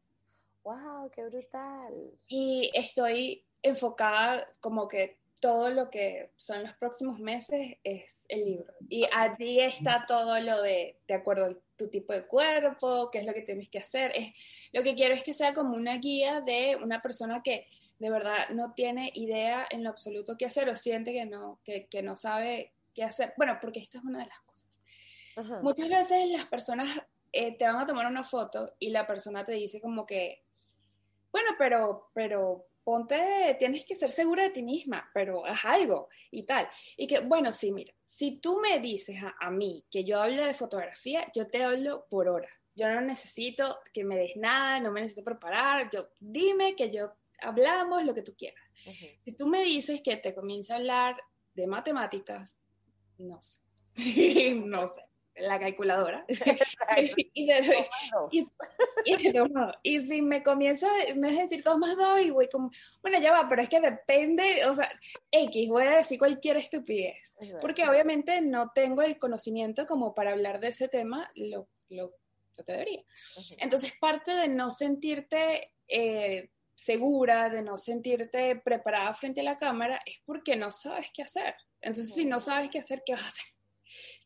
Wow, 0.64 1.10
qué 1.10 1.24
brutal. 1.24 2.12
y 2.28 2.70
estoy 2.74 3.46
enfocada 3.62 4.46
como 4.60 4.86
que 4.86 5.18
todo 5.40 5.70
lo 5.70 5.88
que 5.88 6.32
son 6.36 6.64
los 6.64 6.74
próximos 6.76 7.18
meses 7.18 7.76
es 7.84 8.24
el 8.28 8.44
libro. 8.44 8.74
Y 8.88 9.06
allí 9.14 9.60
está 9.60 10.04
todo 10.06 10.38
lo 10.40 10.60
de, 10.60 10.98
de 11.06 11.14
acuerdo 11.14 11.46
a 11.46 11.56
tu 11.78 11.88
tipo 11.88 12.12
de 12.12 12.26
cuerpo, 12.26 13.10
qué 13.10 13.20
es 13.20 13.26
lo 13.26 13.32
que 13.32 13.42
tienes 13.42 13.68
que 13.70 13.78
hacer. 13.78 14.12
Es, 14.14 14.34
lo 14.72 14.82
que 14.82 14.94
quiero 14.94 15.14
es 15.14 15.22
que 15.22 15.32
sea 15.32 15.54
como 15.54 15.74
una 15.74 15.96
guía 15.96 16.42
de 16.42 16.76
una 16.76 17.00
persona 17.00 17.42
que 17.42 17.66
de 17.98 18.10
verdad 18.10 18.50
no 18.50 18.74
tiene 18.74 19.10
idea 19.14 19.66
en 19.70 19.82
lo 19.82 19.90
absoluto 19.90 20.36
qué 20.36 20.46
hacer 20.46 20.68
o 20.68 20.76
siente 20.76 21.12
que 21.12 21.24
no, 21.24 21.58
que, 21.64 21.86
que 21.86 22.02
no 22.02 22.16
sabe 22.16 22.72
qué 22.94 23.04
hacer. 23.04 23.32
Bueno, 23.36 23.58
porque 23.60 23.80
esta 23.80 23.98
es 23.98 24.04
una 24.04 24.18
de 24.20 24.26
las 24.26 24.40
cosas. 24.40 24.80
Ajá. 25.36 25.60
Muchas 25.62 25.88
veces 25.88 26.28
las 26.30 26.46
personas 26.46 27.00
eh, 27.32 27.56
te 27.56 27.64
van 27.64 27.76
a 27.76 27.86
tomar 27.86 28.06
una 28.06 28.24
foto 28.24 28.74
y 28.78 28.90
la 28.90 29.06
persona 29.06 29.44
te 29.44 29.52
dice 29.52 29.80
como 29.80 30.04
que, 30.04 30.42
bueno, 31.30 31.50
pero, 31.58 32.08
pero 32.12 32.66
ponte, 32.88 33.54
tienes 33.58 33.84
que 33.84 33.94
ser 33.94 34.10
segura 34.10 34.44
de 34.44 34.48
ti 34.48 34.62
misma, 34.62 35.10
pero 35.12 35.44
haz 35.44 35.62
algo 35.66 36.08
y 36.30 36.44
tal. 36.44 36.66
Y 36.96 37.06
que, 37.06 37.20
bueno, 37.20 37.52
sí, 37.52 37.70
mira, 37.70 37.92
si 38.06 38.40
tú 38.40 38.60
me 38.60 38.80
dices 38.80 39.22
a, 39.22 39.36
a 39.38 39.50
mí 39.50 39.84
que 39.90 40.04
yo 40.04 40.22
hablo 40.22 40.42
de 40.42 40.54
fotografía, 40.54 41.30
yo 41.34 41.48
te 41.48 41.62
hablo 41.62 42.06
por 42.08 42.28
hora. 42.28 42.48
Yo 42.74 42.88
no 42.88 43.02
necesito 43.02 43.78
que 43.92 44.04
me 44.04 44.16
des 44.16 44.36
nada, 44.36 44.80
no 44.80 44.90
me 44.90 45.02
necesito 45.02 45.22
preparar, 45.22 45.90
yo 45.92 46.08
dime 46.18 46.74
que 46.74 46.90
yo 46.90 47.12
hablamos 47.42 48.06
lo 48.06 48.14
que 48.14 48.22
tú 48.22 48.34
quieras. 48.34 48.72
Si 49.22 49.32
tú 49.32 49.46
me 49.46 49.62
dices 49.64 50.00
que 50.02 50.16
te 50.16 50.34
comienzo 50.34 50.72
a 50.72 50.76
hablar 50.76 51.22
de 51.52 51.66
matemáticas, 51.66 52.58
no 53.18 53.38
sé. 53.42 53.60
no 54.64 54.88
sé. 54.88 55.02
La 55.34 55.60
calculadora. 55.60 56.24
y, 59.82 60.00
si 60.00 60.22
me 60.22 60.42
comienza, 60.42 60.88
me 61.16 61.28
vas 61.28 61.38
a 61.38 61.42
decir 61.42 61.62
dos 61.62 61.78
más 61.78 61.96
dos 61.96 62.20
y 62.20 62.30
voy 62.30 62.48
como, 62.48 62.70
bueno, 63.02 63.20
ya 63.20 63.32
va, 63.32 63.48
pero 63.48 63.62
es 63.62 63.68
que 63.68 63.80
depende, 63.80 64.64
o 64.66 64.74
sea, 64.74 64.88
X, 65.30 65.68
voy 65.68 65.84
a 65.84 65.96
decir 65.96 66.18
cualquier 66.18 66.56
estupidez, 66.56 67.34
porque 67.60 67.88
obviamente 67.88 68.40
no 68.40 68.70
tengo 68.74 69.02
el 69.02 69.18
conocimiento 69.18 69.86
como 69.86 70.14
para 70.14 70.32
hablar 70.32 70.60
de 70.60 70.68
ese 70.68 70.88
tema, 70.88 71.30
lo, 71.34 71.68
lo, 71.88 72.08
lo 72.56 72.64
que 72.64 72.72
debería. 72.72 73.04
Entonces, 73.58 73.92
parte 74.00 74.34
de 74.34 74.48
no 74.48 74.70
sentirte... 74.70 75.72
Eh, 75.88 76.50
segura, 76.78 77.50
de 77.50 77.60
no 77.60 77.76
sentirte 77.76 78.54
preparada 78.54 79.12
frente 79.12 79.40
a 79.40 79.44
la 79.44 79.56
cámara, 79.56 80.00
es 80.06 80.20
porque 80.24 80.54
no 80.54 80.70
sabes 80.70 81.08
qué 81.12 81.22
hacer. 81.22 81.56
Entonces, 81.80 82.14
si 82.14 82.24
no 82.24 82.38
sabes 82.38 82.70
qué 82.70 82.78
hacer, 82.78 83.02
¿qué 83.04 83.14
vas 83.14 83.24
a 83.24 83.26
hacer? 83.26 83.50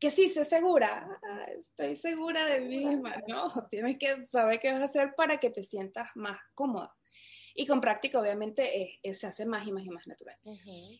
Que 0.00 0.10
sí, 0.10 0.28
sé 0.28 0.44
segura, 0.44 1.08
ah, 1.22 1.46
estoy 1.56 1.96
segura 1.96 2.44
de 2.46 2.60
mí 2.60 2.84
misma, 2.84 3.22
¿no? 3.26 3.48
Tienes 3.70 3.98
que 3.98 4.24
saber 4.26 4.60
qué 4.60 4.72
vas 4.72 4.82
a 4.82 4.84
hacer 4.84 5.14
para 5.16 5.38
que 5.38 5.50
te 5.50 5.62
sientas 5.62 6.08
más 6.14 6.38
cómoda. 6.54 6.94
Y 7.54 7.66
con 7.66 7.80
práctica, 7.80 8.18
obviamente, 8.18 8.98
se 9.12 9.26
hace 9.26 9.44
más 9.44 9.66
y 9.66 9.72
más 9.72 9.84
y 9.84 9.90
más 9.90 10.06
natural. 10.06 10.36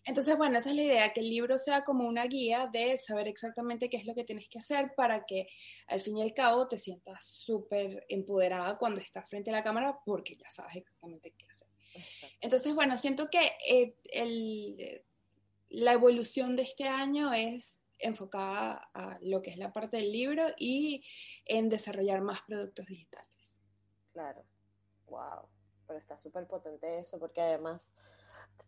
Entonces, 0.04 0.36
bueno, 0.36 0.58
esa 0.58 0.70
es 0.70 0.76
la 0.76 0.82
idea, 0.82 1.12
que 1.12 1.20
el 1.20 1.30
libro 1.30 1.58
sea 1.58 1.82
como 1.82 2.06
una 2.06 2.26
guía 2.26 2.68
de 2.70 2.98
saber 2.98 3.26
exactamente 3.26 3.88
qué 3.88 3.96
es 3.96 4.04
lo 4.04 4.14
que 4.14 4.24
tienes 4.24 4.48
que 4.48 4.58
hacer 4.58 4.92
para 4.94 5.24
que 5.24 5.48
al 5.86 6.00
fin 6.00 6.18
y 6.18 6.22
al 6.22 6.34
cabo 6.34 6.68
te 6.68 6.78
sientas 6.78 7.24
súper 7.24 8.04
empoderada 8.08 8.76
cuando 8.76 9.00
estás 9.00 9.28
frente 9.28 9.50
a 9.50 9.54
la 9.54 9.62
cámara 9.62 9.98
porque 10.04 10.34
ya 10.34 10.50
sabes 10.50 10.76
exactamente 10.76 11.32
qué 11.36 11.46
hacer. 11.50 11.68
Entonces, 12.40 12.74
bueno, 12.74 12.96
siento 12.98 13.28
que 13.30 13.52
eh, 13.66 13.94
el, 14.04 15.02
la 15.70 15.92
evolución 15.92 16.56
de 16.56 16.62
este 16.62 16.84
año 16.84 17.32
es 17.32 17.81
enfocada 18.02 18.90
a 18.94 19.18
lo 19.22 19.42
que 19.42 19.50
es 19.50 19.56
la 19.56 19.72
parte 19.72 19.96
del 19.98 20.12
libro 20.12 20.46
y 20.58 21.04
en 21.46 21.68
desarrollar 21.68 22.20
más 22.20 22.42
productos 22.42 22.86
digitales. 22.86 23.62
Claro, 24.12 24.44
wow 25.06 25.48
pero 25.92 25.98
está 25.98 26.18
súper 26.18 26.46
potente 26.46 26.98
eso, 26.98 27.18
porque 27.18 27.42
además, 27.42 27.90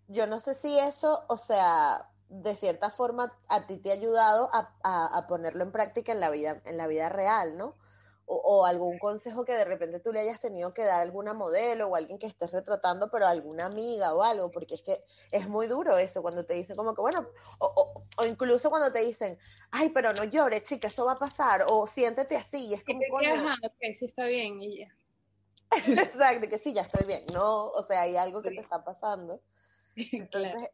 yo 0.09 0.27
no 0.27 0.41
sé 0.41 0.55
si 0.55 0.79
eso, 0.79 1.25
o 1.29 1.37
sea, 1.37 2.11
de 2.29 2.55
cierta 2.57 2.91
forma 2.91 3.33
a 3.49 3.67
ti 3.67 3.79
te 3.79 3.91
ha 3.91 3.95
ayudado 3.95 4.51
a, 4.53 5.27
ponerlo 5.29 5.63
en 5.63 5.73
práctica 5.73 6.13
en 6.13 6.21
la 6.21 6.31
vida, 6.31 6.61
en 6.65 6.77
la 6.77 6.87
vida 6.87 7.09
real, 7.09 7.57
¿no? 7.57 7.75
O, 8.27 8.65
algún 8.65 8.99
consejo 8.99 9.45
que 9.45 9.53
de 9.53 9.65
repente 9.65 10.01
tú 10.01 10.11
le 10.11 10.21
hayas 10.21 10.41
tenido 10.41 10.73
que 10.73 10.83
dar 10.83 11.01
a 11.01 11.03
alguna 11.03 11.35
modelo 11.35 11.89
o 11.89 11.97
alguien 11.97 12.19
que 12.19 12.27
estés 12.27 12.53
retratando, 12.53 13.11
pero 13.11 13.27
alguna 13.27 13.67
amiga 13.67 14.15
o 14.15 14.23
algo, 14.23 14.51
porque 14.51 14.77
es 14.77 14.83
que 14.83 14.99
es 15.31 15.47
muy 15.47 15.67
duro 15.67 15.99
eso 15.99 16.23
cuando 16.23 16.47
te 16.47 16.55
dicen 16.55 16.75
como 16.75 16.95
que, 16.95 17.03
bueno, 17.03 17.29
o, 17.59 18.03
incluso 18.27 18.71
cuando 18.71 18.91
te 18.93 19.01
dicen, 19.01 19.39
ay, 19.71 19.91
pero 19.91 20.13
no 20.13 20.25
llores, 20.25 20.63
chica, 20.63 20.89
eso 20.89 21.05
va 21.05 21.13
a 21.13 21.17
pasar, 21.17 21.67
o 21.69 21.87
siéntete 21.87 22.37
así, 22.37 22.69
y 22.69 22.75
es 22.75 22.85
como, 22.85 23.01
coño. 23.11 23.35
sí 23.95 24.07
está 24.07 24.25
bien, 24.25 24.61
y 24.61 24.79
ya. 24.79 24.89
Exacto, 25.77 26.49
que 26.49 26.59
sí, 26.59 26.73
ya 26.73 26.83
estoy 26.83 27.07
bien, 27.07 27.25
no, 27.35 27.67
o 27.67 27.83
sea, 27.83 28.03
hay 28.03 28.17
algo 28.17 28.41
que 28.41 28.51
te 28.51 28.61
está 28.61 28.83
pasando. 28.85 29.41
Entonces, 29.97 30.71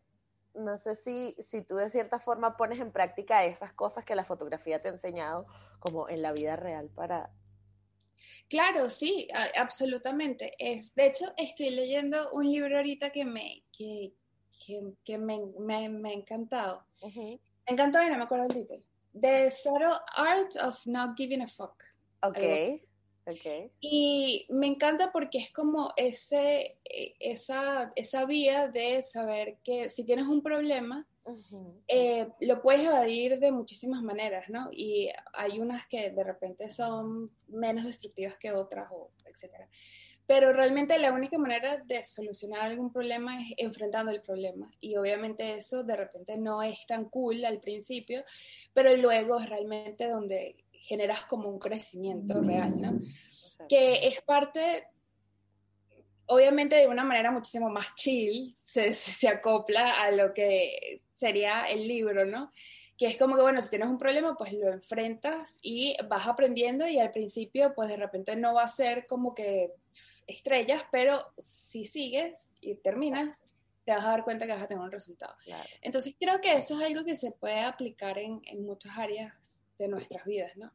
no 0.55 0.79
sé 0.79 0.97
si, 0.97 1.37
si 1.51 1.63
tú 1.63 1.77
de 1.77 1.91
cierta 1.91 2.19
forma 2.19 2.57
pones 2.57 2.81
en 2.81 2.93
práctica 2.93 3.45
esas 3.45 3.73
cosas 3.73 4.05
que 4.05 4.15
la 4.15 4.25
fotografía 4.25 4.83
te 4.83 4.89
ha 4.89 4.93
enseñado 4.93 5.47
como 5.79 6.09
en 6.09 6.23
la 6.23 6.33
vida 6.33 6.57
real 6.57 6.89
para... 6.95 7.31
Claro, 8.49 8.91
sí, 8.91 9.29
absolutamente. 9.57 10.55
Es, 10.59 10.95
de 10.95 11.07
hecho, 11.07 11.33
estoy 11.37 11.71
leyendo 11.71 12.33
un 12.33 12.51
libro 12.51 12.77
ahorita 12.77 13.11
que 13.11 13.25
me, 13.25 13.63
que, 13.77 14.13
que, 15.05 15.19
me, 15.19 15.41
me, 15.59 16.11
ha 16.11 16.13
encantado. 16.13 16.85
Me 17.03 17.41
encantó 17.67 18.03
y 18.03 18.11
no 18.11 18.17
me 18.17 18.25
acuerdo 18.25 18.47
el 18.47 18.55
título. 18.55 18.83
The 19.19 19.51
Subtle 19.51 19.99
Art 20.15 20.57
of 20.63 20.87
Not 20.87 21.17
Giving 21.17 21.43
a 21.43 21.47
Fuck. 21.47 21.83
Ok. 22.23 22.39
Y 23.81 24.47
me 24.51 24.67
encanta 24.67 25.13
porque 25.13 25.39
es 25.39 25.53
como 25.53 25.93
ese, 25.97 26.79
e, 26.85 27.15
esa, 27.21 27.91
esa 27.95 28.25
vía 28.25 28.69
de 28.69 29.03
saber 29.03 29.59
que 29.63 29.91
si 29.91 30.05
tienes 30.05 30.27
un 30.27 30.43
problema, 30.43 31.07
eh, 31.87 32.29
lo 32.41 32.63
puedes 32.63 32.87
evadir 32.87 33.39
de 33.39 33.53
muchísimas 33.53 34.03
maneras, 34.03 34.49
¿no? 34.49 34.69
Y 34.73 35.11
hay 35.33 35.61
unas 35.61 35.87
que 35.87 36.11
de 36.11 36.25
repente 36.25 36.71
son 36.71 37.31
menos 37.49 37.85
destructivas 37.85 38.37
que 38.37 38.53
otras, 38.53 38.89
o 38.91 39.11
etcétera. 39.27 39.69
Pero 40.27 40.53
realmente 40.53 40.99
la 40.99 41.13
única 41.13 41.39
manera 41.39 41.79
de 41.85 42.05
solucionar 42.05 42.63
algún 42.63 42.93
problema 42.93 43.43
es 43.43 43.55
enfrentando 43.57 44.13
el 44.13 44.23
problema. 44.23 44.71
Y 44.79 44.97
obviamente 44.97 45.57
eso 45.57 45.83
de 45.83 45.97
repente 45.97 46.37
no 46.37 46.63
es 46.63 46.87
tan 46.87 47.07
cool 47.07 47.45
al 47.45 47.61
principio, 47.61 48.25
pero 48.73 48.97
luego 48.97 49.41
es 49.41 49.49
realmente 49.49 50.09
donde 50.09 50.57
generas 50.73 51.27
como 51.27 51.49
un 51.49 51.59
crecimiento 51.59 52.41
real, 52.41 52.81
¿no? 52.81 53.01
Que 53.69 54.07
es 54.07 54.21
parte, 54.23 54.87
obviamente 56.27 56.77
de 56.77 56.87
una 56.87 57.05
manera 57.05 57.31
muchísimo 57.31 57.69
más 57.69 57.95
chill, 57.97 58.57
se, 58.65 58.93
se 58.93 59.29
acopla 59.29 60.01
a 60.01 60.13
lo 60.13 60.33
que 60.33 61.03
sería 61.21 61.65
el 61.65 61.87
libro, 61.87 62.25
¿no? 62.25 62.51
que 63.01 63.07
es 63.07 63.17
como 63.17 63.35
que, 63.35 63.41
bueno, 63.41 63.63
si 63.63 63.71
tienes 63.71 63.89
un 63.89 63.97
problema, 63.97 64.37
pues 64.37 64.53
lo 64.53 64.71
enfrentas 64.71 65.59
y 65.63 65.97
vas 66.07 66.29
aprendiendo 66.29 66.87
y 66.87 66.99
al 66.99 67.11
principio, 67.13 67.73
pues 67.75 67.89
de 67.89 67.97
repente 67.97 68.37
no 68.37 68.53
va 68.53 68.65
a 68.65 68.69
ser 68.69 69.07
como 69.07 69.35
que 69.35 69.73
estrellas, 70.27 70.83
pero 70.93 71.25
si 71.39 71.87
sigues 71.87 72.51
y 72.61 72.75
terminas, 72.75 73.43
te 73.87 73.93
vas 73.93 74.05
a 74.05 74.11
dar 74.11 74.23
cuenta 74.23 74.45
que 74.45 74.53
vas 74.53 74.65
a 74.65 74.67
tener 74.67 74.85
un 74.85 74.93
resultado. 74.93 75.35
Entonces 75.81 76.15
creo 76.21 76.43
que 76.43 76.59
eso 76.59 76.79
es 76.79 76.87
algo 76.87 77.03
que 77.03 77.17
se 77.17 77.31
puede 77.31 77.61
aplicar 77.61 78.19
en, 78.19 78.43
en 78.45 78.67
muchas 78.67 78.93
áreas 78.99 79.63
de 79.79 79.89
nuestras 79.89 80.27
vidas, 80.27 80.55
¿no? 80.59 80.71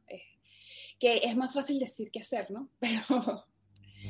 que 0.98 1.18
es 1.18 1.36
más 1.36 1.54
fácil 1.54 1.78
decir 1.78 2.10
que 2.10 2.22
hacer, 2.22 2.50
¿no? 2.50 2.68
Pero... 2.80 3.44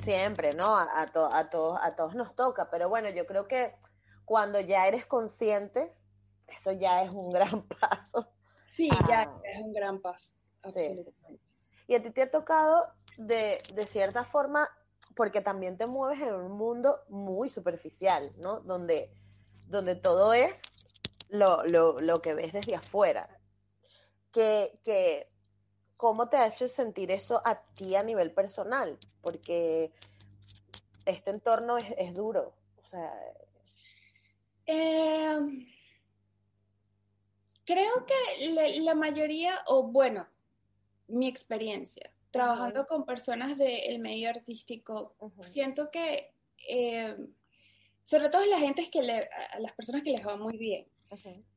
Siempre, 0.04 0.54
¿no? 0.54 0.74
A, 0.74 1.02
a, 1.02 1.06
todos, 1.12 1.78
a 1.82 1.94
todos 1.94 2.14
nos 2.14 2.34
toca, 2.34 2.70
pero 2.70 2.88
bueno, 2.88 3.08
yo 3.10 3.26
creo 3.26 3.46
que 3.46 3.74
cuando 4.24 4.60
ya 4.60 4.86
eres 4.86 5.06
consciente, 5.06 5.92
eso 6.48 6.72
ya 6.72 7.02
es 7.02 7.12
un 7.12 7.30
gran 7.30 7.62
paso. 7.80 8.28
Sí, 8.76 8.90
ya 9.08 9.22
es 9.44 9.62
un 9.62 9.72
gran 9.72 10.00
paso, 10.00 10.34
absolutamente. 10.62 11.42
Y 11.86 11.94
a 11.94 12.02
ti 12.02 12.10
te 12.10 12.22
ha 12.22 12.30
tocado 12.30 12.86
de, 13.16 13.58
de 13.74 13.86
cierta 13.86 14.24
forma, 14.24 14.68
porque 15.14 15.40
también 15.40 15.78
te 15.78 15.86
mueves 15.86 16.20
en 16.20 16.34
un 16.34 16.52
mundo 16.52 17.00
muy 17.08 17.48
superficial, 17.48 18.32
¿no? 18.38 18.60
Donde, 18.60 19.10
donde 19.68 19.94
todo 19.94 20.34
es 20.34 20.54
lo, 21.30 21.64
lo, 21.64 22.00
lo 22.00 22.20
que 22.20 22.34
ves 22.34 22.52
desde 22.52 22.74
afuera 22.74 23.36
que, 24.84 25.28
¿cómo 25.96 26.28
te 26.28 26.36
ha 26.36 26.46
hecho 26.46 26.68
sentir 26.68 27.10
eso 27.10 27.40
a 27.44 27.62
ti 27.74 27.96
a 27.96 28.02
nivel 28.02 28.32
personal? 28.32 28.98
Porque 29.22 29.92
este 31.04 31.30
entorno 31.30 31.76
es, 31.78 32.14
duro. 32.14 32.54
O 32.76 32.88
sea... 32.88 33.12
Em, 34.66 35.66
creo 37.66 38.06
que 38.06 38.80
la, 38.80 38.94
mayoría, 38.94 39.60
o 39.66 39.82
bueno, 39.82 40.26
mi 41.08 41.28
experiencia, 41.28 42.10
trabajando 42.30 42.86
con 42.86 43.04
personas 43.04 43.58
del 43.58 43.98
medio 43.98 44.30
artístico, 44.30 45.14
siento 45.40 45.90
que, 45.90 46.32
em, 46.68 47.28
sobre 48.04 48.30
todo 48.30 48.44
la 48.46 48.58
gente 48.58 48.88
que 48.90 49.00
a 49.00 49.58
las 49.58 49.72
personas 49.72 50.02
que 50.02 50.12
les 50.12 50.26
va 50.26 50.36
muy 50.36 50.56
bien, 50.56 50.86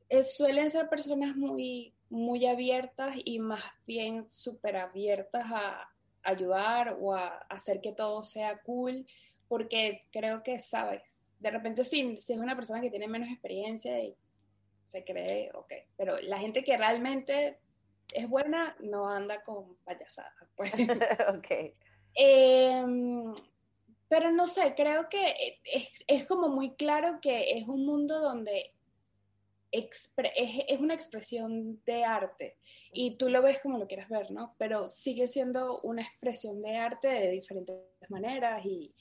eh, 0.08 0.22
suelen 0.22 0.70
ser 0.70 0.88
personas 0.88 1.36
muy 1.36 1.94
muy 2.10 2.44
abiertas 2.44 3.16
y 3.24 3.38
más 3.38 3.62
bien 3.86 4.28
súper 4.28 4.76
abiertas 4.76 5.44
a 5.46 5.88
ayudar 6.22 6.98
o 7.00 7.14
a 7.14 7.28
hacer 7.48 7.80
que 7.80 7.92
todo 7.92 8.24
sea 8.24 8.60
cool, 8.62 9.06
porque 9.48 10.04
creo 10.12 10.42
que, 10.42 10.60
sabes, 10.60 11.32
de 11.38 11.50
repente 11.50 11.84
sí, 11.84 12.18
si 12.20 12.32
es 12.32 12.38
una 12.38 12.56
persona 12.56 12.80
que 12.80 12.90
tiene 12.90 13.08
menos 13.08 13.30
experiencia 13.30 14.02
y 14.02 14.14
se 14.90 15.04
cree, 15.04 15.50
ok, 15.54 15.72
pero 15.96 16.18
la 16.20 16.38
gente 16.38 16.64
que 16.64 16.76
realmente 16.76 17.58
es 18.12 18.28
buena 18.28 18.76
no 18.80 19.08
anda 19.08 19.42
con 19.42 19.76
payasadas. 19.84 20.32
Pues. 20.56 20.72
ok. 21.28 21.74
Em, 22.14 23.32
pero 24.08 24.32
no 24.32 24.46
sé, 24.46 24.74
creo 24.74 25.08
que 25.08 25.60
es, 25.64 25.88
es 26.06 26.26
como 26.26 26.48
muy 26.48 26.74
claro 26.74 27.20
que 27.22 27.52
es 27.52 27.68
un 27.68 27.86
mundo 27.86 28.20
donde 28.20 28.74
es, 29.70 30.12
es, 30.16 30.80
una 30.80 30.94
expresión 30.94 31.80
de 31.86 32.04
arte 32.04 32.58
y 32.92 33.16
tú 33.16 33.28
lo 33.28 33.40
ves 33.40 33.60
como 33.62 33.78
lo 33.78 33.86
quieras 33.86 34.08
ver, 34.08 34.32
¿no? 34.32 34.56
Pero 34.58 34.88
sigue 34.88 35.28
siendo 35.28 35.80
una 35.82 36.02
expresión 36.02 36.60
de 36.60 36.76
arte 36.76 37.08
de 37.08 37.30
diferentes 37.30 37.76
maneras 38.08 38.66
y 38.66 38.92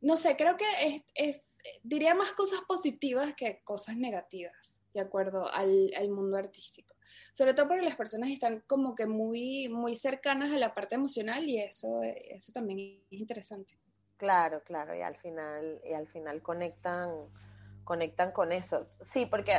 no 0.00 0.16
sé, 0.16 0.36
creo 0.36 0.56
que 0.56 0.66
es, 0.80 1.02
es 1.14 1.58
diría 1.82 2.14
más 2.14 2.32
cosas 2.32 2.60
positivas 2.68 3.34
que 3.34 3.62
cosas 3.64 3.96
negativas, 3.96 4.80
de 4.94 5.00
acuerdo 5.00 5.52
al, 5.52 5.90
mundo 6.08 6.36
artístico. 6.36 6.94
Sobre 7.32 7.52
todo 7.52 7.68
porque 7.68 7.82
las 7.82 7.96
personas 7.96 8.30
están 8.30 8.62
como 8.66 8.94
que 8.94 9.06
muy, 9.06 9.68
muy 9.68 9.94
cercanas 9.94 10.52
a 10.52 10.58
la 10.58 10.74
parte 10.74 10.94
emocional 10.94 11.44
y 11.48 11.60
eso, 11.60 12.00
eso 12.02 12.52
también 12.52 13.02
es 13.10 13.20
interesante. 13.20 13.78
Claro, 14.16 14.62
claro, 14.64 14.94
y 14.94 15.02
al 15.02 15.16
final, 15.16 15.80
y 15.84 15.92
al 15.92 16.06
final 16.06 16.40
conectan 16.40 17.10
conectan 17.84 18.32
con 18.32 18.50
eso. 18.52 18.86
Sí, 19.02 19.26
porque 19.26 19.52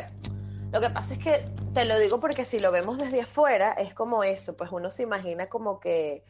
Lo 0.71 0.81
que 0.81 0.89
pasa 0.89 1.13
es 1.13 1.19
que 1.19 1.45
te 1.73 1.85
lo 1.85 1.97
digo 1.99 2.19
porque 2.19 2.43
si 2.43 2.59
lo 2.59 2.71
vemos 2.71 2.97
desde 2.97 3.21
afuera 3.21 3.73
es 3.73 3.93
como 3.93 4.23
eso, 4.23 4.57
pues 4.57 4.71
uno 4.71 4.91
se 4.91 5.03
imagina 5.03 5.47
como 5.47 5.79
que, 5.79 6.23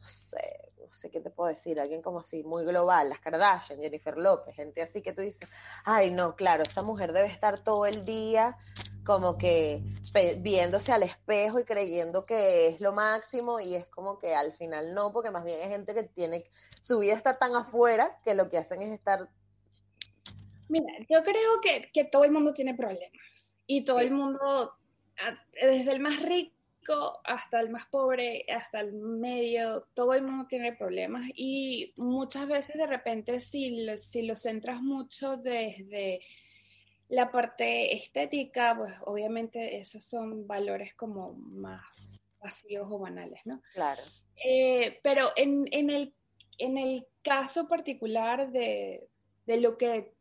no 0.00 0.08
sé, 0.08 0.67
sé 0.98 1.10
qué 1.10 1.20
te 1.20 1.30
puedo 1.30 1.48
decir, 1.48 1.80
alguien 1.80 2.02
como 2.02 2.20
así, 2.20 2.42
muy 2.42 2.64
global, 2.64 3.08
las 3.08 3.20
Kardashian, 3.20 3.80
Jennifer 3.80 4.16
López, 4.18 4.54
gente 4.54 4.82
así 4.82 5.00
que 5.00 5.12
tú 5.12 5.22
dices, 5.22 5.48
ay 5.84 6.10
no, 6.10 6.36
claro, 6.36 6.62
esa 6.62 6.82
mujer 6.82 7.12
debe 7.12 7.28
estar 7.28 7.60
todo 7.60 7.86
el 7.86 8.04
día 8.04 8.56
como 9.04 9.38
que 9.38 9.82
viéndose 10.38 10.92
al 10.92 11.02
espejo 11.02 11.58
y 11.58 11.64
creyendo 11.64 12.26
que 12.26 12.68
es 12.68 12.80
lo 12.80 12.92
máximo 12.92 13.58
y 13.58 13.74
es 13.74 13.86
como 13.86 14.18
que 14.18 14.34
al 14.34 14.52
final 14.52 14.92
no, 14.92 15.12
porque 15.12 15.30
más 15.30 15.44
bien 15.44 15.60
hay 15.62 15.68
gente 15.68 15.94
que 15.94 16.02
tiene, 16.02 16.44
su 16.82 16.98
vida 16.98 17.14
está 17.14 17.38
tan 17.38 17.54
afuera 17.54 18.18
que 18.24 18.34
lo 18.34 18.48
que 18.50 18.58
hacen 18.58 18.82
es 18.82 18.92
estar... 18.92 19.28
Mira, 20.68 20.92
yo 21.08 21.22
creo 21.22 21.60
que, 21.62 21.90
que 21.92 22.04
todo 22.04 22.24
el 22.24 22.32
mundo 22.32 22.52
tiene 22.52 22.74
problemas 22.74 23.56
y 23.66 23.84
todo 23.84 24.00
el 24.00 24.10
mundo, 24.10 24.74
desde 25.54 25.92
el 25.92 26.00
más 26.00 26.20
rico 26.20 26.57
hasta 27.24 27.60
el 27.60 27.70
más 27.70 27.86
pobre, 27.86 28.44
hasta 28.54 28.80
el 28.80 28.92
medio, 28.92 29.88
todo 29.94 30.14
el 30.14 30.22
mundo 30.22 30.46
tiene 30.48 30.72
problemas 30.72 31.24
y 31.34 31.92
muchas 31.96 32.46
veces 32.46 32.76
de 32.76 32.86
repente 32.86 33.40
si, 33.40 33.86
si 33.98 34.22
lo 34.22 34.36
centras 34.36 34.80
mucho 34.82 35.36
desde 35.36 36.20
la 37.08 37.30
parte 37.30 37.94
estética, 37.94 38.76
pues 38.76 38.94
obviamente 39.04 39.78
esos 39.78 40.04
son 40.04 40.46
valores 40.46 40.94
como 40.94 41.32
más 41.34 42.24
vacíos 42.40 42.86
o 42.90 42.98
banales, 42.98 43.40
¿no? 43.44 43.62
Claro. 43.72 44.02
Eh, 44.44 45.00
pero 45.02 45.30
en, 45.36 45.66
el, 45.90 46.14
en 46.58 46.78
el 46.78 47.06
caso 47.22 47.68
particular 47.68 48.50
de, 48.50 49.08
lo 49.46 49.76
que 49.78 50.14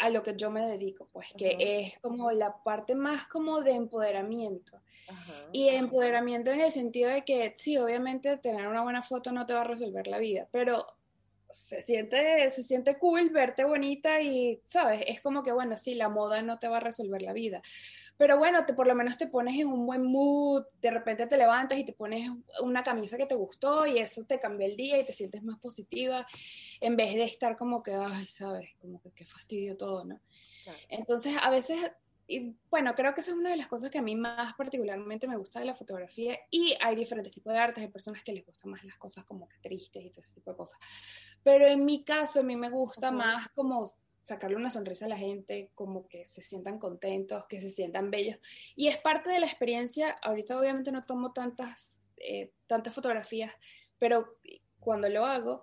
a 0.00 0.10
lo 0.10 0.22
que 0.22 0.34
yo 0.36 0.50
me 0.50 0.66
dedico, 0.66 1.08
pues 1.12 1.32
que 1.36 1.56
es 1.58 1.98
como 2.00 2.30
la 2.30 2.62
parte 2.62 2.94
más 2.94 3.26
como 3.26 3.60
de 3.60 3.72
empoderamiento. 3.72 4.80
Y 5.52 5.68
empoderamiento 5.68 6.50
en 6.50 6.60
el 6.60 6.72
sentido 6.72 7.10
de 7.10 7.24
que 7.24 7.54
sí, 7.56 7.76
obviamente 7.76 8.36
tener 8.38 8.68
una 8.68 8.82
buena 8.82 9.02
foto 9.02 9.32
no 9.32 9.44
te 9.44 9.54
va 9.54 9.62
a 9.62 9.64
resolver 9.64 10.06
la 10.06 10.18
vida, 10.18 10.48
pero 10.50 10.86
se 11.50 11.80
siente, 11.82 12.50
se 12.50 12.62
siente 12.62 12.98
cool 12.98 13.30
verte 13.30 13.64
bonita 13.64 14.20
y, 14.22 14.60
¿sabes? 14.64 15.04
Es 15.06 15.20
como 15.20 15.42
que, 15.42 15.52
bueno, 15.52 15.76
sí, 15.76 15.94
la 15.94 16.08
moda 16.08 16.42
no 16.42 16.58
te 16.58 16.68
va 16.68 16.78
a 16.78 16.80
resolver 16.80 17.20
la 17.22 17.32
vida. 17.32 17.62
Pero 18.22 18.38
bueno, 18.38 18.64
te, 18.64 18.72
por 18.72 18.86
lo 18.86 18.94
menos 18.94 19.18
te 19.18 19.26
pones 19.26 19.58
en 19.58 19.66
un 19.66 19.84
buen 19.84 20.04
mood, 20.04 20.64
de 20.80 20.92
repente 20.92 21.26
te 21.26 21.36
levantas 21.36 21.76
y 21.76 21.82
te 21.82 21.92
pones 21.92 22.30
una 22.60 22.84
camisa 22.84 23.16
que 23.16 23.26
te 23.26 23.34
gustó 23.34 23.84
y 23.84 23.98
eso 23.98 24.22
te 24.22 24.38
cambia 24.38 24.68
el 24.68 24.76
día 24.76 24.96
y 24.96 25.04
te 25.04 25.12
sientes 25.12 25.42
más 25.42 25.58
positiva, 25.58 26.24
en 26.80 26.94
vez 26.94 27.16
de 27.16 27.24
estar 27.24 27.56
como 27.56 27.82
que, 27.82 27.92
ay, 27.94 28.26
¿sabes? 28.28 28.76
Como 28.80 29.00
que 29.00 29.10
qué 29.10 29.26
fastidio 29.26 29.76
todo, 29.76 30.04
¿no? 30.04 30.20
Entonces, 30.88 31.34
a 31.42 31.50
veces 31.50 31.78
y 32.28 32.54
bueno, 32.70 32.94
creo 32.94 33.12
que 33.12 33.22
esa 33.22 33.32
es 33.32 33.36
una 33.36 33.50
de 33.50 33.56
las 33.56 33.66
cosas 33.66 33.90
que 33.90 33.98
a 33.98 34.02
mí 34.02 34.14
más 34.14 34.54
particularmente 34.54 35.26
me 35.26 35.36
gusta 35.36 35.58
de 35.58 35.66
la 35.66 35.74
fotografía 35.74 36.38
y 36.48 36.76
hay 36.80 36.94
diferentes 36.94 37.32
tipos 37.32 37.52
de 37.52 37.58
artes, 37.58 37.82
hay 37.82 37.90
personas 37.90 38.22
que 38.22 38.32
les 38.32 38.46
gustan 38.46 38.70
más 38.70 38.84
las 38.84 38.98
cosas 38.98 39.24
como 39.24 39.48
que 39.48 39.58
tristes 39.58 40.04
y 40.04 40.10
todo 40.10 40.20
ese 40.20 40.34
tipo 40.34 40.52
de 40.52 40.56
cosas. 40.58 40.78
Pero 41.42 41.66
en 41.66 41.84
mi 41.84 42.04
caso, 42.04 42.38
a 42.38 42.44
mí 42.44 42.54
me 42.54 42.70
gusta 42.70 43.10
más 43.10 43.48
como 43.48 43.84
sacarle 44.24 44.56
una 44.56 44.70
sonrisa 44.70 45.06
a 45.06 45.08
la 45.08 45.18
gente, 45.18 45.70
como 45.74 46.06
que 46.08 46.26
se 46.28 46.42
sientan 46.42 46.78
contentos, 46.78 47.46
que 47.46 47.60
se 47.60 47.70
sientan 47.70 48.10
bellos. 48.10 48.38
Y 48.76 48.88
es 48.88 48.98
parte 48.98 49.30
de 49.30 49.40
la 49.40 49.46
experiencia, 49.46 50.16
ahorita 50.22 50.58
obviamente 50.58 50.92
no 50.92 51.04
tomo 51.04 51.32
tantas, 51.32 52.00
eh, 52.16 52.52
tantas 52.66 52.94
fotografías, 52.94 53.52
pero 53.98 54.38
cuando 54.78 55.08
lo 55.08 55.24
hago, 55.24 55.62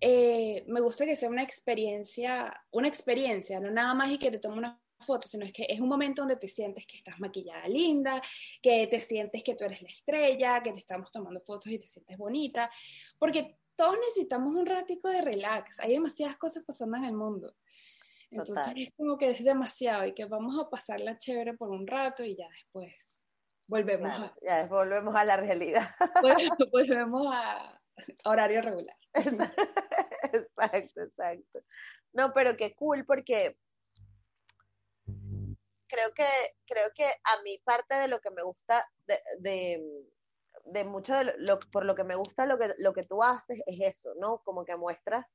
eh, 0.00 0.64
me 0.66 0.80
gusta 0.80 1.06
que 1.06 1.16
sea 1.16 1.28
una 1.28 1.42
experiencia, 1.42 2.52
una 2.72 2.88
experiencia, 2.88 3.60
no 3.60 3.70
nada 3.70 3.94
más 3.94 4.10
y 4.10 4.18
que 4.18 4.30
te 4.30 4.38
tome 4.38 4.58
una 4.58 4.80
foto, 5.02 5.28
sino 5.28 5.44
es 5.44 5.52
que 5.52 5.66
es 5.68 5.80
un 5.80 5.88
momento 5.88 6.22
donde 6.22 6.36
te 6.36 6.48
sientes 6.48 6.86
que 6.86 6.96
estás 6.96 7.20
maquillada 7.20 7.66
linda, 7.68 8.22
que 8.60 8.86
te 8.86 9.00
sientes 9.00 9.42
que 9.42 9.54
tú 9.54 9.64
eres 9.64 9.82
la 9.82 9.88
estrella, 9.88 10.62
que 10.62 10.72
te 10.72 10.78
estamos 10.78 11.10
tomando 11.10 11.40
fotos 11.40 11.72
y 11.72 11.78
te 11.78 11.86
sientes 11.86 12.16
bonita, 12.16 12.70
porque 13.18 13.58
todos 13.76 13.96
necesitamos 13.98 14.54
un 14.54 14.66
ratico 14.66 15.08
de 15.08 15.20
relax, 15.20 15.80
hay 15.80 15.92
demasiadas 15.92 16.36
cosas 16.36 16.64
pasando 16.64 16.96
en 16.96 17.04
el 17.04 17.14
mundo. 17.14 17.54
Entonces 18.32 18.72
es 18.76 18.88
como 18.96 19.18
que 19.18 19.28
es 19.28 19.44
demasiado 19.44 20.06
y 20.06 20.14
que 20.14 20.24
vamos 20.24 20.58
a 20.58 20.68
pasarla 20.70 21.18
chévere 21.18 21.54
por 21.54 21.70
un 21.70 21.86
rato 21.86 22.24
y 22.24 22.34
ya 22.34 22.48
después 22.48 23.26
volvemos 23.66 24.10
a... 24.10 24.34
Ya 24.42 24.66
volvemos 24.66 25.14
a 25.14 25.24
la 25.24 25.36
realidad. 25.36 25.88
volvemos 26.72 27.26
a 27.30 27.78
horario 28.24 28.62
regular. 28.62 28.96
Exacto, 29.14 31.02
exacto. 31.02 31.60
No, 32.12 32.32
pero 32.32 32.56
qué 32.56 32.74
cool 32.74 33.04
porque 33.04 33.56
creo 35.88 36.14
que, 36.14 36.26
creo 36.66 36.90
que 36.94 37.04
a 37.04 37.42
mí 37.42 37.58
parte 37.64 37.94
de 37.94 38.08
lo 38.08 38.20
que 38.20 38.30
me 38.30 38.42
gusta, 38.42 38.86
de, 39.06 39.82
de, 40.64 40.84
mucho 40.84 41.14
de 41.14 41.34
lo, 41.36 41.58
por 41.70 41.84
lo 41.84 41.94
que 41.94 42.04
me 42.04 42.14
gusta 42.14 42.46
lo 42.46 42.58
que, 42.58 42.72
lo 42.78 42.94
que 42.94 43.02
tú 43.02 43.22
haces 43.22 43.62
es 43.66 43.96
eso, 43.96 44.14
¿no? 44.18 44.38
Como 44.38 44.64
que 44.64 44.76
muestras 44.76 45.26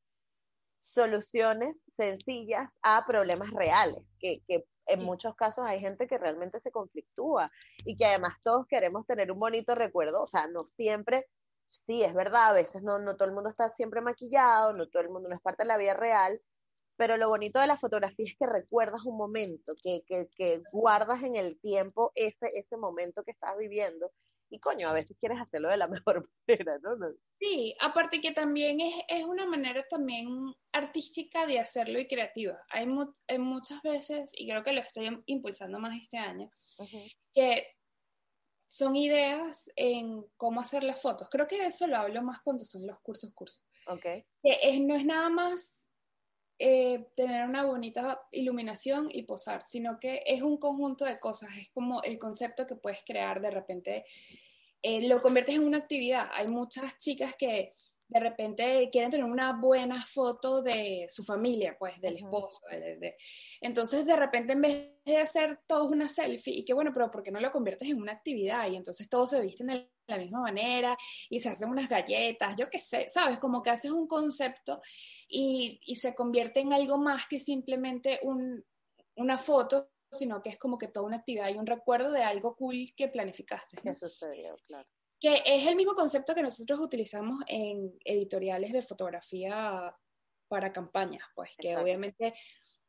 soluciones 0.88 1.76
sencillas 1.96 2.70
a 2.82 3.06
problemas 3.06 3.52
reales, 3.52 4.04
que, 4.20 4.42
que 4.48 4.66
en 4.88 5.04
muchos 5.04 5.36
casos 5.36 5.66
hay 5.68 5.80
gente 5.80 6.08
que 6.08 6.18
realmente 6.18 6.60
se 6.62 6.72
conflictúa 6.72 7.52
y 7.86 7.98
que 7.98 8.06
además 8.06 8.36
todos 8.42 8.66
queremos 8.68 9.06
tener 9.06 9.32
un 9.32 9.38
bonito 9.38 9.76
recuerdo, 9.76 10.24
o 10.24 10.28
sea, 10.28 10.48
no 10.48 10.64
siempre, 10.64 11.26
sí, 11.72 12.04
es 12.04 12.14
verdad, 12.14 12.50
a 12.50 12.54
veces 12.54 12.84
no, 12.84 13.00
no 13.00 13.16
todo 13.16 13.28
el 13.28 13.34
mundo 13.34 13.50
está 13.50 13.70
siempre 13.70 14.02
maquillado, 14.02 14.74
no 14.74 14.88
todo 14.88 15.04
el 15.04 15.10
mundo 15.10 15.30
no 15.30 15.36
es 15.36 15.42
parte 15.42 15.64
de 15.64 15.68
la 15.68 15.78
vida 15.78 15.94
real, 15.94 16.42
pero 16.96 17.18
lo 17.18 17.30
bonito 17.30 17.60
de 17.60 17.68
la 17.68 17.78
fotografía 17.78 18.26
es 18.26 18.36
que 18.40 18.48
recuerdas 18.48 19.06
un 19.06 19.18
momento, 19.18 19.74
que, 19.84 20.02
que, 20.08 20.30
que, 20.36 20.64
guardas 20.72 21.22
en 21.24 21.36
el 21.36 21.60
tiempo 21.60 22.12
ese, 22.16 22.50
ese 22.54 22.78
momento 22.78 23.24
que 23.24 23.32
estás 23.32 23.56
viviendo. 23.58 24.12
Y 24.50 24.60
coño, 24.60 24.88
a 24.88 24.94
veces 24.94 25.18
quieres 25.20 25.40
hacerlo 25.40 25.70
de 25.70 25.78
la 25.78 25.88
mejor 26.06 26.30
manera, 26.48 26.80
¿no? 26.80 26.96
Sí, 27.40 27.76
aparte 27.80 28.22
que 28.22 28.32
también 28.32 28.82
es, 28.82 28.94
es, 29.08 29.26
una 29.26 29.46
manera 29.46 29.86
también 29.88 30.28
artística 30.72 31.46
de 31.46 31.60
hacerlo 31.60 32.00
y 32.00 32.08
creativa. 32.08 32.58
Hay, 32.70 32.88
muchas 33.38 33.82
veces, 33.82 34.32
y 34.36 34.50
creo 34.50 34.64
que 34.64 34.74
lo 34.74 34.82
estoy 34.82 35.22
impulsando 35.26 35.80
más 35.80 35.96
este 36.02 36.18
año, 36.18 36.50
que 37.34 37.68
son 38.68 38.96
ideas 38.96 39.72
en 39.76 40.26
cómo 40.36 40.62
hacer 40.62 40.84
las 40.84 41.02
fotos. 41.02 41.30
Creo 41.30 41.48
que 41.48 41.66
eso 41.66 41.88
lo 41.88 41.98
hablo 41.98 42.22
más 42.22 42.40
cuando 42.42 42.66
son 42.66 42.86
los 42.86 43.00
cursos, 43.00 43.32
cursos. 43.34 43.64
Okay. 43.86 44.26
Que 44.44 44.58
es, 44.62 44.82
no 44.82 44.96
es 44.96 45.06
nada 45.06 45.30
más 45.30 45.90
eh, 46.60 47.08
tener 47.16 47.48
una 47.48 47.64
bonita 47.66 48.22
iluminación 48.32 49.10
y 49.12 49.24
posar, 49.24 49.62
sino 49.62 50.00
que 50.00 50.24
es 50.26 50.42
un 50.42 50.58
conjunto 50.58 51.06
de 51.06 51.20
cosas, 51.20 51.56
es 51.58 51.70
como 51.70 52.02
el 52.02 52.18
concepto 52.18 52.66
que 52.66 52.76
puedes 52.76 53.00
crear 53.06 53.42
de 53.42 53.52
repente, 53.52 54.06
eh, 54.82 55.08
lo 55.08 55.20
conviertes 55.20 55.56
en 55.56 55.66
una 55.66 55.78
actividad. 55.78 56.30
Hay 56.34 56.48
muchas 56.48 56.98
chicas 56.98 57.36
que 57.38 57.74
de 58.10 58.20
repente 58.20 58.90
quieren 58.92 59.12
tener 59.12 59.26
una 59.26 59.54
buena 59.54 60.02
foto 60.02 60.62
de 60.62 61.08
su 61.10 61.24
familia, 61.24 61.76
pues 61.78 62.00
del 62.00 62.16
esposo. 62.16 62.62
Entonces, 63.60 64.06
de 64.06 64.16
repente, 64.16 64.54
en 64.54 64.62
vez 64.62 64.94
de 65.06 65.18
hacer 65.18 65.60
todos 65.68 65.92
una 65.92 66.08
selfie, 66.08 66.54
y 66.54 66.66
que 66.66 66.74
bueno, 66.74 66.92
pero 66.94 67.12
¿por 67.12 67.22
qué 67.22 67.32
no 67.32 67.40
lo 67.40 67.52
conviertes 67.52 67.90
en 67.90 68.02
una 68.02 68.14
actividad? 68.14 68.70
Y 68.70 68.78
entonces 68.78 69.10
todos 69.10 69.32
se 69.32 69.42
visten 69.42 69.68
de 69.68 69.92
la 70.08 70.18
misma 70.18 70.42
manera 70.42 70.98
y 71.30 71.40
se 71.40 71.50
hacen 71.50 71.70
unas 71.70 71.90
galletas, 71.90 72.56
yo 72.56 72.70
qué 72.70 72.80
sé, 72.80 73.10
¿sabes? 73.10 73.40
Como 73.40 73.62
que 73.62 73.72
haces 73.72 73.92
un 73.92 74.08
concepto 74.08 74.80
y, 75.28 75.82
y 75.86 75.98
se 75.98 76.16
convierte 76.16 76.62
en 76.62 76.72
algo 76.72 76.98
más 76.98 77.28
que 77.28 77.40
simplemente 77.40 78.20
un, 78.24 78.64
una 79.16 79.38
foto 79.38 79.90
sino 80.10 80.42
que 80.42 80.52
es 80.52 80.58
como 80.58 80.78
que 80.78 80.88
toda 80.88 81.06
una 81.06 81.18
actividad 81.18 81.50
y 81.50 81.58
un 81.58 81.66
recuerdo 81.66 82.12
de 82.12 82.24
algo 82.24 82.56
cool 82.56 82.94
que 82.96 83.10
planificaste. 83.10 83.76
Que 83.82 83.94
sucedió, 83.94 84.56
claro 84.66 84.88
que 85.20 85.42
es 85.46 85.68
el 85.68 85.76
mismo 85.76 85.94
concepto 85.94 86.36
que 86.36 86.44
nosotros 86.44 86.80
utilizamos 86.80 87.44
en 87.48 87.98
editoriales 88.04 88.72
de 88.72 88.82
fotografía 88.82 89.96
para 90.48 90.72
campañas, 90.72 91.24
pues 91.36 91.56
que 91.58 91.76
obviamente 91.76 92.34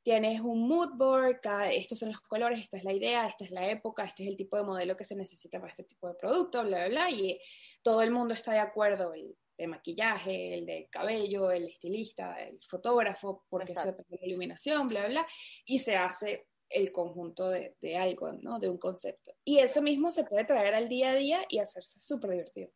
tienes 0.03 0.41
un 0.41 0.67
mood 0.67 0.95
board, 0.97 1.41
estos 1.73 1.99
son 1.99 2.11
los 2.11 2.21
colores, 2.23 2.61
esta 2.61 2.79
es 2.79 2.85
la 2.85 2.93
idea, 2.93 3.27
esta 3.27 3.45
es 3.45 3.51
la 3.51 3.69
época, 3.69 4.05
este 4.05 4.23
es 4.23 4.31
el 4.31 4.37
tipo 4.37 4.57
de 4.57 4.63
modelo 4.63 4.97
que 4.97 5.05
se 5.05 5.17
necesita 5.17 5.59
para 5.59 5.71
este 5.71 5.85
tipo 5.85 6.09
de 6.09 6.15
producto, 6.15 6.63
bla, 6.63 6.87
bla, 6.87 6.89
bla, 6.89 7.11
y 7.11 7.39
todo 7.83 8.03
el 8.03 8.11
mundo 8.11 8.35
está 8.35 8.53
de 8.53 8.61
acuerdo, 8.61 9.13
el 9.13 9.37
de 9.59 9.67
maquillaje, 9.67 10.55
el 10.55 10.65
de 10.65 10.89
cabello, 10.91 11.51
el 11.51 11.67
estilista, 11.67 12.41
el 12.41 12.59
fotógrafo, 12.63 13.45
porque 13.51 13.73
eso 13.73 13.87
depende 13.87 14.17
de 14.17 14.19
la 14.19 14.27
iluminación, 14.29 14.89
bla, 14.89 15.01
bla, 15.01 15.09
bla, 15.09 15.27
y 15.67 15.79
se 15.81 15.97
hace 15.97 16.48
el 16.71 16.93
conjunto 16.93 17.49
de, 17.49 17.77
de, 17.81 17.97
algo, 17.97 18.33
¿no? 18.33 18.59
De 18.59 18.69
un 18.69 18.79
concepto. 18.79 19.33
Y 19.45 19.59
eso 19.59 19.83
mismo 19.83 20.11
se 20.11 20.25
puede 20.25 20.45
traer 20.45 20.75
al 20.75 20.89
día 20.89 21.11
a 21.11 21.15
día 21.15 21.45
y 21.49 21.59
hacerse 21.59 21.99
súper 22.01 22.31
divertido. 22.31 22.71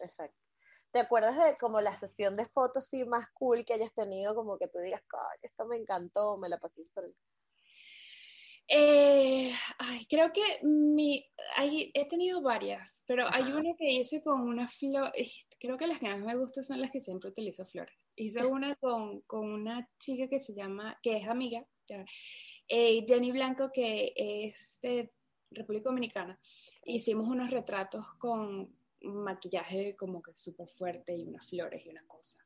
Exacto. 0.00 0.38
¿Te 0.92 0.98
acuerdas 0.98 1.36
de 1.36 1.56
como 1.56 1.80
la 1.80 1.98
sesión 1.98 2.34
de 2.34 2.46
fotos 2.46 2.86
sí 2.86 3.04
más 3.04 3.26
cool 3.32 3.64
que 3.64 3.74
hayas 3.74 3.94
tenido? 3.94 4.34
Como 4.34 4.58
que 4.58 4.68
tú 4.68 4.78
digas, 4.78 5.02
esto 5.40 5.64
me 5.66 5.76
encantó, 5.76 6.36
me 6.36 6.48
la 6.48 6.58
pasé 6.58 6.84
súper 6.84 7.04
eh, 8.68 9.52
ay, 9.78 10.06
creo 10.08 10.32
que 10.32 10.40
mi, 10.62 11.28
hay, 11.56 11.90
he 11.94 12.08
tenido 12.08 12.40
varias, 12.42 13.04
pero 13.06 13.26
hay 13.28 13.52
una 13.52 13.74
que 13.76 13.90
hice 13.90 14.22
con 14.22 14.40
una 14.40 14.68
flor, 14.68 15.12
creo 15.58 15.76
que 15.76 15.86
las 15.86 15.98
que 15.98 16.08
más 16.08 16.20
me 16.20 16.36
gustan 16.36 16.64
son 16.64 16.80
las 16.80 16.90
que 16.90 17.00
siempre 17.00 17.30
utilizo 17.30 17.66
flores. 17.66 17.94
Hice 18.16 18.40
una 18.46 18.74
con, 18.76 19.20
con 19.22 19.50
una 19.52 19.88
chica 19.98 20.28
que 20.28 20.38
se 20.38 20.54
llama, 20.54 20.98
que 21.02 21.16
es 21.16 21.28
amiga, 21.28 21.66
eh, 22.68 23.04
Jenny 23.06 23.32
Blanco, 23.32 23.70
que 23.72 24.12
es 24.16 24.78
de 24.82 25.12
República 25.50 25.90
Dominicana, 25.90 26.40
hicimos 26.84 27.28
unos 27.28 27.50
retratos 27.50 28.04
con 28.18 28.74
maquillaje 29.02 29.96
como 29.96 30.22
que 30.22 30.34
súper 30.34 30.68
fuerte 30.68 31.14
y 31.14 31.26
unas 31.26 31.46
flores 31.48 31.84
y 31.84 31.90
una 31.90 32.04
cosa. 32.06 32.38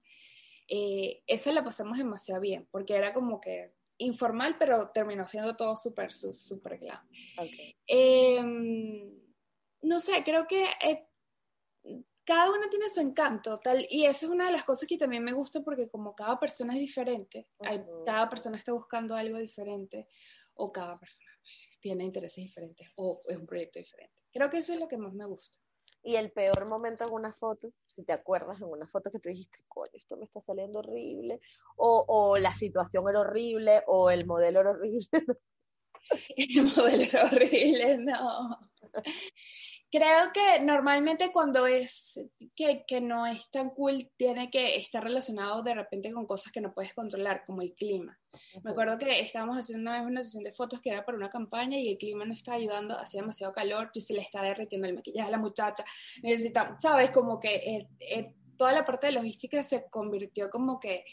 Eh, 0.69 1.23
eso 1.27 1.53
la 1.53 1.63
pasamos 1.63 1.99
demasiado 1.99 2.41
bien, 2.41 2.67
porque 2.71 2.95
era 2.95 3.13
como 3.13 3.41
que 3.41 3.73
informal, 3.99 4.57
pero 4.59 4.91
terminó 4.91 5.27
siendo 5.27 5.57
todo 5.57 5.77
súper, 5.77 6.13
súper 6.13 6.79
glam. 6.79 7.01
Em, 7.87 9.11
no 9.83 10.01
sé, 10.01 10.23
creo 10.25 10.47
que 10.47 10.65
eh, 10.83 11.06
cada 12.27 12.51
una 12.51 12.69
tiene 12.69 12.89
su 12.89 13.01
encanto, 13.01 13.61
tal, 13.61 13.87
y 13.89 14.05
eso 14.05 14.27
es 14.27 14.33
una 14.33 14.47
de 14.47 14.53
las 14.53 14.65
cosas 14.65 14.89
que 14.89 14.99
también 14.99 15.23
me 15.23 15.33
gusta 15.33 15.61
porque 15.61 15.89
como 15.89 16.15
cada 16.15 16.39
persona 16.41 16.75
es 16.75 16.81
diferente, 16.81 17.47
cada 18.05 18.29
persona 18.29 18.59
está 18.59 18.73
buscando 18.73 19.15
algo 19.15 19.39
diferente, 19.39 20.09
o 20.55 20.73
cada 20.73 20.99
persona 20.99 21.31
tiene 21.81 22.05
intereses 22.05 22.43
diferentes, 22.43 22.93
o 22.97 23.23
es 23.29 23.37
un 23.37 23.47
proyecto 23.47 23.79
diferente. 23.79 24.23
Creo 24.33 24.51
que 24.51 24.59
eso 24.59 24.73
es 24.73 24.81
lo 24.81 24.89
que 24.89 24.99
más 24.99 25.15
me 25.15 25.25
gusta. 25.25 25.59
Y 26.03 26.17
el 26.17 26.33
peor 26.33 26.69
momento 26.69 27.05
en 27.05 27.13
una 27.13 27.33
foto, 27.33 27.73
si 27.95 28.05
te 28.05 28.13
acuerdas, 28.13 28.61
en 28.61 28.69
una 28.69 28.87
foto 28.89 29.11
que 29.11 29.21
tú 29.21 29.29
dijiste, 29.29 29.59
coño, 29.69 29.93
esto 29.95 30.17
me 30.17 30.25
está 30.25 30.41
saliendo 30.41 30.81
horrible, 30.81 31.41
o, 31.77 32.05
o 32.09 32.37
la 32.37 32.57
situación 32.57 33.09
era 33.09 33.21
horrible, 33.21 33.83
o 33.87 34.11
el 34.11 34.27
modelo 34.27 34.61
era 34.61 34.71
horrible. 34.71 35.09
el 36.37 36.63
modelo 36.77 37.03
era 37.05 37.25
horrible, 37.25 37.99
no. 37.99 38.59
Creo 39.91 40.33
que 40.33 40.61
normalmente 40.65 41.31
cuando 41.33 41.67
es 41.67 42.21
que, 42.57 42.85
que, 42.87 43.01
no 43.01 43.27
es 43.27 43.51
tan 43.51 43.71
cool, 43.71 44.11
tiene 44.17 44.51
que 44.51 44.77
estar 44.77 45.03
relacionado 45.03 45.63
de 45.63 45.75
repente 45.75 46.13
con 46.13 46.27
cosas 46.27 46.53
que 46.53 46.61
no 46.61 46.75
puedes 46.75 46.93
controlar, 46.93 47.45
como 47.47 47.63
el 47.63 47.73
clima. 47.73 48.19
Me 48.63 48.73
acuerdo 48.73 48.99
que 48.99 49.21
estábamos 49.21 49.59
haciendo 49.59 49.89
una 49.89 50.01
vez 50.01 50.11
una 50.11 50.23
sesión 50.23 50.43
de 50.43 50.53
fotos 50.53 50.81
que 50.81 50.91
era 50.91 51.05
para 51.05 51.17
una 51.17 51.31
campaña 51.31 51.79
y 51.79 51.89
el 51.89 51.99
clima 51.99 52.25
no 52.25 52.35
estaba 52.35 52.57
ayudando, 52.57 52.99
hacía 52.99 53.21
demasiado 53.21 53.53
calor, 53.53 53.91
y 53.95 54.01
se 54.01 54.15
le 54.15 54.21
está 54.21 54.43
derritiendo 54.43 54.89
el 54.89 54.95
maquillaje 54.95 55.29
a 55.29 55.33
la 55.33 55.39
muchacha. 55.39 55.85
Necesitamos, 56.23 56.83
¿sabes? 56.83 57.11
Como 57.11 57.39
que 57.39 57.55
eh, 57.55 57.89
eh, 58.01 58.35
toda 58.57 58.73
la 58.73 58.85
parte 58.85 59.07
de 59.07 59.13
logística 59.13 59.63
se 59.63 59.89
convirtió 59.89 60.51
como 60.51 60.81
que 60.81 61.05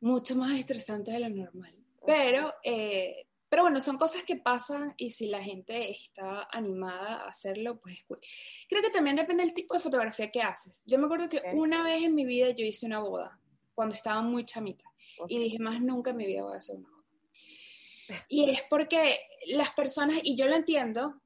mucho 0.00 0.34
más 0.34 0.58
estresante 0.58 1.12
de 1.12 1.20
lo 1.20 1.28
normal. 1.28 1.74
Pero 2.04 2.52
eh, 2.64 3.28
pero 3.52 3.64
bueno, 3.64 3.80
son 3.80 3.98
cosas 3.98 4.24
que 4.24 4.36
pasan 4.36 4.94
y 4.96 5.10
si 5.10 5.26
la 5.26 5.42
gente 5.42 5.90
está 5.90 6.48
animada 6.50 7.16
a 7.16 7.28
hacerlo, 7.28 7.78
pues 7.78 7.96
es 7.96 8.04
cool. 8.04 8.18
Creo 8.66 8.80
que 8.80 8.88
también 8.88 9.14
depende 9.14 9.44
del 9.44 9.52
tipo 9.52 9.74
de 9.74 9.80
fotografía 9.80 10.30
que 10.30 10.40
haces. 10.40 10.82
Yo 10.86 10.98
me 10.98 11.04
acuerdo 11.04 11.28
que 11.28 11.42
una 11.52 11.82
vez 11.82 12.02
en 12.02 12.14
mi 12.14 12.24
vida 12.24 12.48
yo 12.52 12.64
hice 12.64 12.86
una 12.86 13.00
boda, 13.00 13.38
cuando 13.74 13.94
estaba 13.94 14.22
muy 14.22 14.46
chamita, 14.46 14.86
y 15.28 15.38
dije, 15.38 15.58
más 15.58 15.82
nunca 15.82 16.12
en 16.12 16.16
mi 16.16 16.24
vida 16.24 16.44
voy 16.44 16.54
a 16.54 16.56
hacer 16.56 16.76
una 16.76 16.88
boda. 16.88 18.24
Y 18.30 18.48
es 18.48 18.62
porque 18.70 19.20
las 19.48 19.70
personas, 19.72 20.20
y 20.22 20.34
yo 20.34 20.46
lo 20.46 20.56
entiendo, 20.56 21.20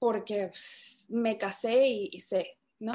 porque 0.00 0.50
me 1.10 1.38
casé 1.38 1.86
y, 1.86 2.08
y 2.10 2.22
sé, 2.22 2.58
¿no? 2.80 2.90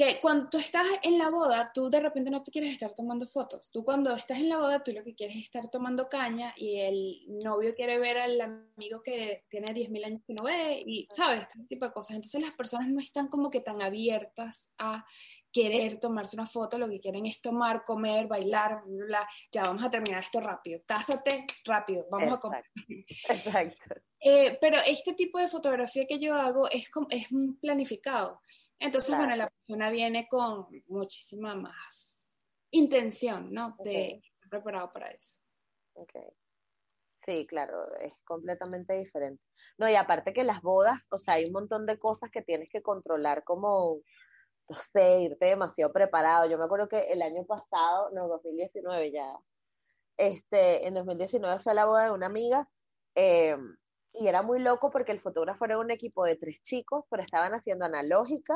Que 0.00 0.18
cuando 0.18 0.48
tú 0.48 0.56
estás 0.56 0.86
en 1.02 1.18
la 1.18 1.28
boda, 1.28 1.70
tú 1.74 1.90
de 1.90 2.00
repente 2.00 2.30
no 2.30 2.42
te 2.42 2.50
quieres 2.50 2.72
estar 2.72 2.94
tomando 2.94 3.26
fotos. 3.26 3.70
Tú 3.70 3.84
cuando 3.84 4.14
estás 4.14 4.38
en 4.38 4.48
la 4.48 4.56
boda, 4.56 4.82
tú 4.82 4.92
lo 4.92 5.04
que 5.04 5.14
quieres 5.14 5.36
es 5.36 5.42
estar 5.42 5.70
tomando 5.70 6.08
caña 6.08 6.54
y 6.56 6.80
el 6.80 7.20
novio 7.44 7.74
quiere 7.74 7.98
ver 7.98 8.16
al 8.16 8.40
amigo 8.40 9.02
que 9.02 9.44
tiene 9.50 9.74
10.000 9.74 10.06
años 10.06 10.22
que 10.26 10.32
no 10.32 10.44
ve 10.44 10.82
y, 10.86 11.06
¿sabes? 11.14 11.42
Este 11.42 11.68
tipo 11.68 11.84
de 11.84 11.92
cosas. 11.92 12.16
Entonces 12.16 12.40
las 12.40 12.52
personas 12.52 12.88
no 12.88 12.98
están 12.98 13.28
como 13.28 13.50
que 13.50 13.60
tan 13.60 13.82
abiertas 13.82 14.70
a 14.78 15.04
querer 15.52 16.00
tomarse 16.00 16.34
una 16.34 16.46
foto, 16.46 16.78
lo 16.78 16.88
que 16.88 17.00
quieren 17.00 17.26
es 17.26 17.42
tomar, 17.42 17.84
comer, 17.84 18.26
bailar, 18.26 18.82
bla, 18.86 19.28
ya 19.52 19.64
vamos 19.64 19.84
a 19.84 19.90
terminar 19.90 20.20
esto 20.20 20.40
rápido, 20.40 20.80
cásate 20.86 21.44
rápido, 21.66 22.06
vamos 22.10 22.32
a 22.32 22.40
comer. 22.40 22.64
Exacto. 23.28 23.96
Eh, 24.18 24.56
pero 24.60 24.78
este 24.86 25.12
tipo 25.12 25.38
de 25.38 25.48
fotografía 25.48 26.06
que 26.06 26.18
yo 26.18 26.34
hago 26.34 26.70
es, 26.70 26.90
es 27.10 27.26
planificado. 27.60 28.40
Entonces, 28.80 29.14
bueno, 29.14 29.36
la 29.36 29.50
persona 29.50 29.90
viene 29.90 30.26
con 30.26 30.66
muchísima 30.88 31.54
más 31.54 32.30
intención, 32.70 33.52
¿no? 33.52 33.76
De 33.84 34.22
estar 34.24 34.48
preparado 34.48 34.90
para 34.92 35.10
eso. 35.10 35.38
Ok. 35.92 36.12
Sí, 37.26 37.46
claro, 37.46 37.94
es 37.96 38.14
completamente 38.24 38.94
diferente. 38.94 39.42
No, 39.76 39.88
y 39.88 39.94
aparte 39.94 40.32
que 40.32 40.44
las 40.44 40.62
bodas, 40.62 40.98
o 41.10 41.18
sea, 41.18 41.34
hay 41.34 41.44
un 41.44 41.52
montón 41.52 41.84
de 41.84 41.98
cosas 41.98 42.30
que 42.30 42.40
tienes 42.40 42.70
que 42.70 42.80
controlar 42.80 43.44
como, 43.44 44.00
no 44.68 44.76
sé, 44.92 45.20
irte 45.20 45.46
demasiado 45.46 45.92
preparado. 45.92 46.48
Yo 46.48 46.56
me 46.56 46.64
acuerdo 46.64 46.88
que 46.88 47.12
el 47.12 47.20
año 47.20 47.44
pasado, 47.44 48.10
no, 48.12 48.28
2019 48.28 49.12
ya, 49.12 49.36
este, 50.16 50.86
en 50.86 50.94
2019 50.94 51.60
fue 51.60 51.72
a 51.72 51.74
la 51.74 51.84
boda 51.84 52.04
de 52.04 52.12
una 52.12 52.26
amiga, 52.26 52.66
eh, 53.14 53.56
y 54.12 54.26
era 54.26 54.42
muy 54.42 54.60
loco 54.60 54.90
porque 54.90 55.12
el 55.12 55.20
fotógrafo 55.20 55.64
era 55.64 55.78
un 55.78 55.90
equipo 55.90 56.24
de 56.24 56.36
tres 56.36 56.60
chicos, 56.62 57.04
pero 57.10 57.22
estaban 57.22 57.52
haciendo 57.54 57.84
analógica, 57.84 58.54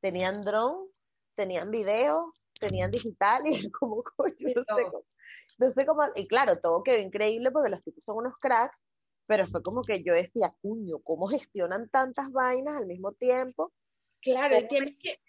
tenían 0.00 0.42
dron, 0.42 0.88
tenían 1.34 1.70
video, 1.70 2.32
tenían 2.58 2.90
digital 2.90 3.42
y 3.46 3.70
como 3.70 4.02
coño, 4.16 4.52
no 4.54 4.76
sé 4.76 4.84
cómo, 4.90 5.04
no 5.58 5.70
sé 5.70 5.86
cómo, 5.86 6.02
y 6.14 6.26
claro, 6.26 6.58
todo 6.60 6.82
quedó 6.82 6.98
increíble 6.98 7.50
porque 7.50 7.70
los 7.70 7.82
tipos 7.82 8.02
son 8.04 8.18
unos 8.18 8.34
cracks, 8.38 8.76
pero 9.26 9.46
fue 9.46 9.62
como 9.62 9.82
que 9.82 10.02
yo 10.02 10.14
decía, 10.14 10.54
cuño, 10.62 11.00
¿cómo 11.00 11.26
gestionan 11.26 11.88
tantas 11.88 12.30
vainas 12.30 12.76
al 12.76 12.86
mismo 12.86 13.12
tiempo? 13.12 13.72
Claro, 14.22 14.56
tienes 14.68 14.96
que, 14.98 15.20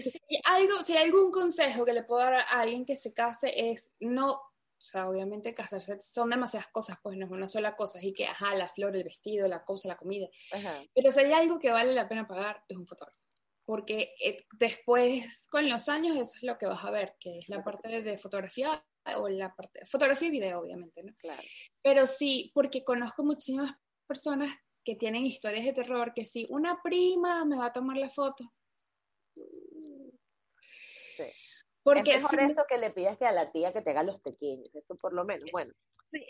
si, 0.00 0.20
algo, 0.44 0.76
si 0.82 0.96
hay 0.96 1.04
algún 1.04 1.30
consejo 1.32 1.84
que 1.84 1.92
le 1.92 2.04
puedo 2.04 2.20
dar 2.20 2.34
a 2.34 2.60
alguien 2.60 2.84
que 2.84 2.96
se 2.96 3.12
case 3.12 3.70
es 3.70 3.92
no 4.00 4.40
o 4.82 4.84
sea, 4.84 5.08
obviamente 5.08 5.54
casarse 5.54 6.00
son 6.00 6.30
demasiadas 6.30 6.66
cosas, 6.66 6.98
pues 7.00 7.16
no 7.16 7.26
es 7.26 7.30
una 7.30 7.46
sola 7.46 7.76
cosa, 7.76 8.00
y 8.02 8.12
que, 8.12 8.26
ajá, 8.26 8.56
la 8.56 8.68
flor, 8.68 8.96
el 8.96 9.04
vestido, 9.04 9.46
la 9.46 9.64
cosa, 9.64 9.86
la 9.86 9.96
comida. 9.96 10.28
Pero 10.92 11.12
si 11.12 11.20
hay 11.20 11.32
algo 11.32 11.60
que 11.60 11.70
vale 11.70 11.92
la 11.92 12.08
pena 12.08 12.26
pagar, 12.26 12.64
es 12.68 12.76
un 12.76 12.88
fotógrafo. 12.88 13.28
Porque 13.64 14.12
eh, 14.20 14.38
después, 14.58 15.46
con 15.50 15.68
los 15.68 15.88
años, 15.88 16.16
eso 16.16 16.32
es 16.34 16.42
lo 16.42 16.58
que 16.58 16.66
vas 16.66 16.84
a 16.84 16.90
ver, 16.90 17.14
que 17.20 17.38
es 17.38 17.48
la 17.48 17.62
parte 17.62 18.02
de, 18.02 18.18
fotografía 18.18 18.84
o 19.18 19.28
la 19.28 19.54
parte 19.54 19.80
de 19.80 19.86
fotografía 19.86 20.26
y 20.26 20.32
video, 20.32 20.58
obviamente, 20.58 21.00
¿no? 21.04 21.14
Claro. 21.16 21.42
Pero 21.80 22.08
sí, 22.08 22.50
porque 22.52 22.82
conozco 22.82 23.22
muchísimas 23.22 23.70
personas 24.08 24.52
que 24.84 24.96
tienen 24.96 25.24
historias 25.24 25.64
de 25.64 25.74
terror, 25.74 26.12
que 26.12 26.24
si 26.24 26.44
una 26.50 26.82
prima 26.82 27.44
me 27.44 27.56
va 27.56 27.66
a 27.66 27.72
tomar 27.72 27.98
la 27.98 28.10
foto. 28.10 28.52
Sí. 31.16 31.51
Porque 31.82 32.14
es 32.14 32.22
mejor 32.22 32.40
eso 32.40 32.64
que 32.68 32.78
le 32.78 32.90
pidas 32.90 33.16
que 33.18 33.26
a 33.26 33.32
la 33.32 33.50
tía 33.50 33.72
que 33.72 33.82
te 33.82 33.90
haga 33.90 34.02
los 34.02 34.20
pequeños, 34.20 34.74
eso 34.74 34.96
por 34.96 35.12
lo 35.12 35.24
menos, 35.24 35.50
bueno. 35.52 35.72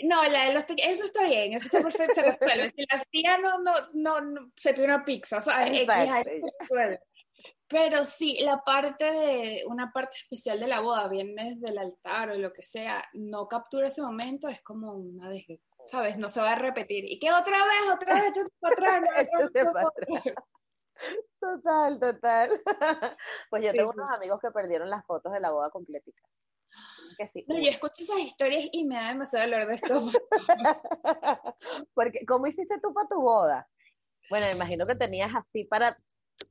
No, 0.04 0.22
la 0.28 0.46
de 0.46 0.54
los 0.54 0.64
eso 0.76 1.04
está 1.04 1.26
bien, 1.26 1.54
eso 1.54 1.66
está 1.66 1.82
perfecto, 1.82 2.14
se 2.14 2.22
resuelve. 2.22 2.72
Si 2.76 2.84
la 2.88 3.04
tía 3.10 3.38
no, 3.38 3.58
no, 3.58 3.72
no, 3.92 4.52
se 4.56 4.72
pide 4.74 4.84
una 4.84 5.04
pizza, 5.04 5.38
o 5.38 5.40
sea, 5.40 5.66
Pero 7.68 8.04
sí, 8.04 8.38
la 8.44 8.62
parte 8.62 9.10
de, 9.10 9.64
una 9.66 9.90
parte 9.92 10.18
especial 10.18 10.60
de 10.60 10.66
la 10.66 10.80
boda, 10.80 11.08
viene 11.08 11.54
desde 11.54 11.72
el 11.72 11.78
altar 11.78 12.28
o 12.30 12.34
lo 12.34 12.52
que 12.52 12.62
sea, 12.62 13.02
no 13.14 13.48
captura 13.48 13.86
ese 13.86 14.02
momento, 14.02 14.46
es 14.48 14.60
como 14.60 14.92
una 14.92 15.30
de, 15.30 15.60
¿sabes? 15.86 16.18
No 16.18 16.28
se 16.28 16.42
va 16.42 16.52
a 16.52 16.56
repetir. 16.56 17.10
¿Y 17.10 17.18
qué 17.18 17.32
otra 17.32 17.56
vez? 17.64 17.94
Otra 17.94 18.14
vez, 18.14 18.24
échate 18.28 18.50
para 18.60 19.88
atrás. 19.88 20.34
Total, 21.40 21.98
total. 21.98 22.62
Pues 23.50 23.64
yo 23.64 23.72
tengo 23.72 23.90
unos 23.90 24.10
amigos 24.10 24.40
que 24.40 24.50
perdieron 24.50 24.88
las 24.88 25.04
fotos 25.04 25.32
de 25.32 25.40
la 25.40 25.50
boda 25.50 25.70
completica. 25.70 26.22
no, 27.46 27.58
yo 27.58 27.70
escucho 27.70 28.02
esas 28.02 28.20
historias 28.20 28.68
y 28.72 28.84
me 28.84 28.94
da 28.94 29.08
demasiado 29.08 29.50
dolor 29.50 29.66
de 29.66 29.74
esto. 29.74 30.00
Porque, 31.94 32.24
¿cómo 32.26 32.46
hiciste 32.46 32.80
tú 32.80 32.94
para 32.94 33.08
tu 33.08 33.20
boda? 33.20 33.68
Bueno, 34.30 34.46
me 34.46 34.52
imagino 34.52 34.86
que 34.86 34.94
tenías 34.94 35.32
así 35.34 35.64
para 35.64 35.98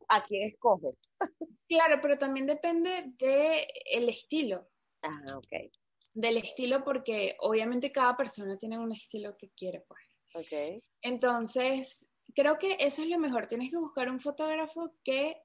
a 0.09 0.23
quién 0.23 0.49
escoges. 0.49 0.95
Claro, 1.67 1.99
pero 2.01 2.17
también 2.17 2.45
depende 2.45 3.13
del 3.17 3.65
el 3.85 4.09
estilo. 4.09 4.67
Ah, 5.03 5.23
ok. 5.37 5.71
Del 6.13 6.35
estilo, 6.35 6.83
porque 6.83 7.37
obviamente 7.39 7.93
cada 7.93 8.17
persona 8.17 8.57
tiene 8.57 8.77
un 8.77 8.91
estilo 8.91 9.37
que 9.37 9.51
quiere, 9.51 9.85
pues. 9.87 10.21
Ok. 10.35 10.83
Entonces, 11.01 12.10
creo 12.33 12.57
que 12.57 12.77
eso 12.79 13.03
es 13.03 13.09
lo 13.09 13.19
mejor. 13.19 13.47
Tienes 13.47 13.69
que 13.69 13.77
buscar 13.77 14.09
un 14.09 14.19
fotógrafo 14.19 14.95
que 15.03 15.41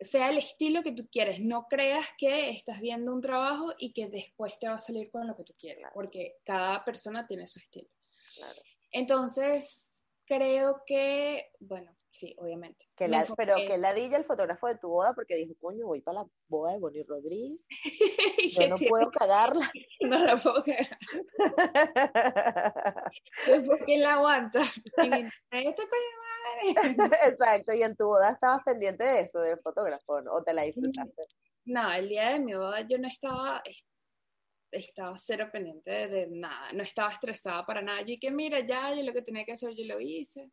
sea 0.00 0.30
el 0.30 0.38
estilo 0.38 0.82
que 0.82 0.92
tú 0.92 1.08
quieres. 1.10 1.40
No 1.40 1.66
creas 1.68 2.06
que 2.18 2.50
estás 2.50 2.80
viendo 2.80 3.12
un 3.12 3.20
trabajo 3.20 3.74
y 3.78 3.92
que 3.92 4.08
después 4.08 4.58
te 4.58 4.68
va 4.68 4.74
a 4.74 4.78
salir 4.78 5.10
con 5.10 5.26
lo 5.26 5.36
que 5.36 5.44
tú 5.44 5.54
quieres, 5.58 5.84
porque 5.94 6.36
cada 6.44 6.84
persona 6.84 7.26
tiene 7.26 7.46
su 7.46 7.58
estilo. 7.58 7.88
Entonces, 8.90 10.04
creo 10.26 10.82
que, 10.86 11.50
bueno, 11.60 11.94
sí, 12.14 12.34
obviamente. 12.38 12.88
Que 12.96 13.08
la, 13.08 13.26
pero 13.36 13.56
que 13.56 13.76
ladilla 13.76 14.16
el 14.16 14.24
fotógrafo 14.24 14.68
de 14.68 14.78
tu 14.78 14.88
boda 14.88 15.12
porque 15.14 15.34
dijo, 15.36 15.54
coño, 15.60 15.86
voy 15.86 16.00
para 16.00 16.20
la 16.20 16.26
boda 16.48 16.72
de 16.72 16.78
Bonnie 16.78 17.04
Rodríguez. 17.04 17.60
Yo 18.58 18.68
no 18.68 18.76
puedo 18.76 19.10
cagarla. 19.10 19.70
No 20.00 20.18
la 20.18 20.36
puedo 20.36 20.62
cagar. 20.62 20.98
Después 23.46 23.80
la 23.98 24.14
aguanta. 24.14 24.60
Exacto, 27.26 27.72
y 27.72 27.82
en 27.82 27.96
tu 27.96 28.04
boda 28.04 28.32
estabas 28.32 28.62
pendiente 28.64 29.02
de 29.02 29.20
eso, 29.22 29.40
del 29.40 29.58
fotógrafo, 29.60 30.20
¿no? 30.20 30.34
¿o 30.34 30.42
te 30.42 30.52
la 30.52 30.62
disfrutaste? 30.62 31.22
No, 31.64 31.90
el 31.92 32.08
día 32.08 32.32
de 32.32 32.40
mi 32.40 32.54
boda 32.54 32.82
yo 32.82 32.98
no 32.98 33.08
estaba, 33.08 33.62
estaba 34.70 35.16
cero 35.16 35.48
pendiente 35.50 35.90
de, 35.90 36.26
nada, 36.26 36.72
no 36.72 36.82
estaba 36.82 37.08
estresada 37.08 37.64
para 37.64 37.80
nada. 37.80 38.02
Yo 38.02 38.12
y 38.12 38.18
que 38.18 38.30
mira, 38.30 38.60
ya, 38.60 38.94
yo 38.94 39.02
lo 39.02 39.12
que 39.12 39.22
tenía 39.22 39.44
que 39.44 39.52
hacer, 39.52 39.74
yo 39.74 39.84
lo 39.86 40.00
hice. 40.00 40.50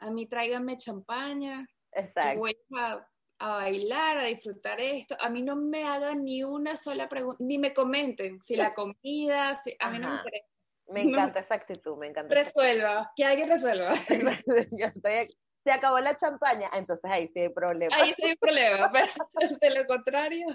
A 0.00 0.10
mí 0.10 0.26
tráiganme 0.26 0.76
champaña. 0.76 1.66
Exacto. 1.92 2.40
Voy 2.40 2.56
a, 2.78 3.06
a, 3.38 3.48
bailar, 3.56 4.18
a 4.18 4.24
disfrutar 4.24 4.80
esto. 4.80 5.16
A 5.20 5.28
mí 5.28 5.42
no 5.42 5.56
me 5.56 5.84
hagan 5.84 6.24
ni 6.24 6.42
una 6.42 6.76
sola 6.76 7.08
pregunta, 7.08 7.42
ni 7.44 7.58
me 7.58 7.72
comenten 7.72 8.40
si 8.42 8.56
la 8.56 8.74
comida, 8.74 9.54
si, 9.54 9.76
a 9.78 9.90
mí 9.90 9.98
no 9.98 10.08
me 10.08 10.14
interesa. 10.16 10.46
Me 10.88 11.02
encanta 11.02 11.40
esa 11.40 11.54
actitud, 11.54 11.96
me 11.96 12.08
encanta. 12.08 12.34
Resuelva, 12.34 13.12
que 13.14 13.24
alguien 13.24 13.48
resuelva. 13.48 13.92
yo 14.72 14.86
estoy 14.86 15.28
se 15.62 15.70
acabó 15.70 15.98
la 16.00 16.16
champaña, 16.16 16.68
entonces 16.72 17.10
ahí 17.10 17.28
sí 17.28 17.40
hay 17.40 17.48
problema. 17.50 17.94
Ahí 17.94 18.14
sí 18.14 18.24
hay 18.24 18.36
problema, 18.36 18.90
pero 19.34 19.56
de 19.60 19.70
lo 19.70 19.86
contrario. 19.86 20.46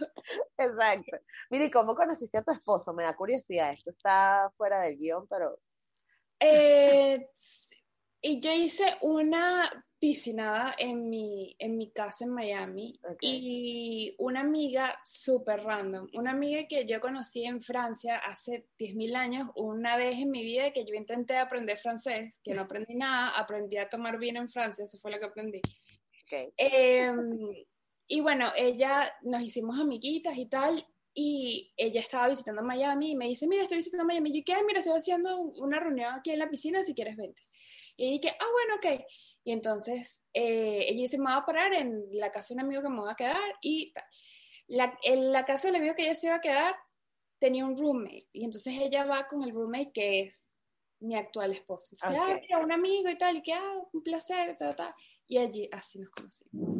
Exacto. 0.58 1.18
Mire, 1.50 1.70
¿cómo 1.70 1.96
conociste 1.96 2.38
a 2.40 2.44
tu 2.44 2.52
esposo? 2.52 2.94
Me 2.94 3.04
da 3.04 3.16
curiosidad, 3.16 3.74
esto 3.74 3.92
está 3.92 4.52
fuera 4.58 4.82
del 4.82 4.98
guion, 4.98 5.28
pero... 5.28 5.60
Eh, 6.40 7.30
y 8.22 8.40
yo 8.40 8.52
hice 8.52 8.86
una 9.02 9.86
piscinada 10.00 10.76
en 10.78 11.10
mi, 11.10 11.56
en 11.58 11.78
mi 11.78 11.90
casa 11.92 12.26
en 12.26 12.32
Miami 12.32 13.00
y 13.22 14.14
una 14.20 14.42
amiga 14.42 15.00
súper 15.04 15.64
random, 15.64 16.08
una 16.14 16.32
amiga 16.32 16.68
que 16.68 16.86
yo 16.86 17.00
conocí 17.02 17.46
en 17.46 17.62
Francia 17.62 18.18
hace 18.18 18.68
10.000 18.78 19.16
años, 19.16 19.50
una 19.56 19.98
vez 19.98 20.20
en 20.20 20.30
mi 20.30 20.44
vida 20.44 20.72
que 20.72 20.86
yo 20.86 20.94
intenté 20.94 21.38
aprender 21.38 21.78
francés, 21.78 22.40
que 22.44 22.54
no 22.54 22.64
aprendí 22.64 22.96
nada, 22.96 23.30
aprendí 23.30 23.78
a 23.78 23.90
tomar 23.90 24.20
vino 24.20 24.40
en 24.40 24.50
Francia, 24.50 24.84
eso 24.84 24.98
fue 25.00 25.12
lo 25.12 25.20
que 25.20 25.26
aprendí. 25.26 25.62
Em, 26.58 27.66
y 28.08 28.22
bueno, 28.22 28.52
ella 28.56 29.12
nos 29.24 29.42
hicimos 29.42 29.80
amiguitas 29.80 30.38
y 30.38 30.46
tal, 30.48 30.86
y 31.18 31.74
ella 31.78 32.02
estaba 32.02 32.28
visitando 32.28 32.62
Miami 32.62 33.12
y 33.12 33.16
me 33.16 33.30
dice, 33.30 33.48
mira, 33.48 33.64
estoy 33.64 33.78
visitando 33.78 34.06
Miami. 34.06 34.32
Y 34.32 34.40
yo, 34.40 34.44
¿qué? 34.46 34.62
Mira, 34.68 34.80
estoy 34.80 34.98
haciendo 34.98 35.40
una 35.40 35.80
reunión 35.80 36.14
aquí 36.14 36.32
en 36.32 36.40
la 36.40 36.50
piscina, 36.50 36.84
si 36.84 36.94
quieres 36.94 37.16
vente. 37.16 37.42
Y 37.98 38.20
dije, 38.20 38.36
ah, 38.40 38.46
bueno, 38.52 38.76
ok. 38.76 39.06
Y 39.44 39.52
entonces 39.52 40.26
eh, 40.34 40.86
ella 40.88 41.02
dice, 41.02 41.18
me 41.18 41.26
va 41.26 41.38
a 41.38 41.46
parar 41.46 41.74
en 41.74 42.06
la 42.12 42.32
casa 42.32 42.54
de 42.54 42.56
un 42.56 42.66
amigo 42.66 42.82
que 42.82 42.90
me 42.90 43.02
va 43.02 43.12
a 43.12 43.16
quedar 43.16 43.56
y 43.62 43.94
La, 44.68 44.98
en 45.04 45.32
la 45.32 45.46
casa 45.46 45.68
del 45.68 45.76
amigo 45.76 45.94
que 45.94 46.04
ella 46.04 46.16
se 46.16 46.28
iba 46.28 46.38
a 46.38 46.42
quedar 46.42 46.76
tenía 47.40 47.66
un 47.66 47.78
roommate 47.78 48.28
y 48.34 48.46
entonces 48.46 48.74
ella 48.82 49.06
va 49.06 49.28
con 49.28 49.44
el 49.44 49.52
roommate 49.52 49.92
que 49.94 50.22
es 50.22 50.58
mi 51.00 51.16
actual 51.16 51.52
esposo. 51.52 51.90
Y 51.92 51.96
dice, 51.96 52.18
ah, 52.18 52.40
mira, 52.42 52.60
un 52.60 52.72
amigo 52.72 53.10
y 53.10 53.18
tal, 53.18 53.38
y 53.38 53.42
que, 53.42 53.54
ah, 53.54 53.74
un 53.92 54.02
placer, 54.02 54.56
tal, 54.58 54.76
tal. 54.76 54.94
Y 55.28 55.38
allí 55.38 55.70
así 55.72 56.00
nos 56.00 56.10
conocimos. 56.10 56.76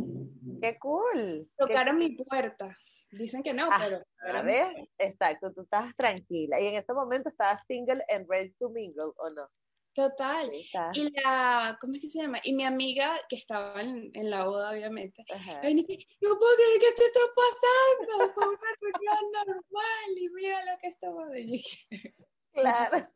¡Qué 0.62 0.78
cool! 0.80 1.50
Tocaron 1.58 1.98
mi 1.98 2.16
puerta. 2.16 2.76
Dicen 3.12 3.44
que 3.44 3.54
no, 3.54 3.68
ah, 3.72 3.80
pero... 3.80 4.38
A 4.38 4.42
ver, 4.42 4.74
exacto, 4.98 5.54
tú 5.54 5.62
estabas 5.62 5.96
tranquila. 5.96 6.60
Y 6.60 6.68
en 6.68 6.76
ese 6.76 6.94
momento 6.94 7.30
estabas 7.30 7.62
single 7.68 8.04
and 8.10 8.28
ready 8.28 8.52
to 8.60 8.70
mingle, 8.70 9.12
¿o 9.18 9.30
no? 9.30 9.48
Total. 9.96 10.52
Y 10.94 11.10
la, 11.22 11.78
¿cómo 11.80 11.94
es 11.94 12.02
que 12.02 12.10
se 12.10 12.22
llama? 12.22 12.40
Y 12.44 12.54
mi 12.54 12.66
amiga, 12.66 13.18
que 13.30 13.38
estaba 13.38 13.82
en, 13.82 14.12
en 14.14 14.30
la 14.30 14.44
boda, 14.44 14.72
obviamente, 14.72 15.24
no 15.30 16.38
puedo 16.38 16.56
creer 16.58 16.80
que 16.82 16.88
esto 16.88 17.04
está 17.06 17.20
pasando, 17.34 18.34
como 18.34 18.50
una 18.50 18.60
reunión 18.82 19.32
normal, 19.48 20.18
y 20.18 20.30
mira 20.32 20.60
lo 20.66 20.78
que 20.82 20.88
estamos 20.90 21.30
Claro. 22.54 23.08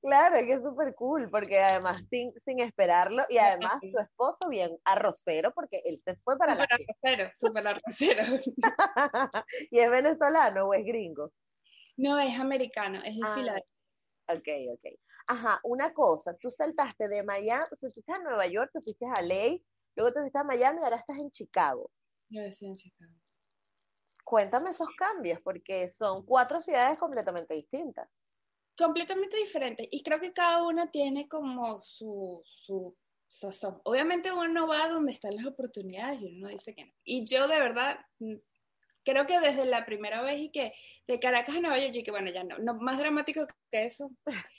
Claro, 0.00 0.36
que 0.46 0.52
es 0.54 0.62
súper 0.62 0.94
cool, 0.94 1.28
porque 1.28 1.58
además 1.58 2.02
sin, 2.08 2.32
sin 2.46 2.60
esperarlo, 2.60 3.24
y 3.28 3.36
además 3.36 3.74
su 3.80 3.98
esposo 3.98 4.48
bien 4.48 4.70
arrocero, 4.84 5.52
porque 5.52 5.82
él 5.84 6.00
se 6.02 6.16
fue 6.24 6.38
para 6.38 6.54
super 6.54 6.68
la... 6.70 6.76
arrocero, 6.76 7.30
súper 7.34 7.66
arrocero. 7.66 8.22
¿Y 9.70 9.80
es 9.80 9.90
venezolano 9.90 10.66
o 10.66 10.72
es 10.72 10.84
gringo? 10.86 11.32
No, 11.98 12.18
es 12.18 12.38
americano, 12.38 13.02
es 13.04 13.16
de 13.16 13.22
ah, 13.22 13.34
Filadelfia. 13.34 13.76
Ok, 14.28 14.48
ok 14.72 15.05
ajá, 15.26 15.60
una 15.64 15.92
cosa, 15.92 16.36
tú 16.36 16.50
saltaste 16.50 17.08
de 17.08 17.22
Miami, 17.22 17.64
tú 17.80 17.90
fuiste 17.90 18.12
a 18.12 18.18
Nueva 18.18 18.46
York, 18.46 18.70
tú 18.72 18.80
fuiste 18.80 19.06
a 19.06 19.20
LA, 19.22 19.58
luego 19.96 20.12
tú 20.12 20.20
fuiste 20.20 20.38
a 20.38 20.44
Miami 20.44 20.80
y 20.80 20.84
ahora 20.84 20.96
estás 20.96 21.18
en 21.18 21.30
Chicago. 21.30 21.90
Yo 22.28 22.42
estoy 22.42 22.68
en 22.68 22.76
Chicago. 22.76 23.12
Cuéntame 24.24 24.70
esos 24.70 24.88
cambios, 24.96 25.40
porque 25.42 25.88
son 25.88 26.26
cuatro 26.26 26.60
ciudades 26.60 26.98
completamente 26.98 27.54
distintas. 27.54 28.08
Completamente 28.76 29.36
diferentes, 29.36 29.86
y 29.90 30.02
creo 30.02 30.20
que 30.20 30.32
cada 30.32 30.64
una 30.64 30.90
tiene 30.90 31.28
como 31.28 31.80
su, 31.80 32.42
su 32.44 32.96
sazón. 33.28 33.80
Obviamente 33.84 34.32
uno 34.32 34.66
va 34.66 34.88
donde 34.88 35.12
están 35.12 35.36
las 35.36 35.46
oportunidades 35.46 36.20
y 36.20 36.38
uno 36.38 36.48
dice 36.48 36.74
que 36.74 36.86
no. 36.86 36.92
Y 37.04 37.24
yo 37.24 37.48
de 37.48 37.58
verdad 37.58 37.98
mm, 38.18 38.34
creo 39.04 39.26
que 39.26 39.40
desde 39.40 39.64
la 39.64 39.86
primera 39.86 40.22
vez 40.22 40.40
y 40.40 40.50
que 40.50 40.74
de 41.06 41.20
Caracas 41.20 41.56
a 41.56 41.60
Nueva 41.60 41.78
York, 41.78 41.94
y 41.94 42.02
que 42.02 42.10
bueno, 42.10 42.30
ya 42.30 42.44
no, 42.44 42.58
no 42.58 42.74
más 42.74 42.98
dramático 42.98 43.46
que 43.70 43.86
eso, 43.86 44.10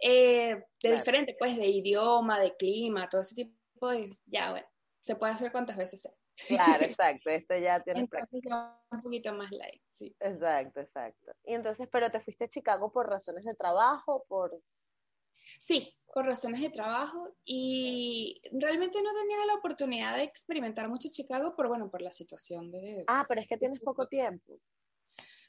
eh, 0.00 0.64
de 0.82 0.92
diferente, 0.92 1.36
pues, 1.38 1.56
de 1.56 1.66
idioma, 1.66 2.40
de 2.40 2.56
clima, 2.56 3.08
todo 3.08 3.20
ese 3.20 3.34
tipo 3.34 3.90
de, 3.90 4.10
ya, 4.26 4.50
bueno, 4.50 4.66
se 5.00 5.16
puede 5.16 5.32
hacer 5.32 5.52
cuantas 5.52 5.76
veces 5.76 6.02
sea. 6.02 6.12
Claro, 6.46 6.82
exacto, 6.98 7.30
esto 7.30 7.56
ya 7.56 7.80
tiene 7.80 8.06
práctica. 8.06 8.80
Un 8.90 9.02
poquito 9.02 9.32
más 9.32 9.50
light, 9.50 9.82
sí. 9.92 10.14
Exacto, 10.20 10.80
exacto. 10.80 11.32
Y 11.44 11.54
entonces, 11.54 11.88
pero 11.90 12.10
te 12.10 12.20
fuiste 12.20 12.44
a 12.44 12.48
Chicago 12.48 12.92
por 12.92 13.08
razones 13.08 13.44
de 13.44 13.54
trabajo, 13.54 14.24
por... 14.28 14.60
Sí, 15.58 15.92
por 16.12 16.26
razones 16.26 16.60
de 16.60 16.70
trabajo 16.70 17.34
y 17.44 18.40
realmente 18.52 19.02
no 19.02 19.12
tenía 19.12 19.44
la 19.46 19.54
oportunidad 19.54 20.16
de 20.16 20.22
experimentar 20.22 20.88
mucho 20.88 21.08
Chicago 21.10 21.56
por, 21.56 21.68
bueno, 21.68 21.90
por 21.90 22.02
la 22.02 22.12
situación 22.12 22.70
de... 22.70 23.04
Ah, 23.08 23.24
pero 23.28 23.40
es 23.40 23.48
que 23.48 23.56
tienes 23.56 23.80
poco 23.80 24.06
tiempo. 24.08 24.60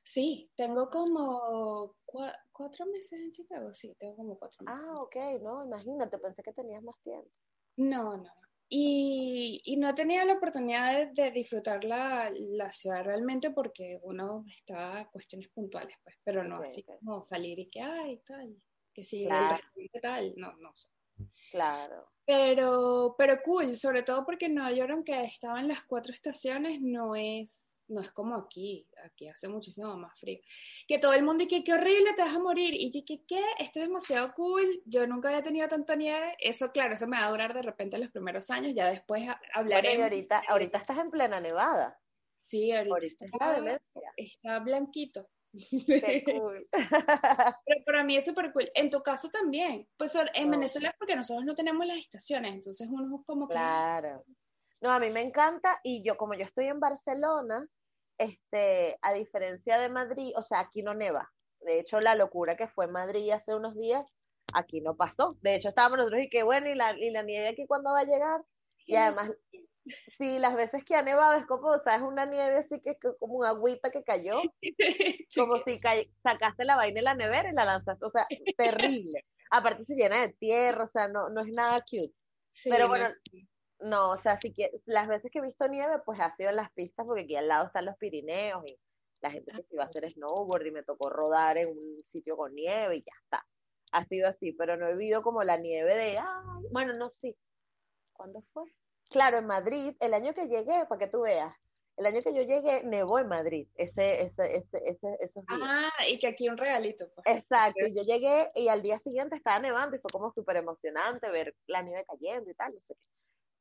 Sí, 0.04 0.52
tengo 0.56 0.90
como 0.90 1.96
cuatro 2.06 2.86
meses 2.88 3.14
en 3.14 3.32
Chicago, 3.32 3.74
sí, 3.74 3.96
tengo 4.00 4.16
como 4.16 4.38
cuatro 4.38 4.66
meses. 4.66 4.84
Ah, 4.84 5.02
ok, 5.02 5.16
no, 5.42 5.66
imagínate, 5.66 6.18
pensé 6.18 6.42
que 6.44 6.54
tenías 6.54 6.84
más 6.84 6.96
tiempo. 7.04 7.30
No, 7.78 8.18
no. 8.18 8.32
Y, 8.74 9.62
y 9.66 9.76
no 9.76 9.94
tenía 9.94 10.24
la 10.24 10.36
oportunidad 10.36 11.12
de, 11.12 11.32
disfrutar 11.32 11.84
la, 11.84 12.32
la, 12.34 12.72
ciudad 12.72 13.04
realmente 13.04 13.52
porque 13.52 14.00
uno 14.04 14.46
está 14.48 15.00
a 15.00 15.10
cuestiones 15.10 15.50
puntuales, 15.50 15.98
pues, 16.04 16.16
pero 16.24 16.42
no 16.46 16.62
así 16.62 16.84
como 16.84 17.22
salir 17.22 17.60
y 17.60 17.70
que, 17.70 17.82
ay, 17.82 18.22
tal, 18.26 18.56
que 18.94 19.04
sí, 19.04 19.26
claro. 19.26 19.58
tal, 20.02 20.34
no, 20.38 20.54
no 20.54 20.72
sé. 20.74 20.88
Claro. 21.52 22.08
Pero, 22.26 23.14
pero 23.18 23.42
cool, 23.44 23.76
sobre 23.76 24.04
todo 24.04 24.26
porque 24.26 24.46
en 24.46 24.56
Nueva 24.56 24.72
York, 24.72 24.92
aunque 24.92 25.22
estaba 25.24 25.60
en 25.60 25.68
las 25.68 25.84
cuatro 25.84 26.14
estaciones, 26.14 26.80
no 26.82 27.14
es, 27.16 27.81
no 27.92 28.02
es 28.02 28.12
como 28.12 28.36
aquí. 28.36 28.88
Aquí 29.04 29.28
hace 29.28 29.48
muchísimo 29.48 29.96
más 29.98 30.20
frío. 30.20 30.40
Que 30.88 31.00
todo 31.00 31.14
el 31.14 31.24
mundo 31.24 31.44
dice, 31.44 31.64
qué 31.64 31.74
horrible, 31.74 32.14
te 32.16 32.22
vas 32.24 32.36
a 32.36 32.40
morir. 32.40 32.74
Y 32.74 32.92
yo, 32.92 33.02
¿qué? 33.06 33.24
¿qué? 33.28 33.44
Esto 33.60 33.80
es 33.80 33.88
demasiado 33.88 34.34
cool. 34.34 34.82
Yo 34.86 35.06
nunca 35.08 35.30
había 35.30 35.44
tenido 35.44 35.68
tanta 35.68 35.96
nieve. 35.96 36.36
Eso, 36.40 36.72
claro, 36.72 36.94
eso 36.94 37.08
me 37.08 37.18
va 37.18 37.28
a 37.28 37.32
durar 37.32 37.54
de 37.54 37.62
repente 37.62 37.98
los 37.98 38.12
primeros 38.12 38.50
años. 38.50 38.74
Ya 38.74 38.88
después 38.88 39.24
hablaré. 39.54 40.02
ahorita, 40.02 40.44
ahorita 40.48 40.78
estás 40.78 40.98
en 40.98 41.12
plena 41.12 41.40
nevada. 41.40 42.00
Sí, 42.38 42.72
ahorita, 42.72 43.26
está, 43.26 43.82
está 44.18 44.60
blanquito. 44.60 45.30
Qué 45.88 46.24
cool. 46.26 46.68
Pero 47.66 47.86
para 47.86 48.04
mí 48.04 48.18
es 48.18 48.26
súper 48.26 48.52
cool. 48.52 48.70
En 48.74 48.90
tu 48.90 49.02
caso 49.02 49.30
también. 49.30 49.88
Pues 49.98 50.18
en 50.34 50.50
Venezuela 50.50 50.90
es 50.90 50.96
porque 50.98 51.16
nosotros 51.16 51.46
no 51.46 51.56
tenemos 51.56 51.86
las 51.86 51.98
estaciones, 51.98 52.54
entonces 52.54 52.88
uno 52.90 53.18
es 53.20 53.26
como 53.26 53.48
que... 53.48 53.54
Claro. 53.54 54.24
No, 54.82 54.90
a 54.90 55.00
mí 55.00 55.12
me 55.12 55.22
encanta 55.22 55.80
y 55.84 56.04
yo 56.04 56.18
como 56.18 56.34
yo 56.34 56.46
estoy 56.46 56.66
en 56.66 56.80
Barcelona, 56.80 57.68
este, 58.24 58.98
a 59.02 59.14
diferencia 59.14 59.78
de 59.78 59.90
Madrid, 59.90 60.34
o 60.36 60.42
sea, 60.42 60.60
aquí 60.60 60.84
no 60.84 60.94
neva. 60.94 61.32
De 61.62 61.80
hecho, 61.80 62.00
la 62.00 62.16
locura 62.16 62.56
que 62.56 62.68
fue 62.68 62.86
en 62.86 62.92
Madrid 62.92 63.32
hace 63.32 63.56
unos 63.56 63.76
días, 63.78 64.06
aquí 64.54 64.82
no 64.82 64.96
pasó. 64.96 65.38
De 65.42 65.56
hecho, 65.56 65.70
estábamos 65.70 65.98
nosotros 65.98 66.24
y 66.24 66.30
qué 66.30 66.44
bueno, 66.44 66.70
y 66.70 66.76
la, 66.76 66.98
y 66.98 67.12
la 67.12 67.24
nieve 67.24 67.50
aquí 67.50 67.66
cuándo 67.68 67.92
va 67.92 68.00
a 68.00 68.06
llegar. 68.06 68.42
Y 68.86 68.96
además, 68.96 69.32
Sí, 70.18 70.38
las 70.38 70.56
veces 70.56 70.84
que 70.84 70.96
ha 70.96 71.02
nevado 71.02 71.34
es 71.34 71.46
como, 71.46 71.78
¿sabes? 71.84 72.02
Una 72.02 72.26
nieve 72.26 72.58
así 72.58 72.80
que 72.82 72.92
es 72.92 72.98
como 73.20 73.36
una 73.36 73.50
agüita 73.50 73.90
que 73.92 74.04
cayó. 74.04 74.38
como 75.36 75.58
si 75.64 75.80
sacaste 76.24 76.66
la 76.66 76.76
vaina 76.76 77.00
de 77.00 77.02
la 77.02 77.16
nevera 77.16 77.50
y 77.50 77.54
la 77.54 77.66
lanzaste. 77.66 78.06
O 78.06 78.12
sea, 78.12 78.28
terrible. 78.58 79.26
Aparte 79.50 79.86
se 79.86 79.96
llena 79.96 80.22
de 80.22 80.34
tierra, 80.34 80.84
o 80.84 80.88
sea, 80.88 81.08
no, 81.08 81.30
no 81.30 81.42
es 81.42 81.50
nada 81.50 81.82
cute. 81.82 82.14
Pero 82.66 82.88
bueno, 82.88 83.10
no, 83.10 83.16
o 83.82 84.18
sea, 84.18 84.40
si 84.40 84.54
que, 84.54 84.72
las 84.86 85.08
veces 85.08 85.32
que 85.32 85.40
he 85.40 85.42
visto 85.42 85.68
nieve, 85.68 86.00
pues 86.06 86.20
ha 86.20 86.36
sido 86.36 86.50
en 86.50 86.56
las 86.56 86.72
pistas, 86.72 87.06
porque 87.06 87.24
aquí 87.24 87.36
al 87.36 87.48
lado 87.48 87.68
están 87.68 87.86
los 87.86 87.98
Pirineos 87.98 88.64
y 88.68 88.78
la 89.22 89.32
gente 89.32 89.52
que 89.52 89.64
se 89.64 89.74
iba 89.76 89.84
a 89.84 89.88
hacer 89.88 90.12
snowboard 90.12 90.66
y 90.66 90.72
me 90.72 90.84
tocó 90.84 91.10
rodar 91.10 91.58
en 91.58 91.70
un 91.70 92.04
sitio 92.06 92.38
con 92.38 92.54
nieve 92.54 92.98
y 92.98 93.02
ya 93.02 93.14
está. 93.24 93.46
Ha 93.92 94.04
sido 94.06 94.28
así, 94.28 94.54
pero 94.54 94.78
no 94.78 94.88
he 94.88 94.94
vivido 94.94 95.22
como 95.22 95.44
la 95.44 95.58
nieve 95.58 95.96
de, 95.96 96.18
ay, 96.18 96.66
bueno, 96.72 96.94
no 96.94 97.10
sé. 97.10 97.36
¿Cuándo 98.14 98.44
fue? 98.54 98.64
Claro, 99.10 99.38
en 99.38 99.48
Madrid, 99.48 99.96
el 100.00 100.14
año 100.14 100.34
que 100.34 100.48
llegué, 100.48 100.86
para 100.88 101.00
que 101.00 101.08
tú 101.08 101.24
veas, 101.24 101.54
el 101.98 102.06
año 102.06 102.22
que 102.22 102.34
yo 102.34 102.42
llegué, 102.42 102.84
nevó 102.84 103.20
en 103.20 103.28
Madrid, 103.28 103.68
ese, 103.76 104.24
ese, 104.24 104.58
ese, 104.58 104.78
ese 104.86 105.18
esos 105.20 105.46
días. 105.46 105.60
Ah, 105.62 105.92
y 106.08 106.18
que 106.18 106.28
aquí 106.28 106.48
un 106.48 106.58
regalito. 106.58 107.10
Pues. 107.14 107.38
Exacto, 107.38 107.86
y 107.86 107.96
yo 107.96 108.04
llegué 108.04 108.50
y 108.56 108.70
al 108.70 108.82
día 108.82 108.98
siguiente 109.00 109.36
estaba 109.36 109.60
nevando 109.60 109.96
y 109.96 110.00
fue 110.00 110.10
como 110.12 110.32
súper 110.32 110.58
emocionante 110.58 111.30
ver 111.30 111.54
la 111.68 111.82
nieve 111.82 112.06
cayendo 112.08 112.50
y 112.50 112.54
tal, 112.56 112.74
no 112.74 112.82
sé 112.82 112.96
qué. 112.96 113.10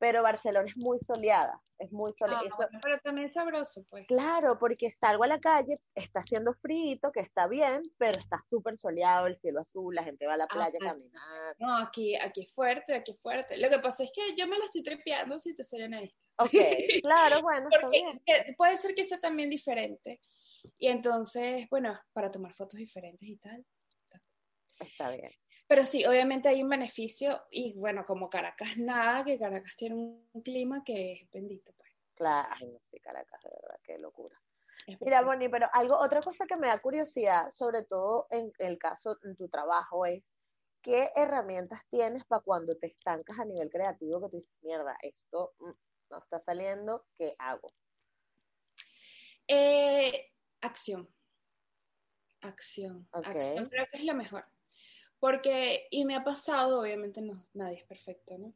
Pero 0.01 0.23
Barcelona 0.23 0.67
es 0.67 0.77
muy 0.77 0.97
soleada, 0.99 1.61
es 1.77 1.91
muy 1.91 2.11
soleada. 2.17 2.41
Ah, 2.59 2.79
pero 2.81 2.99
también 3.01 3.27
es 3.27 3.33
sabroso, 3.33 3.85
pues. 3.87 4.07
Claro, 4.07 4.57
porque 4.57 4.91
salgo 4.91 5.23
a 5.23 5.27
la 5.27 5.39
calle, 5.39 5.77
está 5.93 6.21
haciendo 6.21 6.55
frío, 6.55 7.11
que 7.13 7.19
está 7.19 7.47
bien, 7.47 7.83
pero 7.99 8.17
está 8.17 8.43
súper 8.49 8.79
soleado, 8.79 9.27
el 9.27 9.37
cielo 9.37 9.61
azul, 9.61 9.93
la 9.93 10.03
gente 10.03 10.25
va 10.25 10.33
a 10.33 10.37
la 10.37 10.45
ah, 10.45 10.47
playa 10.51 10.79
a 10.81 10.85
caminar. 10.85 11.55
No, 11.59 11.77
aquí, 11.77 12.15
aquí 12.15 12.41
es 12.41 12.51
fuerte, 12.51 12.95
aquí 12.95 13.11
es 13.11 13.19
fuerte. 13.21 13.57
Lo 13.57 13.69
que 13.69 13.77
pasa 13.77 14.03
es 14.03 14.11
que 14.11 14.35
yo 14.35 14.47
me 14.47 14.57
lo 14.57 14.65
estoy 14.65 14.81
trepeando 14.81 15.37
si 15.37 15.55
te 15.55 15.63
soy 15.63 15.83
honesta. 15.83 16.17
Ok, 16.37 16.49
claro, 17.03 17.43
bueno, 17.43 17.69
está 17.71 17.87
bien. 17.89 18.23
Puede 18.57 18.77
ser 18.77 18.95
que 18.95 19.05
sea 19.05 19.19
también 19.19 19.51
diferente. 19.51 20.19
Y 20.79 20.87
entonces, 20.87 21.67
bueno, 21.69 21.95
para 22.11 22.31
tomar 22.31 22.55
fotos 22.55 22.79
diferentes 22.79 23.29
y 23.29 23.37
tal. 23.37 23.63
Está 24.79 25.11
bien. 25.11 25.31
Pero 25.71 25.83
sí, 25.83 26.05
obviamente 26.05 26.49
hay 26.49 26.61
un 26.61 26.67
beneficio 26.67 27.45
y 27.49 27.71
bueno, 27.79 28.03
como 28.03 28.29
Caracas 28.29 28.71
nada, 28.77 29.23
que 29.23 29.39
Caracas 29.39 29.73
tiene 29.77 29.95
un 29.95 30.41
clima 30.43 30.83
que 30.83 31.13
es 31.13 31.31
bendito. 31.31 31.71
Pues. 31.77 31.89
Claro, 32.13 32.49
ay, 32.59 32.67
no 32.67 32.79
sé, 32.91 32.99
Caracas, 32.99 33.41
de 33.41 33.49
verdad, 33.51 33.79
qué 33.81 33.97
locura. 33.97 34.37
Mira, 34.99 35.21
Bonnie, 35.21 35.47
pero 35.49 35.67
algo, 35.71 35.97
otra 35.97 36.19
cosa 36.19 36.45
que 36.45 36.57
me 36.57 36.67
da 36.67 36.81
curiosidad, 36.81 37.53
sobre 37.53 37.85
todo 37.85 38.27
en 38.31 38.51
el 38.59 38.77
caso 38.77 39.17
en 39.23 39.37
tu 39.37 39.47
trabajo, 39.47 40.05
es 40.05 40.21
qué 40.81 41.09
herramientas 41.15 41.79
tienes 41.89 42.25
para 42.25 42.41
cuando 42.41 42.75
te 42.75 42.87
estancas 42.87 43.39
a 43.39 43.45
nivel 43.45 43.69
creativo, 43.69 44.19
que 44.19 44.27
tú 44.27 44.37
dices, 44.39 44.53
mierda, 44.63 44.97
esto 45.01 45.53
mm, 45.59 45.71
no 46.09 46.17
está 46.17 46.41
saliendo, 46.41 47.05
¿qué 47.17 47.33
hago? 47.39 47.71
Eh, 49.47 50.33
acción. 50.59 51.07
Acción. 52.41 53.07
Acción 53.13 53.67
creo 53.67 53.85
que 53.89 53.99
es 53.99 54.03
lo 54.03 54.15
mejor. 54.15 54.50
Porque, 55.21 55.87
y 55.91 56.03
me 56.03 56.15
ha 56.15 56.23
pasado, 56.23 56.81
obviamente 56.81 57.21
no, 57.21 57.45
nadie 57.53 57.77
es 57.77 57.83
perfecto, 57.83 58.39
¿no? 58.39 58.55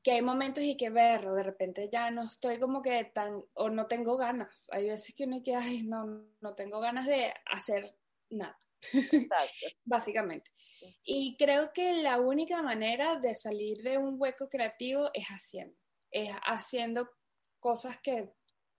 Que 0.00 0.12
hay 0.12 0.22
momentos 0.22 0.62
y 0.62 0.76
que 0.76 0.88
verlo, 0.88 1.34
de 1.34 1.42
repente 1.42 1.90
ya 1.92 2.08
no 2.12 2.28
estoy 2.28 2.60
como 2.60 2.82
que 2.82 3.04
tan, 3.12 3.42
o 3.54 3.68
no 3.68 3.88
tengo 3.88 4.16
ganas. 4.16 4.68
Hay 4.70 4.88
veces 4.88 5.12
que 5.12 5.24
uno 5.24 5.42
que, 5.42 5.56
ay, 5.56 5.82
no, 5.82 6.24
no 6.40 6.54
tengo 6.54 6.78
ganas 6.78 7.08
de 7.08 7.34
hacer 7.46 7.96
nada. 8.30 8.56
Básicamente. 9.84 10.52
Y 11.02 11.36
creo 11.36 11.72
que 11.72 11.94
la 11.94 12.20
única 12.20 12.62
manera 12.62 13.18
de 13.18 13.34
salir 13.34 13.82
de 13.82 13.98
un 13.98 14.14
hueco 14.16 14.48
creativo 14.48 15.10
es 15.14 15.26
haciendo. 15.26 15.76
Es 16.12 16.30
haciendo 16.46 17.10
cosas 17.58 17.98
que 18.00 18.30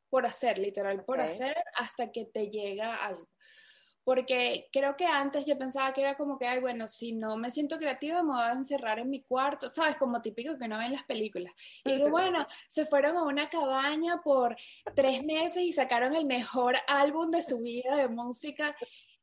por 0.09 0.25
hacer, 0.25 0.57
literal, 0.57 1.03
por 1.03 1.19
hacer, 1.19 1.53
hasta 1.75 2.13
que 2.13 2.23
te 2.23 2.49
llega 2.49 2.95
algo 2.95 3.27
porque 4.05 4.69
creo 4.71 4.95
que 4.95 5.05
antes 5.07 5.47
yo 5.47 5.57
pensaba 5.57 5.91
que 5.91 6.01
era 6.01 6.15
como 6.15 6.37
que, 6.37 6.45
ay, 6.45 6.59
bueno, 6.61 6.87
si 6.87 7.11
no 7.11 7.37
me 7.37 7.49
siento 7.49 7.77
creativa 7.77 8.21
me 8.21 8.33
voy 8.33 8.41
a 8.43 8.51
encerrar 8.51 8.99
en 8.99 9.09
mi 9.09 9.23
cuarto, 9.23 9.67
¿sabes? 9.67 9.97
Como 9.97 10.21
típico 10.21 10.57
que 10.59 10.67
no 10.67 10.77
ven 10.77 10.93
las 10.93 11.03
películas. 11.03 11.53
Y 11.83 11.93
digo, 11.93 12.09
bueno, 12.11 12.45
se 12.67 12.85
fueron 12.85 13.17
a 13.17 13.23
una 13.23 13.49
cabaña 13.49 14.21
por 14.21 14.55
tres 14.93 15.23
meses 15.23 15.63
y 15.63 15.73
sacaron 15.73 16.15
el 16.15 16.25
mejor 16.25 16.75
álbum 16.87 17.31
de 17.31 17.41
su 17.41 17.57
vida 17.57 17.95
de 17.95 18.07
música. 18.07 18.75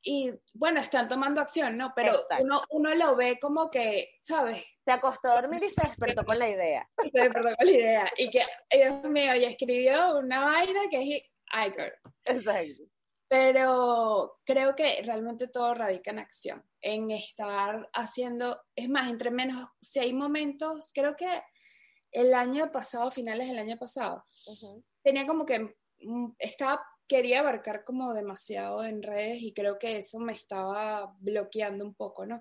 Y 0.03 0.33
bueno, 0.53 0.81
están 0.81 1.09
tomando 1.09 1.41
acción, 1.41 1.77
¿no? 1.77 1.93
Pero 1.95 2.27
uno, 2.41 2.61
uno, 2.71 2.93
lo 2.97 3.15
ve 3.15 3.39
como 3.41 3.71
que, 3.71 4.19
¿sabes? 4.21 4.67
Se 4.85 4.91
acostó 4.91 5.29
a 5.29 5.41
dormir 5.41 5.63
y 5.63 5.71
se 5.71 5.87
despertó 5.87 6.25
con 6.25 6.41
la 6.41 6.51
idea. 6.51 6.91
Se 7.13 7.21
despertó 7.21 7.55
con 7.57 7.67
la 7.67 7.73
idea. 7.73 8.11
Y 8.17 8.31
que, 8.31 8.43
Dios 8.73 9.05
mío, 9.05 9.37
y 9.37 9.45
escribió 9.45 10.19
una 10.19 10.45
vaina 10.45 10.81
que 10.91 11.03
es 11.03 11.23
Iger. 11.55 12.01
Exacto. 12.25 12.92
Pero 13.33 14.41
creo 14.45 14.77
que 14.77 15.01
realmente 15.01 15.49
todo 15.49 15.73
radica 15.73 16.11
en 16.11 16.19
acción, 16.19 16.63
en 16.83 17.11
estar 17.11 17.89
haciendo, 17.95 18.61
es 18.77 18.91
más, 18.91 19.09
entre 19.09 19.31
menos, 19.31 19.71
si 19.81 20.01
hay 20.01 20.13
momentos, 20.13 20.91
creo 20.93 21.17
que 21.17 21.43
el 22.11 22.35
año 22.35 22.71
pasado, 22.71 23.11
finales 23.11 23.49
del 23.49 23.59
año 23.59 23.79
pasado, 23.79 24.27
tenía 25.03 25.27
como 25.27 25.47
que, 25.47 25.61
mm, 26.01 26.33
estaba, 26.39 26.85
quería 27.09 27.41
abarcar 27.41 27.85
como 27.85 28.13
demasiado 28.13 28.85
en 28.85 29.03
redes 29.03 29.41
y 29.41 29.55
creo 29.55 29.79
que 29.79 29.97
eso 29.97 30.19
me 30.19 30.35
estaba 30.35 31.17
bloqueando 31.19 31.87
un 31.87 31.95
poco, 31.95 32.27
¿no? 32.27 32.39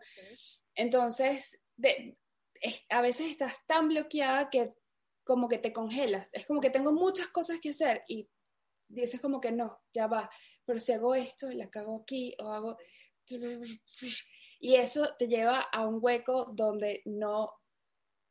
Entonces, 0.75 1.63
de, 1.77 2.17
a 2.89 2.99
veces 3.01 3.31
estás 3.31 3.65
tan 3.65 3.87
bloqueada 3.87 4.49
que 4.49 4.73
como 5.23 5.47
que 5.47 5.57
te 5.57 5.71
congelas, 5.71 6.31
es 6.33 6.45
como 6.45 6.59
que 6.59 6.69
tengo 6.69 6.91
muchas 6.91 7.29
cosas 7.29 7.59
que 7.61 7.69
hacer 7.69 8.03
y 8.09 8.27
dices 8.89 9.21
como 9.21 9.39
que 9.39 9.53
no, 9.53 9.79
ya 9.93 10.07
va 10.07 10.29
pero 10.71 10.79
si 10.79 10.93
hago 10.93 11.15
esto, 11.15 11.49
la 11.49 11.69
cago 11.69 11.97
aquí 12.01 12.33
o 12.39 12.49
hago... 12.49 12.77
Y 14.61 14.75
eso 14.75 15.15
te 15.19 15.27
lleva 15.27 15.59
a 15.59 15.85
un 15.85 15.99
hueco 16.01 16.53
donde 16.53 17.01
no... 17.03 17.51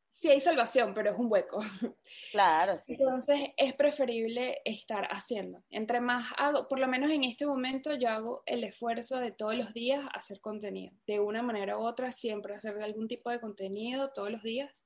Sí 0.09 0.31
hay 0.31 0.41
salvación, 0.41 0.95
pero 0.95 1.11
es 1.11 1.19
un 1.19 1.31
hueco. 1.31 1.61
Claro. 2.33 2.79
Sí. 2.79 2.95
Entonces 2.95 3.43
es 3.59 3.75
preferible 3.75 4.63
estar 4.65 5.07
haciendo. 5.11 5.63
Entre 5.69 6.01
más 6.01 6.33
hago, 6.39 6.67
por 6.67 6.79
lo 6.79 6.89
menos 6.89 7.11
en 7.11 7.25
este 7.25 7.45
momento 7.45 7.93
yo 7.93 8.09
hago 8.09 8.43
el 8.47 8.65
esfuerzo 8.65 9.19
de 9.19 9.33
todos 9.33 9.55
los 9.55 9.75
días 9.75 10.03
hacer 10.15 10.41
contenido. 10.41 10.95
De 11.07 11.21
una 11.21 11.43
manera 11.43 11.77
u 11.77 11.83
otra, 11.83 12.11
siempre 12.11 12.55
hacer 12.55 12.81
algún 12.81 13.07
tipo 13.07 13.29
de 13.29 13.39
contenido 13.39 14.13
todos 14.15 14.31
los 14.31 14.43
días 14.43 14.83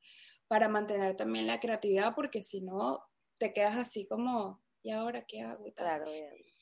para 0.48 0.68
mantener 0.68 1.14
también 1.14 1.46
la 1.46 1.60
creatividad, 1.60 2.16
porque 2.16 2.42
si 2.42 2.62
no, 2.62 3.04
te 3.38 3.52
quedas 3.52 3.76
así 3.76 4.08
como, 4.08 4.60
¿y 4.82 4.90
ahora 4.90 5.24
qué 5.24 5.42
hago? 5.42 5.72
Claro, 5.74 6.10
bien. 6.10 6.53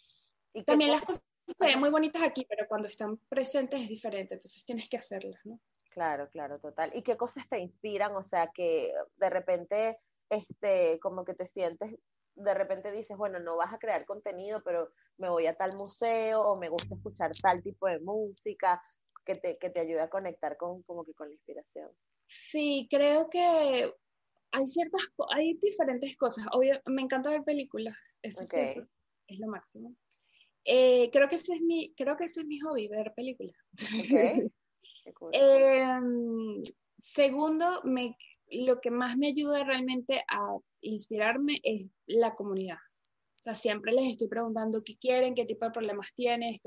También 0.64 0.90
las 0.90 1.02
cosas 1.02 1.22
se 1.46 1.66
ven 1.66 1.80
muy 1.80 1.90
bonitas 1.90 2.22
aquí, 2.22 2.46
pero 2.48 2.66
cuando 2.68 2.88
están 2.88 3.16
presentes 3.28 3.80
es 3.80 3.88
diferente, 3.88 4.34
entonces 4.34 4.64
tienes 4.64 4.88
que 4.88 4.96
hacerlas, 4.96 5.40
¿no? 5.44 5.60
Claro, 5.90 6.28
claro, 6.30 6.58
total. 6.58 6.90
¿Y 6.94 7.02
qué 7.02 7.16
cosas 7.16 7.46
te 7.48 7.58
inspiran? 7.58 8.14
O 8.16 8.24
sea, 8.24 8.50
que 8.54 8.92
de 9.16 9.30
repente, 9.30 9.98
este, 10.30 10.98
como 11.00 11.24
que 11.24 11.34
te 11.34 11.46
sientes, 11.46 11.94
de 12.34 12.54
repente 12.54 12.90
dices, 12.90 13.16
bueno, 13.16 13.38
no 13.40 13.56
vas 13.56 13.74
a 13.74 13.78
crear 13.78 14.06
contenido, 14.06 14.62
pero 14.64 14.90
me 15.18 15.28
voy 15.28 15.46
a 15.46 15.54
tal 15.54 15.76
museo 15.76 16.42
o 16.42 16.56
me 16.56 16.70
gusta 16.70 16.94
escuchar 16.94 17.32
tal 17.42 17.62
tipo 17.62 17.86
de 17.86 18.00
música 18.00 18.82
que 19.24 19.36
te, 19.36 19.58
que 19.58 19.70
te 19.70 19.80
ayude 19.80 20.00
a 20.00 20.10
conectar 20.10 20.56
con, 20.56 20.82
como 20.82 21.04
que 21.04 21.14
con 21.14 21.28
la 21.28 21.34
inspiración. 21.34 21.90
Sí, 22.26 22.88
creo 22.90 23.28
que 23.28 23.92
hay 24.52 24.66
ciertas, 24.66 25.02
hay 25.30 25.54
diferentes 25.54 26.16
cosas. 26.16 26.46
Obvio, 26.52 26.80
me 26.86 27.02
encanta 27.02 27.30
ver 27.30 27.44
películas, 27.44 28.18
eso 28.22 28.42
es 28.42 29.38
lo 29.38 29.48
máximo. 29.48 29.94
Eh, 30.64 31.10
creo, 31.12 31.28
que 31.28 31.36
ese 31.36 31.54
es 31.54 31.60
mi, 31.60 31.92
creo 31.96 32.16
que 32.16 32.24
ese 32.24 32.40
es 32.40 32.46
mi 32.46 32.60
hobby, 32.60 32.88
ver 32.88 33.12
películas. 33.14 33.56
Em, 35.32 36.62
segundo, 37.00 37.82
me, 37.82 38.16
lo 38.50 38.80
que 38.80 38.90
más 38.90 39.16
me 39.16 39.28
ayuda 39.28 39.64
realmente 39.64 40.22
a 40.28 40.56
inspirarme 40.80 41.60
es 41.64 41.90
la 42.06 42.34
comunidad. 42.34 42.76
O 42.76 43.42
sea, 43.42 43.56
siempre 43.56 43.92
les 43.92 44.12
estoy 44.12 44.28
preguntando 44.28 44.84
qué 44.84 44.96
quieren, 44.96 45.34
qué 45.34 45.44
tipo 45.44 45.64
de 45.64 45.72
problemas 45.72 46.14
tienen, 46.14 46.60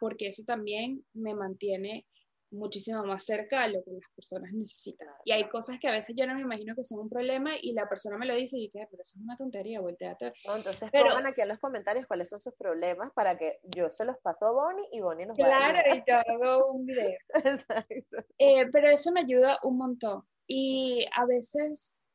porque 0.00 0.26
eso 0.28 0.42
también 0.44 1.04
me 1.12 1.34
mantiene 1.34 2.04
muchísimo 2.50 3.04
más 3.04 3.24
cerca 3.24 3.62
a 3.62 3.68
lo 3.68 3.82
que 3.82 3.92
las 3.92 4.10
personas 4.14 4.52
necesitan. 4.52 5.08
Y 5.24 5.32
hay 5.32 5.48
cosas 5.48 5.78
que 5.80 5.88
a 5.88 5.92
veces 5.92 6.14
yo 6.16 6.26
no 6.26 6.34
me 6.34 6.42
imagino 6.42 6.74
que 6.74 6.84
son 6.84 7.00
un 7.00 7.08
problema 7.08 7.52
y 7.60 7.72
la 7.72 7.88
persona 7.88 8.16
me 8.18 8.26
lo 8.26 8.34
dice 8.34 8.58
y 8.58 8.66
yo, 8.66 8.86
pero 8.90 9.02
eso 9.02 9.18
es 9.18 9.22
una 9.22 9.36
tontería, 9.36 9.80
volteate. 9.80 10.32
No, 10.46 10.56
entonces 10.56 10.90
pongan 10.90 11.26
aquí 11.26 11.40
en 11.40 11.48
los 11.48 11.58
comentarios 11.58 12.06
cuáles 12.06 12.28
son 12.28 12.40
sus 12.40 12.54
problemas 12.54 13.12
para 13.14 13.36
que 13.36 13.58
yo 13.64 13.90
se 13.90 14.04
los 14.04 14.16
paso 14.18 14.46
a 14.46 14.52
Bonnie 14.52 14.88
y 14.92 15.00
Bonnie 15.00 15.26
nos 15.26 15.36
Claro, 15.36 15.78
y 15.94 16.02
yo 16.06 16.16
hago 16.16 16.72
un 16.72 16.86
video. 16.86 17.18
Exacto. 17.34 18.16
Eh, 18.38 18.66
pero 18.72 18.88
eso 18.90 19.12
me 19.12 19.20
ayuda 19.20 19.58
un 19.62 19.78
montón. 19.78 20.22
Y 20.46 21.04
a 21.14 21.26
veces, 21.26 22.08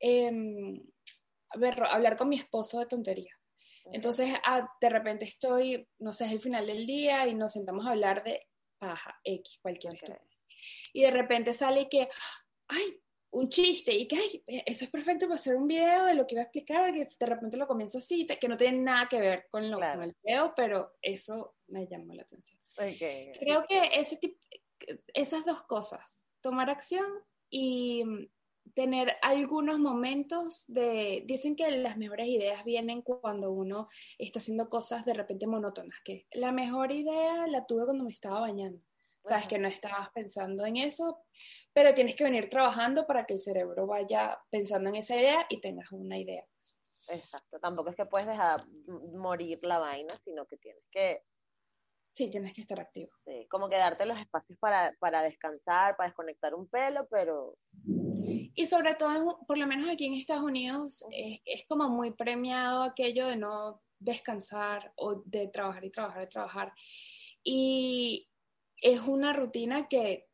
eh, 0.00 0.30
a 1.50 1.58
ver, 1.58 1.82
hablar 1.84 2.16
con 2.16 2.28
mi 2.28 2.36
esposo 2.36 2.80
de 2.80 2.86
tontería. 2.86 3.32
Entonces, 3.92 4.34
ah, 4.44 4.68
de 4.80 4.88
repente 4.88 5.24
estoy, 5.24 5.88
no 5.98 6.12
sé, 6.12 6.26
es 6.26 6.32
el 6.32 6.40
final 6.40 6.66
del 6.66 6.86
día 6.86 7.26
y 7.26 7.34
nos 7.34 7.54
sentamos 7.54 7.86
a 7.86 7.90
hablar 7.90 8.22
de 8.22 8.46
paja, 8.78 9.18
X, 9.24 9.58
cualquier 9.60 9.94
okay. 9.94 10.16
Y 10.92 11.02
de 11.02 11.10
repente 11.10 11.52
sale 11.52 11.88
que, 11.88 12.08
ay, 12.68 13.00
un 13.30 13.48
chiste, 13.48 13.92
y 13.92 14.08
que 14.08 14.16
ay, 14.16 14.42
eso 14.66 14.84
es 14.84 14.90
perfecto 14.90 15.26
para 15.26 15.36
hacer 15.36 15.54
un 15.56 15.66
video 15.66 16.06
de 16.06 16.14
lo 16.14 16.26
que 16.26 16.34
iba 16.34 16.42
a 16.42 16.44
explicar, 16.44 16.92
que 16.92 17.04
de 17.04 17.26
repente 17.26 17.56
lo 17.56 17.66
comienzo 17.66 17.98
así, 17.98 18.26
que 18.26 18.48
no 18.48 18.56
tiene 18.56 18.78
nada 18.78 19.08
que 19.08 19.20
ver 19.20 19.46
con, 19.50 19.70
lo, 19.70 19.78
con 19.78 20.02
el 20.02 20.16
video, 20.22 20.52
pero 20.56 20.96
eso 21.02 21.56
me 21.66 21.86
llamó 21.86 22.14
la 22.14 22.22
atención. 22.22 22.58
Creo 23.38 23.66
que 23.68 23.90
ese 23.92 24.16
tipo, 24.16 24.40
esas 25.12 25.44
dos 25.44 25.62
cosas, 25.64 26.24
tomar 26.40 26.70
acción 26.70 27.06
y 27.50 28.04
tener 28.74 29.16
algunos 29.22 29.78
momentos 29.78 30.64
de, 30.68 31.22
dicen 31.26 31.56
que 31.56 31.70
las 31.70 31.96
mejores 31.96 32.28
ideas 32.28 32.64
vienen 32.64 33.02
cuando 33.02 33.50
uno 33.50 33.88
está 34.18 34.38
haciendo 34.38 34.68
cosas 34.68 35.04
de 35.04 35.14
repente 35.14 35.46
monótonas, 35.46 35.98
que 36.04 36.26
la 36.32 36.52
mejor 36.52 36.92
idea 36.92 37.46
la 37.46 37.66
tuve 37.66 37.84
cuando 37.84 38.04
me 38.04 38.12
estaba 38.12 38.40
bañando. 38.40 38.80
Sabes 39.24 39.46
que 39.46 39.58
no 39.58 39.68
estabas 39.68 40.10
pensando 40.14 40.64
en 40.64 40.76
eso, 40.76 41.24
pero 41.74 41.92
tienes 41.92 42.14
que 42.14 42.24
venir 42.24 42.48
trabajando 42.48 43.06
para 43.06 43.26
que 43.26 43.34
el 43.34 43.40
cerebro 43.40 43.86
vaya 43.86 44.38
pensando 44.50 44.88
en 44.88 44.96
esa 44.96 45.16
idea 45.16 45.44
y 45.50 45.60
tengas 45.60 45.92
una 45.92 46.18
idea. 46.18 46.46
Exacto, 47.08 47.58
tampoco 47.58 47.90
es 47.90 47.96
que 47.96 48.06
puedes 48.06 48.26
dejar 48.26 48.66
morir 49.14 49.58
la 49.62 49.78
vaina, 49.78 50.14
sino 50.24 50.46
que 50.46 50.56
tienes 50.56 50.84
que 50.90 51.22
Sí, 52.18 52.28
tienes 52.32 52.52
que 52.52 52.62
estar 52.62 52.80
activo. 52.80 53.12
Sí, 53.24 53.46
como 53.48 53.68
que 53.68 53.76
darte 53.76 54.04
los 54.04 54.18
espacios 54.18 54.58
para, 54.58 54.92
para 54.98 55.22
descansar, 55.22 55.96
para 55.96 56.08
desconectar 56.08 56.52
un 56.52 56.66
pelo, 56.66 57.06
pero... 57.08 57.56
Y 58.54 58.66
sobre 58.66 58.94
todo, 58.94 59.40
por 59.46 59.58
lo 59.58 59.66
menos 59.66 59.90
aquí 59.90 60.06
en 60.06 60.14
Estados 60.14 60.44
Unidos, 60.44 61.04
es, 61.10 61.40
es 61.44 61.66
como 61.68 61.88
muy 61.88 62.12
premiado 62.12 62.82
aquello 62.82 63.26
de 63.26 63.36
no 63.36 63.82
descansar 63.98 64.92
o 64.96 65.22
de 65.24 65.48
trabajar 65.48 65.84
y 65.84 65.90
trabajar 65.90 66.22
y 66.22 66.28
trabajar. 66.28 66.72
Y 67.42 68.28
es 68.80 69.00
una 69.00 69.32
rutina 69.32 69.88
que 69.88 70.28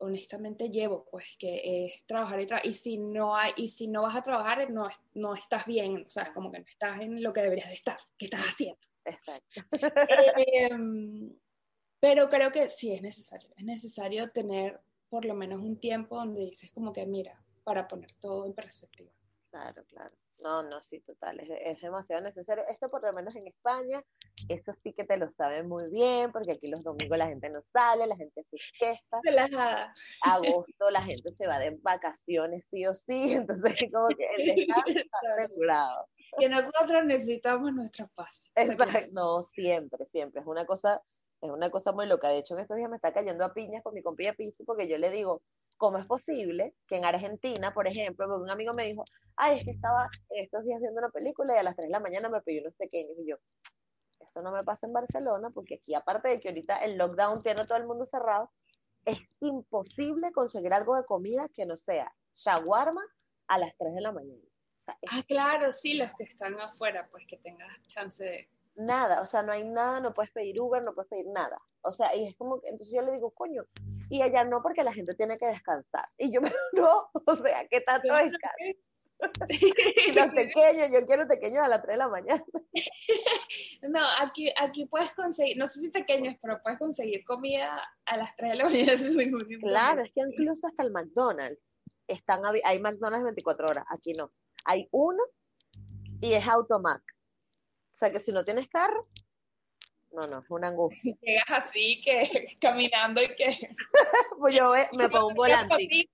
honestamente 0.00 0.70
llevo, 0.70 1.06
pues 1.10 1.36
que 1.38 1.84
es 1.84 2.04
trabajar 2.06 2.40
y, 2.40 2.46
tra 2.46 2.60
y 2.64 2.74
si 2.74 2.96
no 2.96 3.36
hay, 3.36 3.52
y 3.56 3.68
si 3.68 3.86
no 3.86 4.02
vas 4.02 4.16
a 4.16 4.22
trabajar, 4.22 4.70
no, 4.70 4.88
no 5.14 5.34
estás 5.34 5.66
bien, 5.66 6.04
o 6.06 6.10
sea, 6.10 6.24
es 6.24 6.30
como 6.30 6.50
que 6.50 6.58
no 6.58 6.64
estás 6.66 7.00
en 7.00 7.22
lo 7.22 7.32
que 7.32 7.42
deberías 7.42 7.68
de 7.68 7.74
estar, 7.74 7.98
¿qué 8.16 8.24
estás 8.26 8.40
haciendo? 8.40 8.80
Exacto. 9.04 9.62
Em, 10.52 11.36
pero 12.00 12.28
creo 12.28 12.50
que 12.50 12.68
sí 12.70 12.92
es 12.92 13.02
necesario, 13.02 13.50
es 13.56 13.64
necesario 13.64 14.30
tener 14.30 14.80
por 15.10 15.24
lo 15.24 15.34
menos 15.34 15.60
un 15.60 15.78
tiempo 15.78 16.16
donde 16.16 16.40
dices 16.40 16.72
como 16.72 16.92
que 16.92 17.04
mira, 17.04 17.42
para 17.64 17.86
poner 17.86 18.12
todo 18.20 18.46
en 18.46 18.54
perspectiva. 18.54 19.12
Claro, 19.50 19.84
claro. 19.88 20.14
No, 20.42 20.62
no, 20.62 20.80
sí, 20.88 21.00
total, 21.00 21.38
es, 21.40 21.48
es, 21.50 21.80
demasiado 21.82 22.22
necesario. 22.22 22.64
Esto 22.68 22.86
por 22.86 23.02
lo 23.02 23.12
menos 23.12 23.36
en 23.36 23.46
España, 23.46 24.02
eso 24.48 24.72
sí 24.82 24.94
que 24.94 25.04
te 25.04 25.18
lo 25.18 25.28
saben 25.30 25.68
muy 25.68 25.90
bien, 25.90 26.32
porque 26.32 26.52
aquí 26.52 26.68
los 26.68 26.82
domingos 26.82 27.18
la 27.18 27.26
gente 27.26 27.50
no 27.50 27.60
sale, 27.72 28.06
la 28.06 28.16
gente 28.16 28.42
se 28.50 28.56
fiesta. 28.78 29.20
Relajada. 29.22 29.92
Agosto 30.22 30.88
la 30.90 31.02
gente 31.02 31.34
se 31.36 31.46
va 31.46 31.58
de 31.58 31.76
vacaciones 31.82 32.66
sí 32.70 32.86
o 32.86 32.94
sí, 32.94 33.32
entonces 33.34 33.74
como 33.92 34.08
que 34.08 34.26
el 34.38 34.56
descanso 34.56 34.98
está 34.98 35.18
asegurado. 35.36 36.06
Que 36.38 36.48
nosotros 36.48 37.04
necesitamos 37.04 37.74
nuestra 37.74 38.06
paz. 38.14 38.50
Exacto, 38.54 39.10
no, 39.12 39.42
siempre, 39.42 40.06
siempre. 40.06 40.40
Es 40.40 40.46
una 40.46 40.64
cosa, 40.64 41.02
es 41.40 41.50
una 41.50 41.70
cosa 41.70 41.92
muy 41.92 42.06
loca. 42.06 42.28
De 42.28 42.38
hecho, 42.38 42.54
en 42.54 42.60
estos 42.60 42.76
días 42.76 42.90
me 42.90 42.96
está 42.96 43.12
cayendo 43.12 43.44
a 43.44 43.54
piñas 43.54 43.82
con 43.82 43.94
mi 43.94 44.02
compilla 44.02 44.34
Piso, 44.34 44.64
porque 44.64 44.88
yo 44.88 44.98
le 44.98 45.10
digo, 45.10 45.42
¿cómo 45.78 45.98
es 45.98 46.06
posible 46.06 46.74
que 46.86 46.96
en 46.96 47.04
Argentina, 47.04 47.72
por 47.72 47.86
ejemplo, 47.86 48.26
un 48.36 48.50
amigo 48.50 48.72
me 48.76 48.84
dijo, 48.84 49.04
ay, 49.36 49.56
es 49.58 49.64
que 49.64 49.70
estaba 49.70 50.08
estos 50.30 50.64
días 50.64 50.80
viendo 50.80 50.98
una 50.98 51.10
película 51.10 51.54
y 51.54 51.58
a 51.58 51.62
las 51.62 51.76
3 51.76 51.88
de 51.88 51.92
la 51.92 52.00
mañana 52.00 52.28
me 52.28 52.42
pedí 52.42 52.60
unos 52.60 52.74
pequeños 52.74 53.16
y 53.18 53.30
yo, 53.30 53.36
eso 54.20 54.42
no 54.42 54.52
me 54.52 54.62
pasa 54.62 54.86
en 54.86 54.92
Barcelona 54.92 55.50
porque 55.50 55.76
aquí 55.76 55.94
aparte 55.94 56.28
de 56.28 56.40
que 56.40 56.48
ahorita 56.48 56.76
el 56.78 56.98
lockdown 56.98 57.42
tiene 57.42 57.64
todo 57.64 57.78
el 57.78 57.86
mundo 57.86 58.06
cerrado, 58.06 58.50
es 59.04 59.18
imposible 59.40 60.30
conseguir 60.32 60.72
algo 60.72 60.96
de 60.96 61.04
comida 61.04 61.48
que 61.54 61.64
no 61.64 61.76
sea 61.76 62.12
shawarma 62.34 63.02
a 63.48 63.58
las 63.58 63.74
3 63.78 63.94
de 63.94 64.00
la 64.00 64.12
mañana. 64.12 64.42
Ah, 64.86 65.22
claro, 65.26 65.72
sí, 65.72 65.94
los 65.94 66.10
que 66.12 66.24
están 66.24 66.58
afuera, 66.60 67.08
pues 67.10 67.24
que 67.26 67.36
tengas 67.36 67.80
chance 67.86 68.24
de... 68.24 68.48
Nada, 68.74 69.22
o 69.22 69.26
sea, 69.26 69.42
no 69.42 69.52
hay 69.52 69.64
nada, 69.64 70.00
no 70.00 70.14
puedes 70.14 70.30
pedir 70.32 70.60
Uber, 70.60 70.82
no 70.82 70.94
puedes 70.94 71.10
pedir 71.10 71.26
nada. 71.26 71.60
O 71.82 71.90
sea, 71.90 72.14
y 72.14 72.26
es 72.26 72.36
como 72.36 72.60
que, 72.60 72.68
entonces 72.68 72.94
yo 72.94 73.02
le 73.02 73.12
digo, 73.12 73.30
coño, 73.32 73.64
y 74.08 74.22
allá 74.22 74.44
no 74.44 74.62
porque 74.62 74.84
la 74.84 74.92
gente 74.92 75.14
tiene 75.14 75.38
que 75.38 75.46
descansar. 75.46 76.08
Y 76.18 76.32
yo, 76.32 76.40
pero 76.42 76.56
no, 76.72 77.10
o 77.26 77.36
sea, 77.36 77.66
¿qué 77.68 77.80
tanto 77.80 78.08
descanso? 78.08 78.80
los 80.14 80.34
pequeños, 80.34 80.88
yo 80.92 81.06
quiero 81.06 81.28
pequeños 81.28 81.62
a 81.62 81.68
las 81.68 81.82
3 81.82 81.94
de 81.94 81.98
la 81.98 82.08
mañana. 82.08 82.44
No, 83.82 84.00
aquí, 84.20 84.52
aquí 84.60 84.86
puedes 84.86 85.12
conseguir, 85.12 85.56
no 85.56 85.66
sé 85.66 85.80
si 85.80 85.90
pequeños, 85.90 86.36
pero 86.40 86.60
puedes 86.62 86.78
conseguir 86.78 87.24
comida 87.24 87.82
a 88.04 88.16
las 88.16 88.36
3 88.36 88.50
de 88.50 88.56
la 88.56 88.64
mañana. 88.64 88.92
Claro, 89.60 90.02
es 90.02 90.12
que 90.12 90.20
incluso 90.20 90.66
hasta 90.66 90.82
el 90.82 90.92
McDonald's, 90.92 91.60
están, 92.06 92.42
hay 92.64 92.78
McDonald's 92.78 93.24
24 93.24 93.66
horas, 93.70 93.84
aquí 93.88 94.12
no. 94.12 94.32
Hay 94.66 94.86
uno 94.90 95.22
y 96.20 96.34
es 96.34 96.46
Automac. 96.46 97.02
O 98.00 98.02
sea 98.02 98.10
que 98.10 98.20
si 98.20 98.32
no 98.32 98.46
tienes 98.46 98.66
carro, 98.68 99.06
no, 100.12 100.22
no, 100.22 100.40
es 100.40 100.50
una 100.50 100.68
angustia. 100.68 101.14
Llegas 101.20 101.50
así, 101.50 102.00
que 102.00 102.46
caminando 102.62 103.22
y 103.22 103.28
que... 103.34 103.74
pues 104.38 104.56
yo 104.56 104.72
me 104.92 105.10
pongo 105.10 105.26
un 105.26 105.34
volante. 105.34 106.08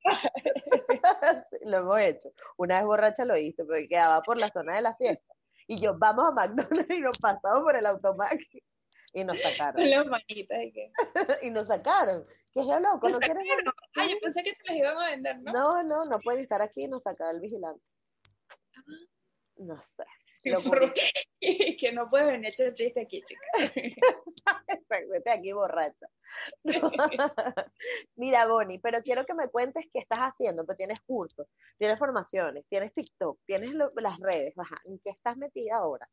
lo 1.64 1.76
hemos 1.76 2.00
hecho. 2.00 2.32
Una 2.56 2.78
vez 2.78 2.86
borracha 2.86 3.24
lo 3.24 3.36
hice, 3.36 3.64
porque 3.64 3.86
quedaba 3.86 4.20
por 4.22 4.36
la 4.36 4.50
zona 4.50 4.74
de 4.74 4.82
la 4.82 4.96
fiesta. 4.96 5.32
Y 5.68 5.80
yo, 5.80 5.96
vamos 5.96 6.24
a 6.26 6.32
McDonald's 6.32 6.90
y 6.90 6.98
nos 6.98 7.18
pasamos 7.20 7.62
por 7.62 7.76
el 7.76 7.86
automac. 7.86 8.36
Y 9.12 9.22
nos 9.22 9.40
sacaron. 9.40 9.80
y 11.40 11.50
nos 11.50 11.68
sacaron. 11.68 12.24
¿Qué 12.52 12.62
es 12.62 12.66
lo 12.66 12.80
loco? 12.80 13.08
¿No 13.08 13.18
quieres 13.20 13.44
Ah, 13.94 14.06
yo 14.08 14.16
pensé 14.20 14.42
que 14.42 14.54
te 14.54 14.64
las 14.66 14.76
iban 14.76 14.98
a 14.98 15.06
vender, 15.06 15.38
¿no? 15.40 15.52
No, 15.52 15.82
no, 15.84 16.04
no 16.04 16.18
pueden 16.18 16.40
estar 16.40 16.60
aquí 16.60 16.82
y 16.82 16.88
nos 16.88 17.04
saca 17.04 17.30
el 17.30 17.40
vigilante. 17.40 17.80
Ah. 18.76 18.82
No 19.58 19.80
sé. 19.80 20.04
que 21.78 21.92
no 21.92 22.08
puedes 22.08 22.26
venir 22.28 22.46
a 22.46 22.50
echar 22.50 22.72
chiste 22.72 23.00
aquí, 23.00 23.22
chica. 23.22 23.48
Vete 25.10 25.30
aquí 25.30 25.52
borracha. 25.52 26.06
Mira, 28.16 28.46
Bonnie, 28.46 28.78
pero 28.78 29.02
quiero 29.02 29.26
que 29.26 29.34
me 29.34 29.48
cuentes 29.48 29.84
qué 29.92 30.00
estás 30.00 30.20
haciendo, 30.20 30.64
pues 30.64 30.78
tienes 30.78 31.00
cursos, 31.00 31.46
tienes 31.78 31.98
formaciones, 31.98 32.64
tienes 32.68 32.92
TikTok, 32.92 33.40
tienes 33.44 33.72
las 33.74 34.18
redes, 34.18 34.54
¿en 34.84 34.98
qué 35.00 35.10
estás 35.10 35.36
metida 35.36 35.76
ahora? 35.76 36.08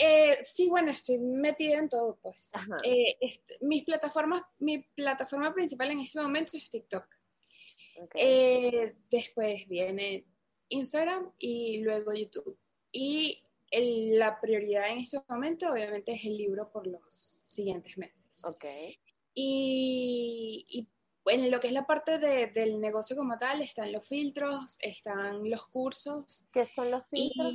Eh, 0.00 0.38
sí, 0.42 0.68
bueno, 0.68 0.92
estoy 0.92 1.18
metida 1.18 1.78
en 1.78 1.88
todo, 1.88 2.18
pues. 2.22 2.52
Eh, 2.84 3.16
este, 3.20 3.58
mis 3.60 3.82
plataformas, 3.82 4.42
mi 4.58 4.78
plataforma 4.78 5.52
principal 5.52 5.90
en 5.90 6.00
este 6.00 6.20
momento 6.20 6.56
es 6.56 6.70
TikTok. 6.70 7.04
Eh, 8.14 8.94
después 9.10 9.66
viene 9.66 10.24
Instagram 10.68 11.32
y 11.38 11.78
luego 11.82 12.12
YouTube. 12.14 12.58
Y 12.92 13.42
la 13.70 14.40
prioridad 14.40 14.90
en 14.90 14.98
este 14.98 15.18
momento 15.28 15.70
obviamente 15.70 16.12
es 16.12 16.24
el 16.24 16.36
libro 16.36 16.70
por 16.70 16.86
los 16.86 17.02
siguientes 17.12 17.96
meses. 17.98 18.40
Ok. 18.44 18.64
Y, 19.34 20.66
y 20.68 20.88
en 21.26 21.50
lo 21.50 21.60
que 21.60 21.68
es 21.68 21.72
la 21.72 21.86
parte 21.86 22.18
de, 22.18 22.46
del 22.48 22.80
negocio 22.80 23.14
como 23.16 23.38
tal, 23.38 23.60
están 23.60 23.92
los 23.92 24.06
filtros, 24.06 24.78
están 24.80 25.48
los 25.48 25.66
cursos. 25.66 26.44
¿Qué 26.52 26.66
son 26.66 26.90
los 26.90 27.06
filtros? 27.08 27.54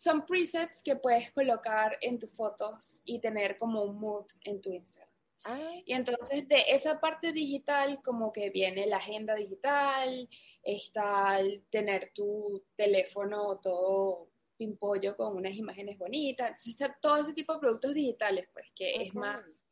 son 0.00 0.24
presets 0.24 0.82
que 0.82 0.96
puedes 0.96 1.30
colocar 1.30 1.98
en 2.00 2.18
tus 2.18 2.32
fotos 2.32 3.00
y 3.04 3.20
tener 3.20 3.56
como 3.58 3.82
un 3.82 4.00
mood 4.00 4.26
en 4.44 4.60
tu 4.60 4.70
Instagram. 4.72 5.09
Ah. 5.44 5.72
Y 5.86 5.92
entonces 5.92 6.46
de 6.48 6.62
esa 6.68 7.00
parte 7.00 7.32
digital 7.32 8.00
como 8.02 8.32
que 8.32 8.50
viene 8.50 8.86
la 8.86 8.98
agenda 8.98 9.34
digital, 9.34 10.28
está 10.62 11.40
el 11.40 11.64
tener 11.70 12.12
tu 12.14 12.64
teléfono 12.76 13.58
todo 13.58 14.28
pimpollo 14.56 15.16
con 15.16 15.36
unas 15.36 15.54
imágenes 15.54 15.96
bonitas, 15.96 16.48
entonces 16.48 16.72
está 16.72 16.98
todo 17.00 17.16
ese 17.16 17.32
tipo 17.32 17.54
de 17.54 17.60
productos 17.60 17.94
digitales, 17.94 18.46
pues 18.52 18.70
que 18.74 19.02
es 19.02 19.14
más, 19.14 19.64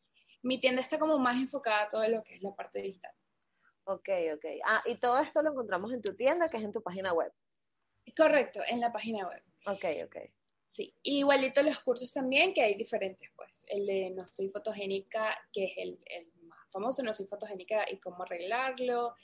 mi 0.42 0.58
tienda 0.58 0.80
está 0.80 0.98
como 0.98 1.18
más 1.18 1.36
enfocada 1.36 1.82
a 1.82 1.88
todo 1.90 2.08
lo 2.08 2.24
que 2.24 2.36
es 2.36 2.42
la 2.42 2.54
parte 2.54 2.80
digital. 2.80 3.12
Ok, 3.84 4.08
ok. 4.34 4.44
Ah, 4.64 4.82
y 4.86 4.96
todo 4.96 5.18
esto 5.18 5.42
lo 5.42 5.50
encontramos 5.50 5.92
en 5.92 6.00
tu 6.00 6.14
tienda, 6.14 6.48
que 6.48 6.56
es 6.56 6.62
en 6.62 6.72
tu 6.72 6.82
página 6.82 7.12
web. 7.12 7.32
Correcto, 8.16 8.60
en 8.66 8.80
la 8.80 8.92
página 8.92 9.28
web. 9.28 9.42
Ok, 9.66 9.84
ok. 10.04 10.16
Sí, 10.68 10.94
igualito 11.02 11.62
los 11.62 11.80
cursos 11.80 12.12
también, 12.12 12.52
que 12.52 12.62
hay 12.62 12.74
diferentes, 12.74 13.28
pues. 13.34 13.64
El 13.68 13.86
de 13.86 14.10
No 14.10 14.24
soy 14.26 14.48
fotogénica, 14.50 15.36
que 15.52 15.64
es 15.64 15.72
el, 15.76 15.98
el 16.06 16.30
más 16.42 16.70
famoso, 16.70 17.02
No 17.02 17.12
soy 17.12 17.26
fotogénica 17.26 17.90
y 17.90 17.98
cómo 17.98 18.22
arreglarlo. 18.22 19.14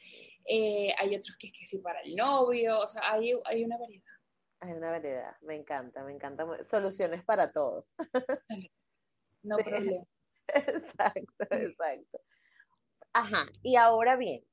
Eh, 0.46 0.94
hay 0.98 1.14
otros 1.14 1.36
que 1.38 1.48
es 1.48 1.52
que 1.52 1.66
sí 1.66 1.78
para 1.78 2.00
el 2.00 2.16
novio, 2.16 2.80
o 2.80 2.88
sea, 2.88 3.12
hay, 3.12 3.32
hay 3.44 3.64
una 3.64 3.78
variedad. 3.78 4.04
Hay 4.60 4.72
una 4.72 4.90
variedad, 4.90 5.36
me 5.42 5.54
encanta, 5.54 6.02
me 6.04 6.12
encanta. 6.12 6.46
Soluciones 6.64 7.24
para 7.24 7.52
todo. 7.52 7.86
No 9.42 9.58
problema. 9.58 10.04
Exacto, 10.46 11.44
exacto. 11.50 12.20
Ajá, 13.12 13.46
y 13.62 13.76
ahora 13.76 14.16
bien, 14.16 14.44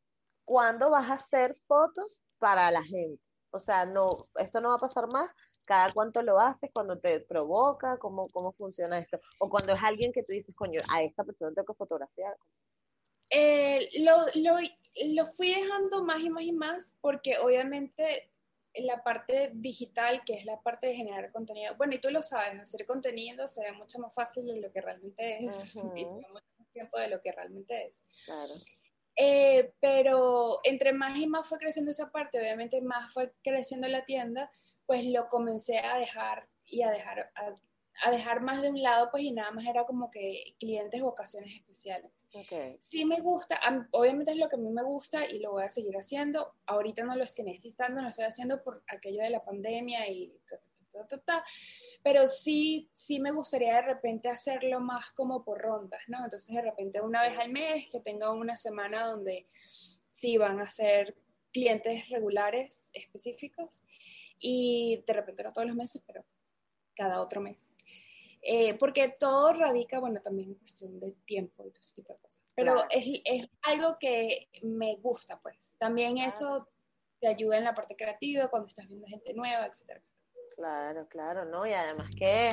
¿cuándo 0.46 0.90
vas 0.90 1.10
a 1.10 1.16
hacer 1.16 1.56
fotos 1.68 2.24
para 2.40 2.72
la 2.72 2.84
gente? 2.84 3.22
O 3.52 3.60
sea, 3.60 3.86
no, 3.86 4.30
esto 4.36 4.62
no 4.62 4.70
va 4.70 4.76
a 4.76 4.80
pasar 4.80 5.08
más 5.12 5.30
¿Cada 5.72 5.90
cuánto 5.94 6.22
lo 6.22 6.38
haces? 6.38 6.70
¿Cuando 6.74 7.00
te 7.00 7.22
provoca? 7.22 7.98
¿Cómo, 7.98 8.28
cómo 8.28 8.52
funciona 8.52 9.00
esto? 9.00 9.22
O 9.40 9.50
cuando 9.50 9.72
es 9.72 9.82
alguien 9.82 10.12
que 10.12 10.22
tú 10.22 10.34
dices, 10.34 10.54
coño, 10.54 10.82
a 10.92 11.02
esta 11.02 11.24
persona 11.24 11.54
tengo 11.56 11.66
que 11.66 11.78
fotografiar. 11.78 12.36
Eh, 13.30 13.88
lo, 14.02 14.18
lo, 14.36 14.60
lo, 15.16 15.26
fui 15.28 15.56
dejando 15.56 16.04
más 16.04 16.20
y 16.20 16.30
más 16.30 16.44
y 16.44 16.52
más 16.52 16.94
porque 17.00 17.38
obviamente 17.38 18.34
la 18.76 19.02
parte 19.02 19.52
digital, 19.54 20.24
que 20.26 20.34
es 20.34 20.46
la 20.46 20.62
parte 20.62 20.88
de 20.88 20.96
generar 20.96 21.32
contenido, 21.32 21.74
bueno, 21.78 21.96
y 21.96 22.02
tú 22.02 22.10
lo 22.10 22.22
sabes, 22.22 22.60
hacer 22.60 22.86
contenido 22.86 23.48
se 23.48 23.64
ve 23.64 23.72
mucho 23.72 23.98
más 24.00 24.14
fácil 24.14 24.48
de 24.48 24.60
lo 24.60 24.74
que 24.74 24.82
realmente 24.82 25.46
es 25.46 25.74
y 25.96 26.04
toma 26.04 26.28
mucho 26.34 26.54
más 26.58 26.70
tiempo 26.74 27.00
de 27.00 27.08
lo 27.08 27.22
que 27.22 27.32
realmente 27.32 27.86
es. 27.86 28.04
Claro. 28.26 28.56
Eh, 29.16 29.74
pero 29.80 30.60
entre 30.64 30.92
más 30.92 31.18
y 31.18 31.28
más 31.28 31.48
fue 31.48 31.60
creciendo 31.60 31.92
esa 31.92 32.12
parte, 32.12 32.40
obviamente 32.40 32.82
más 32.82 33.14
fue 33.14 33.32
creciendo 33.42 33.88
la 33.88 34.04
tienda, 34.04 34.52
pues 34.86 35.06
lo 35.06 35.28
comencé 35.30 35.80
a 35.80 35.98
dejar 35.98 36.48
y 36.66 36.84
a 36.84 36.92
dejar, 36.92 37.32
a, 37.36 38.12
dejar 38.12 38.42
más 38.42 38.62
de 38.62 38.70
un 38.70 38.82
lado, 38.82 39.10
pues 39.12 39.24
y 39.24 39.32
nada 39.32 39.52
más 39.52 39.66
era 39.66 39.86
como 39.86 40.10
que 40.10 40.56
clientes 40.60 41.02
o 41.02 41.08
ocasiones 41.08 41.54
especiales. 41.56 42.12
Okay. 42.34 42.78
Sí 42.82 43.06
me 43.06 43.20
gusta, 43.20 43.60
obviamente 43.92 44.32
es 44.32 44.38
lo 44.38 44.50
que 44.50 44.56
a 44.56 44.60
mí 44.60 44.70
me 44.70 44.84
gusta 44.84 45.26
y 45.30 45.40
lo 45.40 45.52
voy 45.52 45.64
a 45.64 45.70
seguir 45.70 45.96
haciendo. 45.98 46.56
Ahorita 46.66 47.04
no 47.04 47.16
lo 47.16 47.24
estoy 47.24 47.46
necesitando, 47.46 48.02
lo 48.02 48.10
estoy 48.10 48.26
haciendo 48.26 48.64
por 48.64 48.84
aquello 48.88 49.22
de 49.22 49.30
la 49.30 49.44
pandemia 49.44 50.10
y 50.10 50.34
ta, 50.92 51.08
ta, 51.08 51.18
ta. 51.20 51.46
Pero 52.02 52.28
sí, 52.28 52.90
sí 52.94 53.20
me 53.20 53.32
gustaría 53.32 53.76
de 53.76 53.82
repente 53.82 54.30
hacerlo 54.30 54.80
más 54.80 55.12
como 55.12 55.44
por 55.44 55.62
rondas, 55.62 56.04
¿no? 56.08 56.24
Entonces 56.24 56.56
de 56.56 56.62
repente 56.62 57.02
una 57.02 57.22
vez 57.22 57.38
al 57.38 57.52
mes, 57.52 57.90
que 57.92 58.00
tenga 58.00 58.32
una 58.32 58.58
semana 58.58 59.06
donde 59.06 59.48
sí 60.10 60.38
van 60.38 60.60
a 60.60 60.70
ser 60.70 61.16
clientes 61.52 62.08
regulares 62.10 62.90
específicos 62.94 63.82
y 64.42 65.04
de 65.08 65.14
repente 65.14 65.44
no 65.44 65.54
todos 65.54 65.68
los 65.68 65.76
meses, 65.78 66.02
pero 66.06 66.26
cada 66.96 67.22
otro 67.22 67.40
mes. 67.40 67.72
Eh, 68.42 68.74
porque 68.74 69.16
todo 69.20 69.54
radica, 69.54 70.00
bueno, 70.00 70.20
también 70.22 70.50
en 70.50 70.56
cuestión 70.56 71.00
de 71.00 71.12
tiempo 71.26 71.64
y 71.66 71.72
todo 71.72 71.82
ese 71.82 71.94
tipo 71.94 72.12
de 72.14 72.20
cosas. 72.20 72.42
Pero 72.56 72.74
Claro. 72.74 72.88
es, 72.90 73.06
es 73.24 73.48
algo 73.62 73.98
que 74.00 74.50
me 74.64 74.96
gusta, 74.98 75.40
pues. 75.40 75.74
También 75.78 76.16
Claro. 76.16 76.28
eso 76.30 76.68
te 77.20 77.28
ayuda 77.28 77.58
en 77.60 77.66
la 77.66 77.76
parte 77.76 77.96
creativa, 77.96 78.48
cuando 78.48 78.68
estás 78.68 78.88
viendo 78.88 79.06
gente 79.08 79.32
nueva, 79.36 79.68
etcétera, 79.68 80.00
etcétera. 80.00 80.22
Claro, 80.56 81.08
claro, 81.08 81.46
¿no? 81.46 81.68
Y 81.68 81.74
además 81.74 82.10
que, 82.18 82.50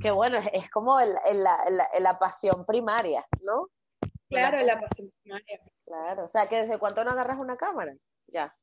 que 0.00 0.10
bueno, 0.10 0.38
es, 0.52 0.70
como 0.70 1.00
el- 1.00 1.16
el- 1.24 1.42
la, 1.42 1.58
la- 1.70 1.88
la 2.00 2.18
pasión 2.18 2.66
primaria, 2.66 3.26
¿no? 3.42 3.68
Claro, 4.28 4.58
la 4.60 4.74
cosa- 4.74 4.88
pasión 4.88 5.10
primaria. 5.22 5.60
Claro, 5.86 6.24
o 6.26 6.28
sea, 6.28 6.48
que 6.48 6.56
desde 6.62 6.78
cuánto 6.78 7.02
no 7.02 7.10
agarras 7.12 7.38
una 7.38 7.56
cámara, 7.56 7.94
ya. 8.26 8.54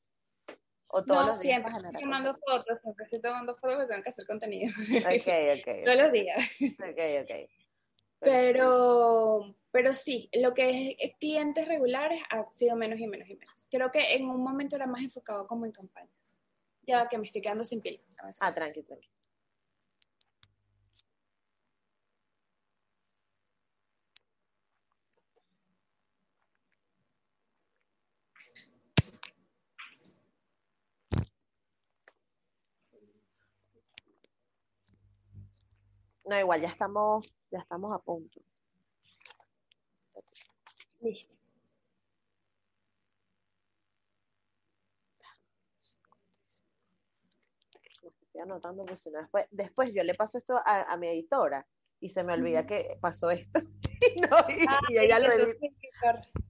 O 0.93 1.03
todos 1.03 1.25
No, 1.25 1.31
los 1.31 1.39
días 1.39 1.61
siempre 1.61 1.71
estoy 1.89 2.01
tomando 2.03 2.37
fotos, 2.45 2.81
siempre 2.81 3.05
estoy 3.05 3.21
tomando 3.21 3.55
fotos 3.55 3.75
porque 3.75 3.87
tengo 3.87 4.03
que 4.03 4.09
hacer 4.09 4.25
contenido. 4.27 4.71
Ok, 4.97 5.27
ok, 5.59 5.83
Todos 5.85 5.97
los 5.97 6.11
días. 6.11 6.51
ok, 6.61 6.99
ok. 7.23 7.49
Pero, 8.19 9.55
pero 9.71 9.93
sí, 9.93 10.29
lo 10.33 10.53
que 10.53 10.69
es 10.69 10.95
eh, 10.99 11.15
clientes 11.19 11.67
regulares 11.67 12.21
ha 12.29 12.45
sido 12.51 12.75
menos 12.75 12.99
y 12.99 13.07
menos 13.07 13.27
y 13.29 13.35
menos. 13.35 13.67
Creo 13.71 13.91
que 13.91 14.15
en 14.15 14.27
un 14.29 14.43
momento 14.43 14.75
era 14.75 14.85
más 14.85 15.01
enfocado 15.01 15.47
como 15.47 15.65
en 15.65 15.71
campañas. 15.71 16.39
Ya 16.83 17.07
que 17.07 17.17
me 17.17 17.25
estoy 17.25 17.41
quedando 17.41 17.63
sin 17.65 17.81
piel. 17.81 18.01
Ah, 18.39 18.53
tranqui, 18.53 18.83
tranqui. 18.83 19.09
No, 36.32 36.39
igual 36.39 36.61
ya 36.61 36.69
estamos, 36.69 37.27
ya 37.51 37.59
estamos 37.59 37.93
a 37.93 37.99
punto. 37.99 38.39
Listo. 41.01 41.36
Estoy 48.21 48.41
anotando 48.41 48.84
porque 48.86 48.95
si 48.95 49.11
no 49.11 49.19
después, 49.19 49.45
después 49.51 49.91
yo 49.93 50.03
le 50.03 50.13
paso 50.13 50.38
esto 50.38 50.55
a, 50.55 50.84
a 50.84 50.95
mi 50.95 51.09
editora 51.09 51.67
y 51.99 52.11
se 52.11 52.23
me 52.23 52.32
olvida 52.34 52.65
que 52.65 52.97
pasó 53.01 53.29
esto. 53.29 53.59
y, 54.15 54.21
no, 54.21 54.38
y, 54.47 54.65
Ah, 54.69 54.79
y 54.88 54.99
ella 54.99 55.19
lo 55.19 55.34
edita. 55.34 55.67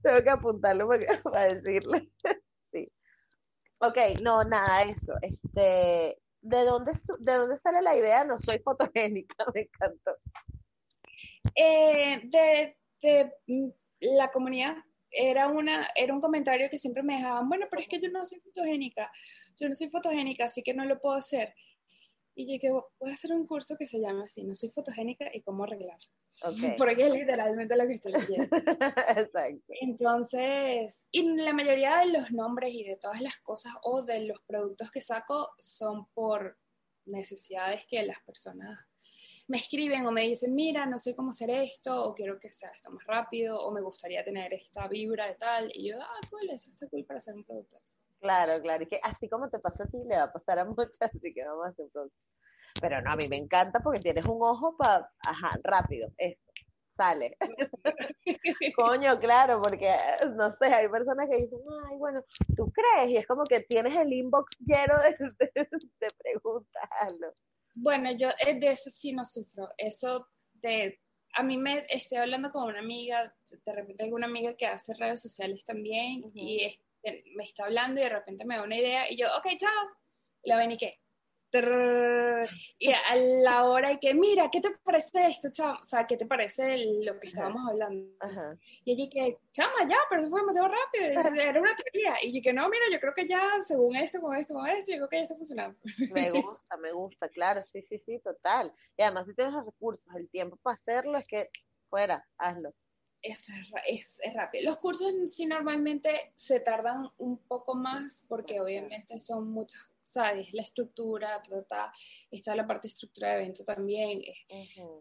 Tengo 0.00 0.22
que 0.22 0.30
apuntarlo 0.30 0.86
porque, 0.86 1.06
para 1.24 1.54
decirle. 1.54 2.08
sí. 2.70 2.88
Ok, 3.78 3.98
no, 4.22 4.44
nada, 4.44 4.82
eso. 4.82 5.14
Este, 5.22 6.22
¿de 6.42 6.64
dónde, 6.64 6.92
¿De 7.20 7.32
dónde 7.32 7.56
sale 7.56 7.80
la 7.80 7.96
idea? 7.96 8.24
No 8.24 8.38
soy 8.38 8.58
fotogénica, 8.58 9.34
me 9.54 9.62
encantó. 9.62 10.16
Eh, 11.54 12.20
de, 12.24 12.76
de 13.00 13.32
mm, 13.46 13.68
la 14.00 14.30
comunidad 14.30 14.76
era 15.12 15.48
una 15.48 15.86
era 15.94 16.14
un 16.14 16.20
comentario 16.20 16.68
que 16.70 16.78
siempre 16.78 17.02
me 17.02 17.16
dejaban, 17.16 17.48
bueno, 17.48 17.66
pero 17.70 17.82
es 17.82 17.88
que 17.88 18.00
yo 18.00 18.08
no 18.10 18.24
soy 18.24 18.40
fotogénica, 18.40 19.10
yo 19.58 19.68
no 19.68 19.74
soy 19.74 19.90
fotogénica, 19.90 20.46
así 20.46 20.62
que 20.62 20.74
no 20.74 20.84
lo 20.84 21.00
puedo 21.00 21.16
hacer. 21.16 21.54
Y 22.34 22.46
dije, 22.46 22.70
voy 22.70 23.10
a 23.10 23.12
hacer 23.12 23.32
un 23.32 23.46
curso 23.46 23.76
que 23.76 23.86
se 23.86 24.00
llama 24.00 24.24
así, 24.24 24.42
no 24.44 24.54
soy 24.54 24.70
fotogénica 24.70 25.30
y 25.32 25.42
cómo 25.42 25.64
arreglar. 25.64 25.98
Ok. 26.42 26.52
Porque 26.78 27.02
es 27.02 27.12
literalmente 27.12 27.76
lo 27.76 27.86
que 27.88 27.92
estoy 27.92 28.12
leyendo. 28.12 28.56
Exacto. 28.56 29.72
Entonces, 29.80 31.06
y 31.10 31.36
la 31.36 31.52
mayoría 31.52 31.98
de 31.98 32.12
los 32.12 32.30
nombres 32.30 32.72
y 32.74 32.84
de 32.84 32.96
todas 32.96 33.20
las 33.20 33.36
cosas 33.38 33.74
o 33.82 34.02
de 34.02 34.26
los 34.26 34.40
productos 34.46 34.90
que 34.90 35.02
saco 35.02 35.50
son 35.58 36.06
por 36.14 36.58
necesidades 37.04 37.82
que 37.88 38.04
las 38.04 38.22
personas 38.24 38.78
me 39.48 39.58
escriben 39.58 40.06
o 40.06 40.12
me 40.12 40.22
dicen, 40.22 40.54
mira, 40.54 40.86
no 40.86 40.98
sé 40.98 41.14
cómo 41.14 41.30
hacer 41.30 41.50
esto, 41.50 42.04
o 42.04 42.14
quiero 42.14 42.38
que 42.38 42.52
sea 42.52 42.70
esto 42.70 42.90
más 42.90 43.04
rápido, 43.04 43.60
o 43.60 43.72
me 43.72 43.82
gustaría 43.82 44.24
tener 44.24 44.54
esta 44.54 44.88
vibra 44.88 45.26
de 45.26 45.34
tal. 45.34 45.70
Y 45.74 45.90
yo, 45.90 46.00
ah, 46.00 46.20
cool, 46.30 46.48
eso 46.48 46.70
está 46.70 46.88
cool 46.88 47.04
para 47.04 47.18
hacer 47.18 47.34
un 47.34 47.44
producto. 47.44 47.78
De 48.22 48.34
eso". 48.34 48.56
Claro, 48.60 48.62
claro. 48.62 48.84
Y 48.84 48.88
que 48.88 49.00
así 49.02 49.28
como 49.28 49.50
te 49.50 49.58
pasa 49.60 49.84
a 49.84 49.88
ti, 49.88 49.98
le 50.06 50.16
va 50.16 50.24
a 50.24 50.32
pasar 50.32 50.58
a 50.60 50.64
muchas, 50.66 51.00
así 51.14 51.34
que 51.34 51.44
vamos 51.44 51.66
a 51.66 51.70
hacer 51.70 51.86
pronto. 51.92 52.14
Pero 52.80 53.00
no, 53.02 53.12
a 53.12 53.16
mí 53.16 53.28
me 53.28 53.36
encanta 53.36 53.80
porque 53.80 54.00
tienes 54.00 54.24
un 54.26 54.42
ojo 54.42 54.76
para, 54.76 55.10
ajá, 55.26 55.58
rápido, 55.64 56.10
esto, 56.18 56.52
sale. 56.96 57.36
Coño, 58.76 59.18
claro, 59.20 59.60
porque, 59.62 59.90
no 60.36 60.56
sé, 60.58 60.66
hay 60.66 60.88
personas 60.88 61.28
que 61.30 61.36
dicen, 61.38 61.60
ay, 61.90 61.96
bueno, 61.98 62.22
¿tú 62.56 62.72
crees? 62.72 63.10
Y 63.10 63.16
es 63.18 63.26
como 63.26 63.44
que 63.44 63.60
tienes 63.62 63.94
el 63.94 64.12
inbox 64.12 64.56
lleno 64.60 64.94
de, 65.00 65.10
de, 65.54 65.68
de 66.00 66.08
preguntas. 66.18 66.88
Bueno, 67.74 68.10
yo 68.12 68.28
eh, 68.46 68.58
de 68.58 68.70
eso 68.70 68.90
sí 68.90 69.12
no 69.12 69.24
sufro. 69.24 69.68
Eso 69.78 70.28
de, 70.54 71.00
a 71.34 71.42
mí 71.42 71.56
me 71.56 71.84
estoy 71.88 72.18
hablando 72.18 72.50
con 72.50 72.64
una 72.64 72.80
amiga, 72.80 73.34
de 73.64 73.72
repente 73.72 74.04
alguna 74.04 74.26
amiga 74.26 74.54
que 74.56 74.66
hace 74.66 74.94
redes 74.94 75.22
sociales 75.22 75.64
también 75.64 76.30
y 76.34 76.64
este, 76.64 76.84
me 77.34 77.44
está 77.44 77.64
hablando 77.64 78.00
y 78.00 78.04
de 78.04 78.10
repente 78.10 78.44
me 78.44 78.56
da 78.56 78.62
una 78.62 78.76
idea 78.76 79.10
y 79.10 79.16
yo, 79.16 79.26
ok, 79.36 79.48
chao. 79.56 79.90
Y 80.42 80.48
la 80.48 80.56
ven 80.56 80.72
y 80.72 80.76
qué. 80.76 81.02
Y 82.78 82.90
a 82.92 83.16
la 83.16 83.64
hora 83.64 83.92
y 83.92 83.98
que, 83.98 84.14
mira, 84.14 84.48
¿qué 84.50 84.60
te 84.60 84.70
parece 84.82 85.26
esto, 85.26 85.50
chao? 85.52 85.76
O 85.80 85.84
sea, 85.84 86.06
¿qué 86.06 86.16
te 86.16 86.24
parece 86.24 86.86
lo 87.04 87.20
que 87.20 87.28
estábamos 87.28 87.68
hablando? 87.68 88.10
Ajá. 88.20 88.56
Y 88.84 88.92
ella 88.92 89.10
que, 89.10 89.38
chama, 89.52 89.86
ya, 89.86 89.96
pero 90.08 90.22
eso 90.22 90.30
fue 90.30 90.40
demasiado 90.40 90.68
rápido. 90.68 91.40
Era 91.40 91.60
una 91.60 91.76
teoría. 91.76 92.14
Y 92.22 92.34
yo 92.34 92.42
que, 92.42 92.54
no, 92.54 92.68
mira, 92.70 92.84
yo 92.90 92.98
creo 92.98 93.12
que 93.14 93.28
ya, 93.28 93.60
según 93.60 93.96
esto, 93.96 94.20
con 94.20 94.34
esto, 94.34 94.54
con 94.54 94.66
esto, 94.66 94.92
yo 94.92 94.96
creo 94.96 95.08
que 95.08 95.16
ya 95.16 95.22
está 95.24 95.36
funcionando. 95.36 95.78
Me 96.10 96.30
gusta, 96.30 96.76
me 96.78 96.92
gusta, 96.92 97.28
claro, 97.28 97.62
sí, 97.66 97.82
sí, 97.82 97.98
sí, 97.98 98.18
total. 98.20 98.72
Y 98.96 99.02
además 99.02 99.26
si 99.26 99.34
tienes 99.34 99.52
los 99.52 99.66
recursos, 99.66 100.14
el 100.16 100.30
tiempo 100.30 100.56
para 100.62 100.74
hacerlo, 100.74 101.18
es 101.18 101.28
que 101.28 101.50
fuera, 101.90 102.26
hazlo. 102.38 102.72
Es, 103.22 103.48
es, 103.86 104.20
es 104.22 104.34
rápido. 104.34 104.64
Los 104.64 104.78
cursos 104.78 105.12
sí 105.28 105.46
normalmente 105.46 106.32
se 106.34 106.60
tardan 106.60 107.08
un 107.18 107.38
poco 107.38 107.74
más 107.74 108.24
porque 108.28 108.60
obviamente 108.60 109.18
son 109.18 109.48
muchas, 109.50 109.80
¿sabes? 110.02 110.52
La 110.52 110.62
estructura, 110.62 111.40
ta, 111.42 111.50
ta, 111.50 111.62
ta, 111.62 111.92
está 112.30 112.56
la 112.56 112.66
parte 112.66 112.88
de 112.88 112.92
estructura 112.92 113.28
de 113.28 113.34
evento 113.42 113.64
también. 113.64 114.22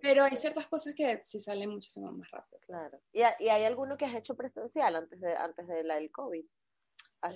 Pero 0.01 0.23
hay 0.23 0.37
ciertas 0.37 0.67
cosas 0.67 0.93
que 0.93 1.21
sí 1.25 1.39
salen 1.39 1.71
muchísimo 1.71 2.11
más 2.11 2.29
rápido. 2.29 2.61
Claro. 2.67 3.01
¿Y, 3.11 3.21
y 3.43 3.49
hay 3.49 3.63
alguno 3.63 3.97
que 3.97 4.05
has 4.05 4.15
hecho 4.15 4.35
presencial 4.35 4.95
antes 4.95 5.19
de, 5.19 5.35
antes 5.35 5.67
de 5.67 5.83
la 5.83 5.95
del 5.95 6.11
COVID? 6.11 6.45
Ah, 7.23 7.31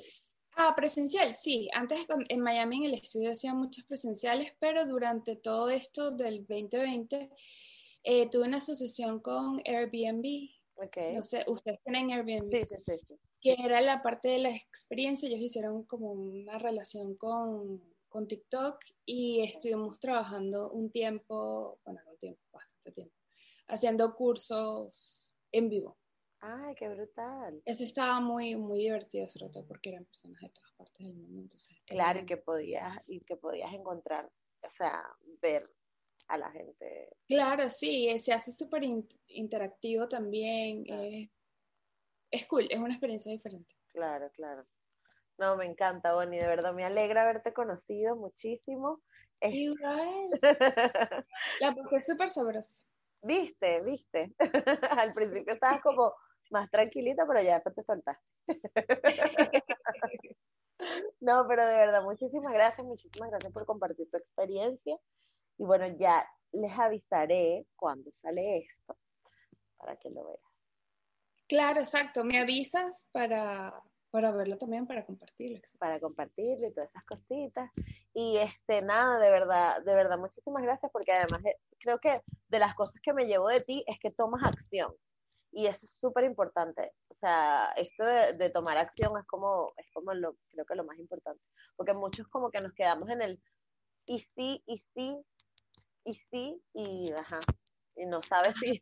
Ah, 0.57 0.73
presencial, 0.73 1.35
sí. 1.35 1.67
Antes 1.73 2.05
en 2.29 2.39
Miami 2.39 2.77
en 2.77 2.83
el 2.85 2.93
estudio 2.93 3.31
hacía 3.31 3.53
muchos 3.53 3.83
presenciales, 3.83 4.53
pero 4.57 4.85
durante 4.85 5.35
todo 5.35 5.69
esto 5.69 6.11
del 6.11 6.45
2020 6.47 7.29
eh, 8.03 8.29
tuve 8.29 8.47
una 8.47 8.57
asociación 8.57 9.19
con 9.19 9.61
Airbnb. 9.65 10.54
No 11.13 11.21
sé, 11.21 11.43
ustedes 11.47 11.81
tienen 11.81 12.11
Airbnb. 12.11 12.51
Sí, 12.51 12.65
sí, 12.65 12.75
sí, 12.85 13.05
sí. 13.07 13.19
que 13.41 13.55
era 13.59 13.81
la 13.81 14.01
parte 14.01 14.29
de 14.29 14.39
la 14.39 14.49
experiencia. 14.49 15.27
Ellos 15.27 15.41
hicieron 15.41 15.83
como 15.83 16.11
una 16.11 16.57
relación 16.57 17.15
con, 17.15 17.81
con 18.09 18.27
TikTok 18.27 18.79
y 19.05 19.41
estuvimos 19.43 19.99
trabajando 19.99 20.71
un 20.71 20.91
tiempo, 20.91 21.79
bueno, 21.85 22.01
no 22.05 22.11
un 22.11 22.17
tiempo, 22.17 22.41
bastante 22.51 22.91
tiempo, 22.91 23.15
haciendo 23.67 24.15
cursos 24.15 25.33
en 25.51 25.69
vivo. 25.69 25.97
Ay, 26.39 26.75
qué 26.75 26.89
brutal. 26.89 27.61
Eso 27.65 27.83
estaba 27.83 28.19
muy, 28.19 28.55
muy 28.55 28.79
divertido, 28.79 29.27
sobre 29.29 29.49
todo 29.49 29.65
porque 29.65 29.89
eran 29.89 30.05
personas 30.05 30.41
de 30.41 30.49
todas 30.49 30.71
partes 30.73 31.07
del 31.07 31.15
mundo. 31.15 31.41
Entonces, 31.43 31.77
Claro, 31.85 32.19
y 32.19 32.25
que 32.25 32.37
podías, 32.37 33.09
y 33.09 33.19
que 33.21 33.35
podías 33.35 33.73
encontrar, 33.73 34.29
o 34.61 34.71
sea, 34.77 35.01
ver 35.41 35.67
a 36.27 36.37
la 36.37 36.51
gente. 36.51 37.15
Claro, 37.27 37.69
sí, 37.69 38.09
eh, 38.09 38.19
se 38.19 38.33
hace 38.33 38.51
súper 38.51 38.83
in- 38.83 39.07
interactivo 39.27 40.07
también. 40.07 40.83
Claro. 40.83 41.03
eh, 41.03 41.31
es 42.31 42.47
cool, 42.47 42.67
es 42.69 42.79
una 42.79 42.93
experiencia 42.93 43.31
diferente. 43.31 43.73
Claro, 43.93 44.29
claro. 44.31 44.65
No, 45.37 45.57
me 45.57 45.65
encanta, 45.65 46.13
Bonnie, 46.13 46.39
de 46.39 46.47
verdad 46.47 46.73
me 46.73 46.85
alegra 46.85 47.23
haberte 47.23 47.53
conocido 47.53 48.15
muchísimo. 48.15 49.01
Igual, 49.41 50.29
la 51.59 51.75
pasé 51.75 52.01
súper 52.01 52.29
sabrosa. 52.29 52.83
Viste, 53.21 53.81
viste. 53.81 54.33
Al 54.91 55.11
principio 55.13 55.53
estabas 55.53 55.81
como 55.81 56.13
más 56.51 56.69
tranquilita, 56.69 57.25
pero 57.27 57.41
ya 57.41 57.55
después 57.55 57.75
te 57.75 57.83
soltaste. 57.83 58.23
No, 61.21 61.45
pero 61.47 61.65
de 61.65 61.77
verdad, 61.77 62.03
muchísimas 62.03 62.53
gracias, 62.53 62.85
muchísimas 62.85 63.29
gracias 63.29 63.51
por 63.53 63.65
compartir 63.65 64.09
tu 64.11 64.17
experiencia. 64.17 64.97
Y 65.57 65.63
bueno, 65.63 65.87
ya 65.97 66.25
les 66.51 66.71
avisaré 66.77 67.65
cuando 67.75 68.11
sale 68.13 68.57
esto, 68.57 68.97
para 69.77 69.95
que 69.97 70.09
lo 70.09 70.25
veas. 70.25 70.39
Claro, 71.47 71.79
exacto. 71.79 72.23
Me 72.23 72.39
avisas 72.39 73.09
para, 73.11 73.73
para 74.09 74.31
verlo 74.31 74.57
también, 74.57 74.87
para 74.87 75.05
compartirlo. 75.05 75.59
Para 75.77 75.99
compartirlo 75.99 76.67
y 76.67 76.73
todas 76.73 76.89
esas 76.89 77.05
cositas. 77.05 77.71
Y 78.13 78.37
este, 78.37 78.81
nada, 78.81 79.19
de 79.19 79.29
verdad, 79.29 79.83
de 79.83 79.93
verdad, 79.93 80.17
muchísimas 80.17 80.63
gracias 80.63 80.91
porque 80.91 81.11
además 81.11 81.45
eh, 81.45 81.57
creo 81.79 81.99
que 81.99 82.21
de 82.47 82.59
las 82.59 82.73
cosas 82.75 82.99
que 83.01 83.13
me 83.13 83.25
llevo 83.25 83.47
de 83.47 83.61
ti 83.61 83.83
es 83.87 83.99
que 83.99 84.11
tomas 84.11 84.43
acción. 84.43 84.93
Y 85.51 85.67
eso 85.67 85.85
es 85.85 85.91
súper 86.01 86.25
importante. 86.25 86.91
O 87.09 87.15
sea, 87.15 87.71
esto 87.77 88.03
de, 88.05 88.49
tomar 88.49 88.77
acción 88.77 89.17
es 89.17 89.25
como, 89.25 89.71
es 89.77 89.89
como 89.93 90.13
lo, 90.13 90.35
creo 90.49 90.65
que 90.65 90.75
lo 90.75 90.83
más 90.83 90.97
importante. 90.97 91.41
Porque 91.77 91.93
muchos 91.93 92.27
como 92.27 92.51
que 92.51 92.61
nos 92.61 92.73
quedamos 92.73 93.09
en 93.09 93.21
el 93.21 93.41
y 94.07 94.19
sí, 94.35 94.63
y 94.67 94.83
sí, 94.93 95.17
y 96.05 96.15
sí, 96.31 96.61
y 96.73 97.11
ajá, 97.11 97.39
y 97.95 98.05
no 98.05 98.21
sabes 98.21 98.55
si... 98.59 98.81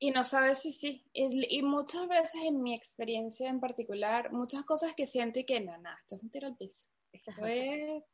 Y 0.00 0.12
no 0.12 0.22
sabes 0.22 0.60
si 0.60 0.72
sí. 0.72 1.04
Y, 1.12 1.62
muchas 1.62 2.06
veces 2.06 2.40
en 2.44 2.62
mi 2.62 2.72
experiencia 2.74 3.48
en 3.48 3.58
particular, 3.58 4.32
muchas 4.32 4.62
cosas 4.62 4.94
que 4.94 5.08
siento 5.08 5.40
y 5.40 5.44
que 5.44 5.60
no, 5.60 5.76
nada, 5.78 5.98
esto 6.00 6.14
es 6.14 6.22
un 6.22 6.30
tiro 6.30 6.46
al 6.46 6.56
piso. 6.56 6.88
Esto 7.12 7.32
es 7.46 8.04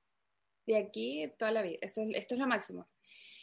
de 0.66 0.76
aquí 0.76 1.30
toda 1.38 1.50
la 1.50 1.62
vida. 1.62 1.78
Esto, 1.82 2.00
esto 2.14 2.34
es 2.34 2.40
lo 2.40 2.46
máximo. 2.46 2.88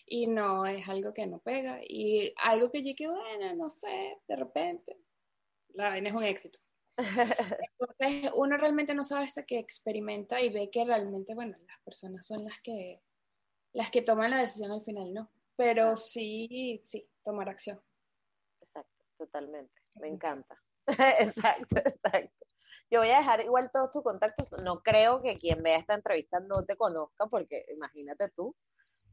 Y 0.07 0.25
no, 0.25 0.65
es 0.65 0.89
algo 0.89 1.13
que 1.13 1.27
no 1.27 1.39
pega. 1.39 1.81
Y 1.87 2.33
algo 2.37 2.71
que 2.71 2.83
yo 2.83 2.95
que, 2.95 3.07
bueno, 3.07 3.55
no 3.55 3.69
sé, 3.69 4.17
de 4.27 4.35
repente, 4.35 4.97
la 5.75 5.89
vaina 5.89 6.09
es 6.09 6.15
un 6.15 6.23
éxito. 6.23 6.59
Entonces, 7.79 8.31
uno 8.35 8.57
realmente 8.57 8.95
no 8.95 9.03
sabe 9.03 9.25
hasta 9.25 9.45
que 9.45 9.59
experimenta 9.59 10.41
y 10.41 10.49
ve 10.49 10.71
que 10.71 10.83
realmente, 10.83 11.35
bueno, 11.35 11.55
las 11.67 11.79
personas 11.83 12.25
son 12.25 12.43
las 12.43 12.59
que, 12.63 13.01
las 13.73 13.91
que 13.91 14.01
toman 14.01 14.31
la 14.31 14.41
decisión 14.41 14.71
al 14.71 14.83
final, 14.83 15.13
¿no? 15.13 15.31
Pero 15.55 15.95
sí, 15.95 16.81
sí, 16.83 17.07
tomar 17.23 17.49
acción 17.49 17.81
totalmente. 19.21 19.73
Me 19.95 20.07
encanta. 20.07 20.57
exacto, 20.87 21.77
exacto. 21.77 22.45
Yo 22.89 22.99
voy 22.99 23.09
a 23.09 23.19
dejar 23.19 23.41
igual 23.41 23.69
todos 23.71 23.91
tus 23.91 24.03
contactos. 24.03 24.51
No 24.63 24.81
creo 24.81 25.21
que 25.21 25.37
quien 25.37 25.63
vea 25.63 25.77
esta 25.77 25.93
entrevista 25.93 26.39
no 26.39 26.65
te 26.65 26.75
conozca, 26.75 27.27
porque 27.27 27.65
imagínate 27.73 28.29
tú, 28.35 28.55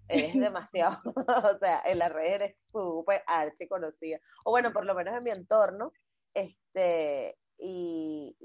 eres 0.08 0.34
demasiado, 0.52 0.98
o 1.54 1.58
sea, 1.58 1.82
en 1.84 1.98
las 1.98 2.12
redes 2.12 2.32
eres 2.32 2.56
súper 2.72 3.22
archi 3.26 3.68
conocida. 3.68 4.18
O 4.44 4.50
bueno, 4.50 4.72
por 4.72 4.84
lo 4.84 4.94
menos 4.94 5.14
en 5.16 5.24
mi 5.24 5.30
entorno. 5.30 5.92
Este, 6.34 7.36
y, 7.58 8.36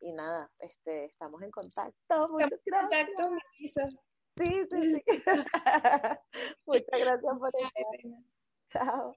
y, 0.00 0.12
nada, 0.12 0.50
este, 0.58 1.06
estamos 1.06 1.42
en 1.42 1.50
contacto. 1.50 2.28
Muchas 2.28 2.50
gracias. 2.64 3.08
Contacto, 3.16 3.30
Sí, 4.38 4.66
sí, 4.70 4.94
sí. 4.94 5.22
Muchas 6.66 7.00
gracias 7.00 7.38
por 7.38 7.50
eso. 7.56 8.16
Chao. 8.70 9.16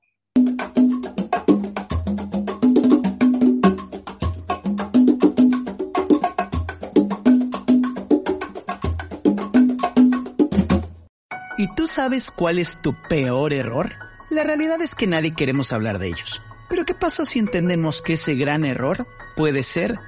¿Y 11.57 11.67
tú 11.75 11.85
sabes 11.85 12.31
cuál 12.31 12.57
es 12.57 12.81
tu 12.81 12.95
peor 13.07 13.53
error? 13.53 13.91
La 14.31 14.43
realidad 14.43 14.81
es 14.81 14.95
que 14.95 15.05
nadie 15.05 15.35
queremos 15.35 15.71
hablar 15.73 15.99
de 15.99 16.07
ellos. 16.07 16.41
Pero 16.69 16.85
¿qué 16.85 16.95
pasa 16.95 17.25
si 17.25 17.37
entendemos 17.37 18.01
que 18.01 18.13
ese 18.13 18.33
gran 18.33 18.65
error 18.65 19.05
puede 19.35 19.61
ser 19.61 19.99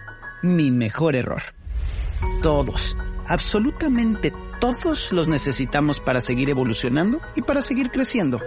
mi 0.41 0.71
mejor 0.71 1.15
error? 1.15 1.43
Todos, 2.41 2.97
absolutamente 3.27 4.33
todos 4.63 5.11
los 5.11 5.27
necesitamos 5.27 5.99
para 5.99 6.21
seguir 6.21 6.49
evolucionando 6.49 7.19
y 7.35 7.41
para 7.41 7.61
seguir 7.61 7.91
creciendo. 7.91 8.39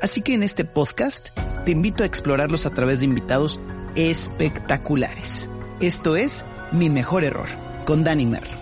Así 0.00 0.22
que 0.22 0.32
en 0.32 0.42
este 0.42 0.64
podcast 0.64 1.28
te 1.66 1.72
invito 1.72 2.02
a 2.02 2.06
explorarlos 2.06 2.64
a 2.64 2.70
través 2.70 3.00
de 3.00 3.04
invitados 3.04 3.60
espectaculares. 3.94 5.46
Esto 5.78 6.16
es 6.16 6.46
Mi 6.72 6.88
Mejor 6.88 7.22
Error, 7.22 7.48
con 7.84 8.02
Dani 8.02 8.24
Merlo. 8.24 8.56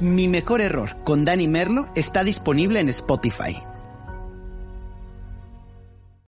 Mi 0.00 0.26
mejor 0.26 0.60
error 0.60 0.96
con 1.04 1.24
Dani 1.24 1.46
Merlo 1.46 1.86
está 1.94 2.24
disponible 2.24 2.80
en 2.80 2.88
Spotify. 2.88 3.62